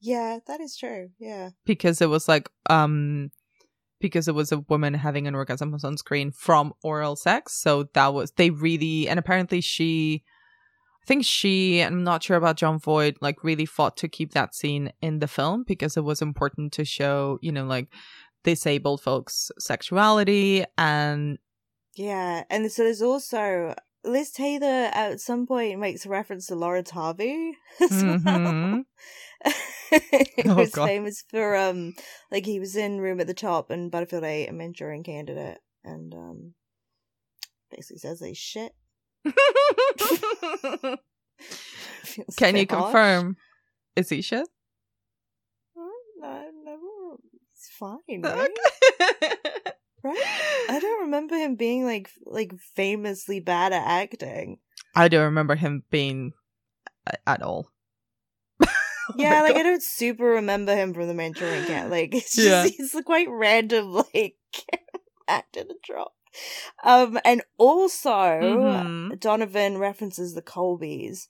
Yeah, 0.00 0.38
that 0.46 0.60
is 0.60 0.76
true. 0.76 1.10
Yeah. 1.18 1.50
because 1.64 2.00
it 2.00 2.08
was 2.08 2.26
like 2.28 2.48
um 2.68 3.30
because 4.00 4.28
it 4.28 4.34
was 4.34 4.52
a 4.52 4.60
woman 4.68 4.94
having 4.94 5.26
an 5.26 5.34
orgasm 5.34 5.76
on 5.84 5.96
screen 5.96 6.30
from 6.30 6.72
oral 6.82 7.16
sex. 7.16 7.60
So 7.60 7.84
that 7.94 8.12
was 8.14 8.32
they 8.32 8.50
really 8.50 9.08
and 9.08 9.18
apparently 9.18 9.60
she 9.60 10.22
i 11.02 11.06
think 11.06 11.24
she 11.24 11.80
i'm 11.80 12.04
not 12.04 12.22
sure 12.22 12.36
about 12.36 12.56
jon 12.56 12.78
voight 12.78 13.16
like 13.22 13.42
really 13.42 13.64
fought 13.64 13.96
to 13.96 14.06
keep 14.06 14.32
that 14.32 14.54
scene 14.54 14.92
in 15.00 15.18
the 15.18 15.26
film 15.26 15.64
because 15.66 15.96
it 15.96 16.04
was 16.04 16.20
important 16.20 16.72
to 16.72 16.84
show 16.84 17.38
you 17.40 17.50
know 17.50 17.64
like 17.64 17.88
disabled 18.44 19.00
folks 19.00 19.50
sexuality 19.58 20.64
and 20.78 21.38
Yeah, 21.96 22.44
and 22.48 22.70
so 22.70 22.84
there's 22.84 23.02
also 23.02 23.74
Liz 24.04 24.30
Taylor 24.30 24.90
at 24.92 25.20
some 25.20 25.46
point 25.46 25.78
makes 25.80 26.06
a 26.06 26.08
reference 26.08 26.46
to 26.46 26.54
Laurence 26.54 26.90
Harvey 26.90 27.56
as 27.80 28.02
well. 28.04 28.84
Mhm. 29.44 30.44
he 30.44 30.48
Oh, 30.48 30.54
was 30.56 30.70
God. 30.70 30.86
famous 30.86 31.24
for 31.28 31.56
um 31.56 31.94
like 32.30 32.44
he 32.46 32.60
was 32.60 32.76
in 32.76 33.00
Room 33.00 33.20
at 33.20 33.26
the 33.26 33.34
Top 33.34 33.70
and 33.70 33.90
Butterfield 33.90 34.24
8 34.24 34.48
a 34.48 34.52
Manchurian 34.52 35.02
candidate 35.02 35.58
and 35.84 36.14
um 36.14 36.54
basically 37.70 37.98
says 37.98 38.20
they 38.20 38.34
shit. 38.34 38.72
Can 42.36 42.56
you 42.56 42.66
harsh. 42.68 42.68
confirm 42.68 43.36
is 43.96 44.08
he 44.10 44.20
shit 44.22 44.46
No, 45.76 45.90
never. 46.64 47.16
It's 47.52 47.68
fine, 47.78 48.22
right? 48.22 48.48
Right? 50.02 50.66
I 50.68 50.78
don't 50.80 51.02
remember 51.02 51.36
him 51.36 51.56
being 51.56 51.84
like 51.84 52.10
like 52.26 52.52
famously 52.74 53.40
bad 53.40 53.72
at 53.72 53.86
acting. 53.86 54.58
I 54.94 55.08
don't 55.08 55.24
remember 55.24 55.54
him 55.54 55.84
being 55.90 56.32
a- 57.06 57.28
at 57.28 57.42
all. 57.42 57.70
Oh 58.62 58.66
Yeah, 59.16 59.42
like 59.42 59.54
God. 59.54 59.60
I 59.60 59.62
don't 59.64 59.82
super 59.82 60.24
remember 60.26 60.74
him 60.76 60.94
from 60.94 61.08
the 61.08 61.14
Manchurian 61.14 61.64
Cat. 61.66 61.90
Like 61.90 62.14
it's 62.14 62.34
just 62.34 62.46
Yeah. 62.48 62.64
he's 62.66 62.94
quite 63.04 63.28
random 63.30 63.92
like 64.14 64.36
actor 65.28 65.64
to 65.64 65.74
drop. 65.84 66.12
Um 66.84 67.18
and 67.24 67.42
also 67.58 68.10
Mhm. 68.10 69.18
Donovan 69.20 69.78
references 69.78 70.34
the 70.34 70.42
Colbys 70.42 71.26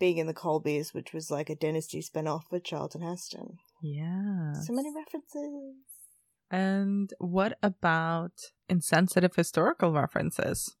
being 0.00 0.16
in 0.18 0.26
the 0.26 0.34
Colbys, 0.34 0.92
which 0.94 1.12
was 1.12 1.30
like 1.30 1.48
a 1.50 1.54
dynasty 1.54 2.00
spin-off 2.02 2.46
with 2.50 2.64
Charlton 2.64 3.02
Heston. 3.02 3.58
Yeah. 3.82 4.52
So 4.54 4.72
many 4.72 4.90
references. 4.94 5.76
And 6.52 7.10
what 7.18 7.58
about 7.62 8.32
insensitive 8.68 9.34
historical 9.34 9.92
references? 9.92 10.76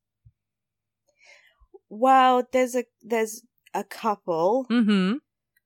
Well, 1.88 2.46
there's 2.52 2.74
a 2.76 2.84
there's 3.00 3.42
a 3.74 3.82
couple. 3.82 4.66
Mm-hmm. 4.70 5.14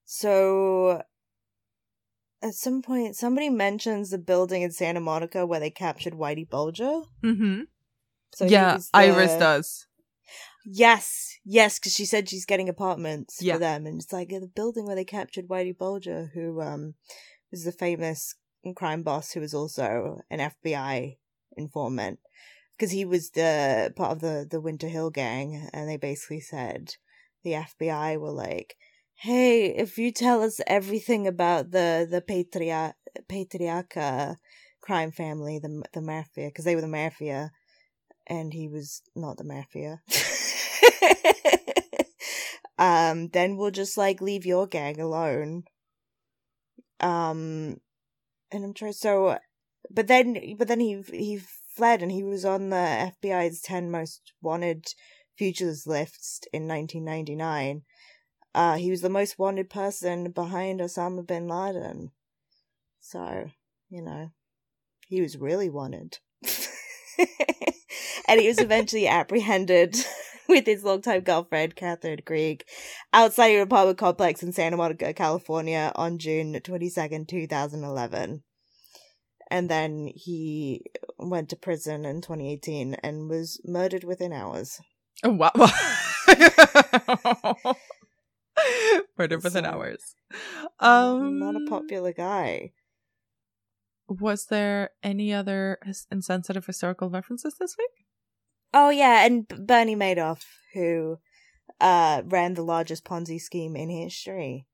So 0.05 1.03
at 2.41 2.55
some 2.55 2.83
point 2.83 3.17
somebody 3.17 3.51
mentions 3.51 4.11
the 4.11 4.19
building 4.19 4.63
in 4.63 4.71
Santa 4.71 5.01
Monica 5.01 5.45
where 5.45 5.59
they 5.61 5.71
captured 5.71 6.15
Whitey 6.15 6.49
Bulger. 6.49 7.03
Mm-hmm. 7.25 7.63
So 8.33 8.45
yeah, 8.45 8.79
Iris 8.95 9.35
does. 9.35 9.87
Yes, 10.65 11.39
yes, 11.45 11.79
because 11.79 11.95
she 11.95 12.05
said 12.05 12.29
she's 12.29 12.45
getting 12.45 12.69
apartments 12.69 13.39
Yeah. 13.41 13.55
for 13.55 13.61
them, 13.61 13.87
and 13.87 14.01
it's 14.01 14.13
like 14.13 14.29
the 14.29 14.51
building 14.55 14.87
where 14.87 14.97
they 14.97 15.05
captured 15.05 15.49
Whitey 15.49 15.77
Bulger, 15.77 16.31
who 16.35 16.61
um 16.61 16.95
was 17.51 17.65
the 17.65 17.73
famous 17.73 18.35
crime 18.75 19.03
boss 19.03 19.33
who 19.33 19.41
was 19.41 19.55
also 19.55 20.21
an 20.31 20.39
FBI 20.39 21.17
informant, 21.57 22.19
because 22.77 22.93
he 22.93 23.05
was 23.05 23.31
the 23.31 23.93
part 23.97 24.13
of 24.13 24.21
the 24.21 24.47
the 24.51 24.61
Winter 24.61 24.89
Hill 24.89 25.11
gang, 25.11 25.69
and 25.73 25.89
they 25.89 25.97
basically 25.97 26.41
said 26.41 26.95
the 27.45 27.53
FBI 27.53 28.19
were 28.19 28.33
like, 28.33 28.77
"Hey, 29.15 29.67
if 29.67 29.99
you 29.99 30.13
tell 30.13 30.43
us 30.43 30.61
everything 30.67 31.27
about 31.27 31.71
the 31.71 32.07
the 32.11 32.21
Patria 32.21 32.95
Patriarca 33.29 34.37
crime 34.81 35.11
family, 35.11 35.59
the 35.59 35.83
the 35.93 36.03
mafia, 36.03 36.49
because 36.49 36.65
they 36.65 36.75
were 36.75 36.83
the 36.83 36.89
mafia." 36.89 37.53
and 38.27 38.53
he 38.53 38.69
was 38.69 39.03
not 39.15 39.37
the 39.37 39.45
mafia. 39.45 40.03
um, 42.79 43.29
then 43.29 43.57
we'll 43.57 43.71
just 43.71 43.97
like 43.97 44.21
leave 44.21 44.45
your 44.45 44.67
gang 44.67 45.01
alone. 45.01 45.65
Um, 47.01 47.77
and 48.51 48.65
I'm 48.65 48.75
trying. 48.75 48.93
So, 48.93 49.39
but 49.91 50.07
then, 50.07 50.57
but 50.59 50.69
then 50.69 50.81
he 50.81 51.03
he 51.11 51.41
fled, 51.75 52.03
and 52.03 52.13
he 52.13 52.23
was 52.23 52.45
on 52.45 52.71
the 52.71 53.13
FBI's 53.23 53.61
ten 53.61 53.91
most 53.91 54.33
wanted 54.41 54.87
futures 55.37 55.87
list 55.87 56.49
in 56.53 56.67
1999. 56.67 57.83
Uh, 58.55 58.77
he 58.77 58.91
was 58.91 59.03
the 59.03 59.11
most 59.11 59.39
wanted 59.39 59.69
person 59.69 60.31
behind 60.31 60.81
Osama 60.81 61.27
bin 61.27 61.47
Laden. 61.47 62.11
So, 63.01 63.51
you 63.91 64.03
know, 64.03 64.31
he 65.09 65.21
was 65.21 65.37
really 65.37 65.69
wanted. 65.69 66.19
and 68.27 68.41
he 68.41 68.49
was 68.49 68.59
eventually 68.59 69.07
apprehended 69.07 69.95
with 70.49 70.67
his 70.67 70.85
longtime 70.85 71.21
girlfriend, 71.21 71.77
Catherine 71.77 72.21
Greig, 72.25 72.65
outside 73.13 73.49
a 73.49 73.63
apartment 73.63 73.99
complex 73.99 74.43
in 74.43 74.53
Santa 74.53 74.77
Monica, 74.77 75.13
California 75.13 75.93
on 75.95 76.19
June 76.19 76.55
22nd, 76.55 77.29
2011. 77.29 78.43
And 79.51 79.71
then 79.71 80.11
he 80.15 80.85
went 81.19 81.49
to 81.51 81.57
prison 81.57 82.05
in 82.05 82.21
2018 82.21 82.95
and 83.03 83.29
was 83.29 83.61
murdered 83.65 84.05
within 84.05 84.33
hours. 84.33 84.81
Oh, 85.23 85.31
wow. 85.31 85.53
Murder 89.19 89.39
within 89.39 89.65
So, 89.65 89.71
hours. 89.71 90.15
Um, 90.81 91.39
Not 91.39 91.57
a 91.57 91.67
popular 91.69 92.13
guy. 92.13 92.73
Was 94.09 94.47
there 94.47 94.91
any 95.03 95.33
other 95.33 95.79
insensitive 96.11 96.67
historical 96.67 97.11
references 97.11 97.57
this 97.59 97.77
week? 97.79 98.06
Oh 98.79 98.91
yeah, 98.91 99.25
and 99.25 99.49
Bernie 99.49 99.97
Madoff, 99.97 100.45
who 100.75 101.17
uh 101.81 102.21
ran 102.27 102.53
the 102.53 102.63
largest 102.63 103.07
Ponzi 103.07 103.41
scheme 103.41 103.75
in 103.75 103.89
history, 103.89 104.67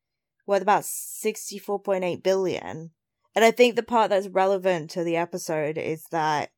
worth 0.44 0.61
about 0.61 0.84
sixty 0.84 1.57
four 1.57 1.78
point 1.78 2.03
eight 2.03 2.20
billion. 2.20 2.90
And 3.36 3.44
I 3.44 3.53
think 3.53 3.76
the 3.76 3.84
part 3.84 4.11
that's 4.11 4.26
relevant 4.26 4.90
to 4.90 5.05
the 5.05 5.14
episode 5.14 5.78
is 5.78 6.03
that 6.11 6.50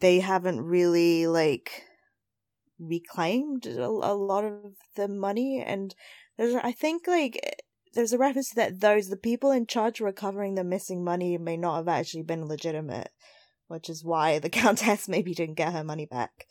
they 0.00 0.20
haven't 0.20 0.62
really 0.62 1.26
like 1.26 1.84
reclaimed 2.78 3.66
a, 3.66 3.84
a 3.84 4.14
lot 4.14 4.44
of 4.44 4.72
the 4.96 5.08
money, 5.08 5.62
and 5.62 5.94
there's 6.38 6.54
I 6.54 6.72
think 6.72 7.06
like 7.06 7.38
there's 7.92 8.14
a 8.14 8.18
reference 8.18 8.48
that 8.54 8.80
those 8.80 9.10
the 9.10 9.18
people 9.18 9.50
in 9.50 9.66
charge 9.66 10.00
recovering 10.00 10.54
the 10.54 10.64
missing 10.64 11.04
money 11.04 11.36
may 11.36 11.58
not 11.58 11.76
have 11.76 11.88
actually 11.88 12.22
been 12.22 12.48
legitimate 12.48 13.10
which 13.72 13.88
is 13.88 14.04
why 14.04 14.38
the 14.38 14.50
countess 14.60 15.08
maybe 15.08 15.34
didn't 15.34 15.56
get 15.56 15.72
her 15.72 15.82
money 15.82 16.06
back. 16.06 16.46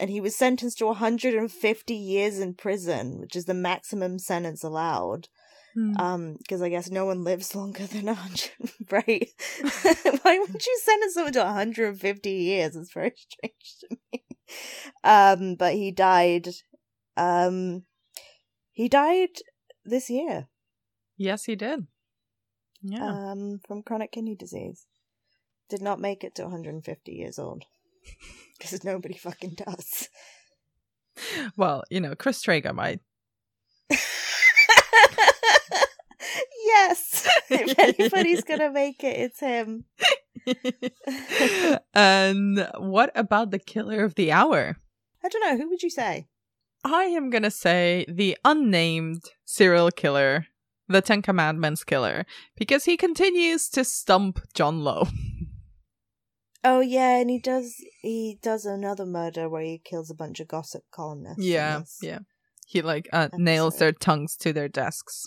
And 0.00 0.10
he 0.10 0.20
was 0.20 0.36
sentenced 0.36 0.78
to 0.78 0.86
150 0.86 1.94
years 1.94 2.38
in 2.38 2.54
prison, 2.54 3.20
which 3.20 3.34
is 3.34 3.46
the 3.46 3.54
maximum 3.54 4.18
sentence 4.18 4.62
allowed. 4.62 5.28
Hmm. 5.74 5.94
Um, 5.98 6.36
because 6.38 6.62
I 6.62 6.68
guess 6.68 6.90
no 6.90 7.04
one 7.06 7.24
lives 7.24 7.54
longer 7.54 7.86
than 7.86 8.06
100, 8.06 8.50
right? 8.90 9.28
why 10.22 10.38
would 10.38 10.66
you 10.66 10.80
sentence 10.82 11.14
someone 11.14 11.32
to 11.34 11.44
150 11.44 12.30
years? 12.30 12.74
It's 12.76 12.92
very 12.92 13.12
strange 13.16 13.76
to 13.80 13.96
me. 14.12 14.24
Um, 15.04 15.54
but 15.54 15.74
he 15.74 15.90
died. 15.92 16.48
Um, 17.16 17.84
he 18.72 18.88
died 18.88 19.30
this 19.84 20.10
year. 20.10 20.48
yes, 21.16 21.44
he 21.44 21.54
did. 21.54 21.86
Yeah. 22.82 23.30
Um, 23.32 23.60
from 23.66 23.82
chronic 23.82 24.12
kidney 24.12 24.36
disease. 24.36 24.86
Did 25.68 25.82
not 25.82 26.00
make 26.00 26.24
it 26.24 26.34
to 26.36 26.42
150 26.42 27.12
years 27.12 27.38
old. 27.38 27.64
Because 28.58 28.82
nobody 28.82 29.14
fucking 29.14 29.54
does. 29.54 30.08
well, 31.56 31.84
you 31.90 32.00
know, 32.00 32.16
Chris 32.16 32.42
Traeger 32.42 32.72
might. 32.72 32.98
yes! 36.64 37.28
If 37.50 37.78
anybody's 37.78 38.42
gonna 38.42 38.70
make 38.70 39.02
it, 39.04 39.16
it's 39.16 39.40
him. 39.40 39.84
and 41.94 42.58
um, 42.58 42.90
what 42.90 43.12
about 43.14 43.52
the 43.52 43.58
killer 43.58 44.04
of 44.04 44.16
the 44.16 44.32
hour? 44.32 44.76
I 45.24 45.28
don't 45.28 45.40
know, 45.40 45.56
who 45.56 45.68
would 45.70 45.82
you 45.84 45.90
say? 45.90 46.26
I 46.84 47.04
am 47.04 47.30
gonna 47.30 47.50
say 47.50 48.04
the 48.08 48.36
unnamed 48.44 49.22
serial 49.44 49.90
killer, 49.90 50.46
the 50.88 51.00
Ten 51.00 51.22
Commandments 51.22 51.84
killer, 51.84 52.26
because 52.56 52.84
he 52.84 52.96
continues 52.96 53.68
to 53.70 53.84
stump 53.84 54.40
John 54.52 54.82
Lowe. 54.82 55.06
Oh 56.70 56.80
yeah, 56.80 57.16
and 57.16 57.30
he 57.30 57.38
does 57.38 57.76
he 58.02 58.38
does 58.42 58.66
another 58.66 59.06
murder 59.06 59.48
where 59.48 59.62
he 59.62 59.80
kills 59.82 60.10
a 60.10 60.14
bunch 60.14 60.38
of 60.38 60.48
gossip 60.48 60.82
columnists. 60.90 61.42
Yeah, 61.42 61.84
yeah. 62.02 62.18
He 62.66 62.82
like 62.82 63.08
uh, 63.10 63.30
nails 63.38 63.78
their 63.78 63.92
tongues 63.92 64.36
to 64.40 64.52
their 64.52 64.68
desks. 64.68 65.24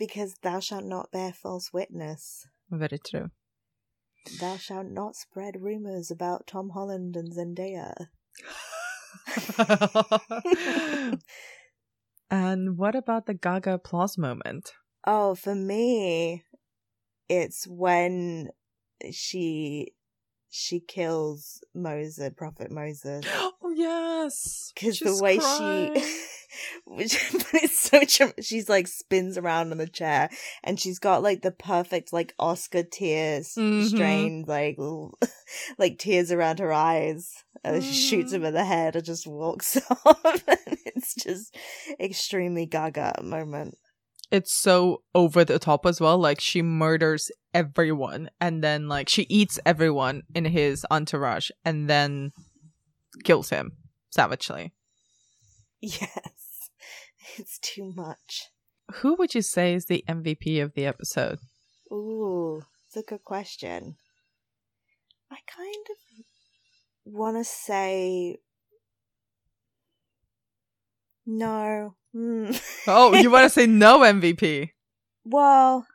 Because 0.00 0.34
thou 0.42 0.58
shalt 0.58 0.84
not 0.84 1.12
bear 1.12 1.32
false 1.32 1.72
witness. 1.72 2.48
Very 2.72 2.98
true. 2.98 3.30
Thou 4.40 4.56
shalt 4.56 4.88
not 4.88 5.14
spread 5.14 5.62
rumors 5.62 6.10
about 6.10 6.48
Tom 6.48 6.70
Holland 6.70 7.14
and 7.14 7.32
Zendaya. 7.32 8.08
and 12.28 12.76
what 12.76 12.96
about 12.96 13.26
the 13.26 13.34
Gaga 13.34 13.74
applause 13.74 14.18
moment? 14.18 14.72
Oh, 15.06 15.36
for 15.36 15.54
me, 15.54 16.42
it's 17.28 17.64
when 17.68 18.48
she 19.12 19.92
she 20.56 20.78
kills 20.78 21.60
Moses, 21.74 22.30
Prophet 22.36 22.70
Moses. 22.70 23.24
Oh 23.66 23.70
yes, 23.70 24.72
because 24.74 25.00
the 25.00 25.18
way 25.20 25.38
crying. 25.38 25.94
she, 25.96 26.18
which, 26.84 27.14
it's 27.54 27.80
so 27.80 28.30
she's 28.40 28.68
like 28.68 28.86
spins 28.86 29.36
around 29.36 29.72
on 29.72 29.78
the 29.78 29.88
chair, 29.88 30.30
and 30.62 30.78
she's 30.78 30.98
got 30.98 31.22
like 31.22 31.42
the 31.42 31.50
perfect 31.50 32.12
like 32.12 32.34
Oscar 32.38 32.82
tears 32.84 33.54
mm-hmm. 33.54 33.86
strained 33.86 34.46
like 34.46 34.78
like 35.78 35.98
tears 35.98 36.30
around 36.30 36.60
her 36.60 36.72
eyes. 36.72 37.32
And 37.64 37.82
mm. 37.82 37.86
she 37.86 37.94
shoots 37.94 38.32
him 38.32 38.42
mm. 38.42 38.48
in 38.48 38.54
the 38.54 38.64
head 38.64 38.94
and 38.94 39.04
just 39.04 39.26
walks 39.26 39.78
off. 40.04 40.44
and 40.46 40.78
it's 40.84 41.14
just 41.14 41.56
extremely 41.98 42.66
Gaga 42.66 43.22
moment 43.22 43.78
it's 44.30 44.52
so 44.52 45.02
over 45.14 45.44
the 45.44 45.58
top 45.58 45.86
as 45.86 46.00
well. 46.00 46.18
Like 46.18 46.40
she 46.40 46.60
murders 46.60 47.30
everyone 47.54 48.28
and 48.40 48.62
then 48.62 48.88
like 48.88 49.08
she 49.08 49.26
eats 49.28 49.58
everyone 49.64 50.24
in 50.34 50.44
his 50.44 50.84
entourage 50.90 51.50
and 51.64 51.88
then 51.88 52.32
kills 53.22 53.50
him 53.50 53.72
savagely. 54.10 54.72
Yes. 55.80 56.00
It's 57.36 57.58
too 57.58 57.90
much. 57.96 58.50
Who 58.96 59.16
would 59.16 59.34
you 59.34 59.42
say 59.42 59.74
is 59.74 59.86
the 59.86 60.04
MVP 60.08 60.62
of 60.62 60.74
the 60.74 60.84
episode? 60.86 61.38
Ooh, 61.90 62.62
it's 62.86 62.96
a 62.96 63.02
good 63.02 63.24
question. 63.24 63.96
I 65.32 65.38
kind 65.48 65.86
of 65.90 67.12
want 67.12 67.38
to 67.38 67.44
say 67.44 68.36
no. 71.26 71.96
Mm. 72.14 72.60
oh, 72.86 73.14
you 73.14 73.30
want 73.30 73.44
to 73.44 73.50
say 73.60 73.66
no 73.66 74.00
MVP? 74.00 74.70
Well, 75.24 75.86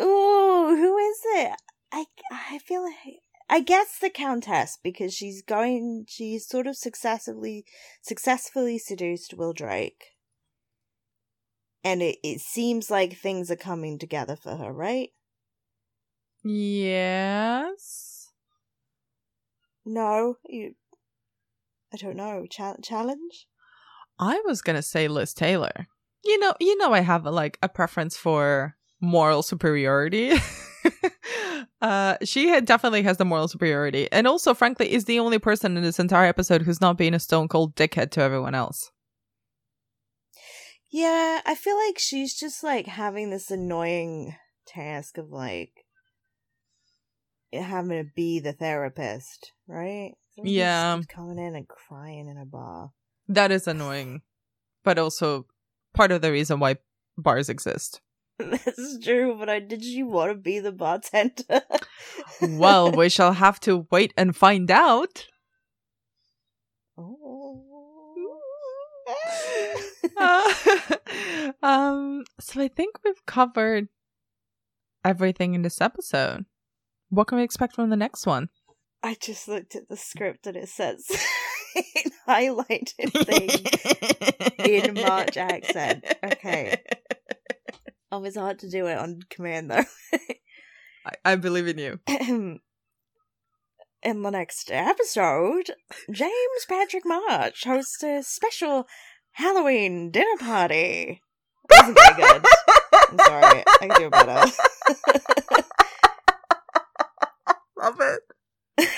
ooh, 0.00 0.76
who 0.76 0.98
is 0.98 1.18
it? 1.24 1.52
I 1.92 2.06
I 2.30 2.58
feel 2.58 2.82
like 2.82 3.20
I 3.48 3.60
guess 3.60 3.98
the 3.98 4.10
Countess 4.10 4.78
because 4.82 5.14
she's 5.14 5.42
going. 5.42 6.04
She's 6.08 6.46
sort 6.46 6.66
of 6.66 6.76
successfully 6.76 7.64
successfully 8.02 8.78
seduced 8.78 9.34
Will 9.34 9.52
Drake, 9.52 10.16
and 11.84 12.02
it 12.02 12.18
it 12.24 12.40
seems 12.40 12.90
like 12.90 13.16
things 13.16 13.50
are 13.50 13.56
coming 13.56 13.98
together 13.98 14.36
for 14.36 14.56
her, 14.56 14.72
right? 14.72 15.10
Yes. 16.42 18.30
No, 19.84 20.36
you. 20.44 20.74
I 21.94 21.96
don't 21.96 22.16
know. 22.16 22.46
Ch- 22.50 22.82
challenge. 22.82 23.46
I 24.18 24.42
was 24.44 24.60
gonna 24.62 24.82
say 24.82 25.06
Liz 25.06 25.32
Taylor. 25.32 25.86
You 26.24 26.38
know, 26.40 26.54
you 26.58 26.76
know, 26.78 26.92
I 26.92 27.00
have 27.00 27.24
a, 27.24 27.30
like 27.30 27.58
a 27.62 27.68
preference 27.68 28.16
for 28.16 28.76
moral 29.00 29.42
superiority. 29.42 30.32
uh, 31.80 32.16
she 32.24 32.48
had, 32.48 32.64
definitely 32.64 33.02
has 33.02 33.16
the 33.16 33.24
moral 33.24 33.48
superiority, 33.48 34.08
and 34.12 34.26
also, 34.26 34.54
frankly, 34.54 34.92
is 34.92 35.04
the 35.04 35.18
only 35.18 35.38
person 35.38 35.76
in 35.76 35.82
this 35.82 35.98
entire 35.98 36.26
episode 36.26 36.62
who's 36.62 36.80
not 36.80 36.98
being 36.98 37.14
a 37.14 37.20
stone 37.20 37.48
cold 37.48 37.74
dickhead 37.74 38.10
to 38.12 38.20
everyone 38.20 38.54
else. 38.54 38.90
Yeah, 40.90 41.40
I 41.44 41.54
feel 41.54 41.76
like 41.76 41.98
she's 41.98 42.34
just 42.34 42.62
like 42.62 42.86
having 42.86 43.30
this 43.30 43.50
annoying 43.50 44.36
task 44.66 45.18
of 45.18 45.30
like 45.30 45.72
having 47.52 48.02
to 48.02 48.10
be 48.14 48.40
the 48.40 48.52
therapist, 48.52 49.52
right? 49.66 50.12
yeah, 50.42 51.00
coming 51.08 51.38
in 51.38 51.54
and 51.56 51.66
crying 51.68 52.28
in 52.28 52.38
a 52.38 52.44
bar. 52.44 52.92
That 53.28 53.50
is 53.50 53.66
annoying, 53.66 54.22
but 54.84 54.98
also 54.98 55.46
part 55.94 56.12
of 56.12 56.22
the 56.22 56.30
reason 56.30 56.60
why 56.60 56.76
bars 57.18 57.48
exist. 57.48 58.00
That's 58.38 58.98
true, 59.02 59.36
but 59.38 59.48
I 59.48 59.60
did 59.60 59.84
you 59.84 60.06
want 60.06 60.30
to 60.30 60.34
be 60.34 60.58
the 60.58 60.72
bartender? 60.72 61.62
well, 62.42 62.92
we 62.92 63.08
shall 63.08 63.32
have 63.32 63.58
to 63.60 63.86
wait 63.90 64.12
and 64.16 64.36
find 64.36 64.70
out. 64.70 65.26
Oh. 66.98 67.62
uh, 70.16 70.52
um, 71.62 72.24
so 72.38 72.60
I 72.60 72.68
think 72.68 72.96
we've 73.04 73.24
covered 73.26 73.88
everything 75.04 75.54
in 75.54 75.62
this 75.62 75.80
episode. 75.80 76.44
What 77.08 77.28
can 77.28 77.38
we 77.38 77.44
expect 77.44 77.74
from 77.74 77.88
the 77.90 77.96
next 77.96 78.26
one? 78.26 78.48
I 79.02 79.16
just 79.18 79.48
looked 79.48 79.76
at 79.76 79.88
the 79.88 79.96
script 79.96 80.46
and 80.46 80.56
it 80.56 80.68
says 80.68 81.06
highlighted 82.28 83.12
thing 83.24 84.70
in 84.70 84.94
March 84.94 85.36
accent. 85.36 86.04
Okay. 86.24 86.82
Oh, 88.12 88.22
it's 88.24 88.36
hard 88.36 88.58
to 88.60 88.70
do 88.70 88.86
it 88.86 88.98
on 88.98 89.20
command 89.30 89.70
though. 89.70 89.84
I, 91.06 91.12
I 91.24 91.36
believe 91.36 91.66
in 91.66 91.78
you. 91.78 92.00
in 94.02 94.22
the 94.22 94.30
next 94.30 94.70
episode, 94.70 95.70
James 96.12 96.66
Patrick 96.68 97.04
March 97.04 97.64
hosts 97.64 98.02
a 98.02 98.22
special 98.22 98.86
Halloween 99.32 100.10
dinner 100.10 100.36
party. 100.38 101.20
Wasn't 101.70 101.98
very 101.98 102.14
good. 102.22 102.44
I'm 103.10 103.18
sorry. 103.18 103.64
I 103.66 103.88
can 103.88 104.00
do 104.00 104.10
better. 104.10 104.52
Love 107.78 108.00
it. 108.00 108.88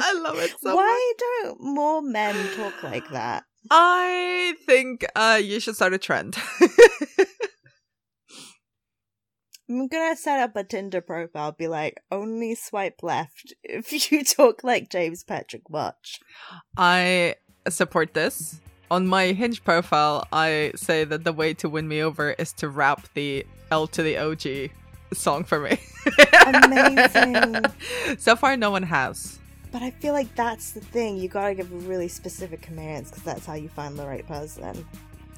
I 0.00 0.12
love 0.14 0.38
it 0.38 0.54
so 0.60 0.76
Why 0.76 1.12
much. 1.12 1.18
don't 1.18 1.60
more 1.60 2.02
men 2.02 2.34
talk 2.56 2.82
like 2.84 3.08
that? 3.10 3.44
I 3.70 4.54
think 4.66 5.04
uh, 5.16 5.40
you 5.42 5.58
should 5.60 5.74
start 5.74 5.92
a 5.92 5.98
trend. 5.98 6.36
I'm 9.68 9.86
gonna 9.88 10.16
set 10.16 10.40
up 10.40 10.56
a 10.56 10.64
Tinder 10.64 11.00
profile, 11.00 11.52
be 11.52 11.68
like, 11.68 12.02
only 12.10 12.54
swipe 12.54 13.02
left 13.02 13.52
if 13.62 14.10
you 14.10 14.24
talk 14.24 14.64
like 14.64 14.88
James 14.88 15.24
Patrick 15.24 15.68
March. 15.68 16.20
I 16.76 17.36
support 17.68 18.14
this. 18.14 18.60
On 18.90 19.06
my 19.06 19.32
Hinge 19.32 19.62
profile, 19.62 20.26
I 20.32 20.72
say 20.74 21.04
that 21.04 21.24
the 21.24 21.32
way 21.32 21.52
to 21.54 21.68
win 21.68 21.86
me 21.86 22.00
over 22.02 22.30
is 22.32 22.54
to 22.54 22.70
rap 22.70 23.06
the 23.12 23.44
L 23.70 23.86
to 23.88 24.02
the 24.02 24.16
OG 24.16 24.70
song 25.12 25.44
for 25.44 25.60
me. 25.60 25.78
Amazing. 26.46 27.66
so 28.18 28.34
far, 28.34 28.56
no 28.56 28.70
one 28.70 28.82
has. 28.82 29.38
But 29.70 29.82
I 29.82 29.90
feel 29.90 30.14
like 30.14 30.34
that's 30.34 30.72
the 30.72 30.80
thing. 30.80 31.18
You 31.18 31.28
gotta 31.28 31.54
give 31.54 31.86
really 31.86 32.08
specific 32.08 32.62
commands 32.62 33.10
because 33.10 33.24
that's 33.24 33.44
how 33.44 33.54
you 33.54 33.68
find 33.68 33.98
the 33.98 34.06
right 34.06 34.26
person. 34.26 34.86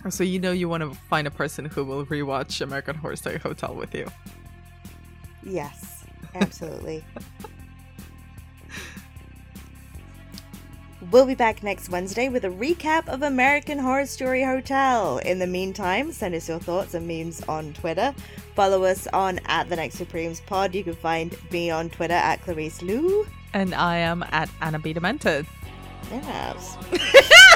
So 0.09 0.24
you 0.24 0.38
know 0.38 0.53
you 0.53 0.68
want 0.68 0.82
to 0.82 0.98
find 1.09 1.26
a 1.26 1.30
person 1.30 1.66
who 1.66 1.84
will 1.84 2.07
rewatch 2.07 2.61
American 2.61 2.96
Horror 2.96 3.16
Story 3.16 3.38
Hotel 3.38 3.74
with 3.74 3.94
you. 3.94 4.07
Yes, 5.42 6.05
absolutely. 6.34 7.05
we'll 11.11 11.26
be 11.26 11.34
back 11.34 11.62
next 11.62 11.88
Wednesday 11.88 12.28
with 12.28 12.44
a 12.44 12.48
recap 12.48 13.09
of 13.09 13.22
American 13.22 13.78
Horror 13.78 14.07
Story 14.07 14.42
Hotel. 14.42 15.18
In 15.18 15.38
the 15.38 15.46
meantime, 15.46 16.12
send 16.12 16.34
us 16.34 16.48
your 16.48 16.59
thoughts 16.59 16.94
and 16.94 17.07
memes 17.07 17.42
on 17.48 17.72
Twitter. 17.72 18.14
Follow 18.55 18.84
us 18.84 19.07
on 19.09 19.40
at 19.46 19.68
the 19.68 19.76
Next 19.76 19.96
Supremes 19.96 20.40
Pod. 20.40 20.74
You 20.74 20.84
can 20.84 20.94
find 20.94 21.36
me 21.51 21.70
on 21.70 21.90
Twitter 21.90 22.14
at 22.14 22.42
Clarisse 22.42 22.82
Lou. 22.82 23.26
And 23.53 23.74
I 23.74 23.96
am 23.96 24.22
at 24.30 24.48
Anna 24.61 24.78
B. 24.78 24.92
Demented. 24.92 25.46
Yes. 26.11 26.76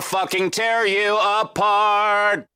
fucking 0.00 0.50
tear 0.50 0.86
you 0.86 1.16
apart. 1.18 2.48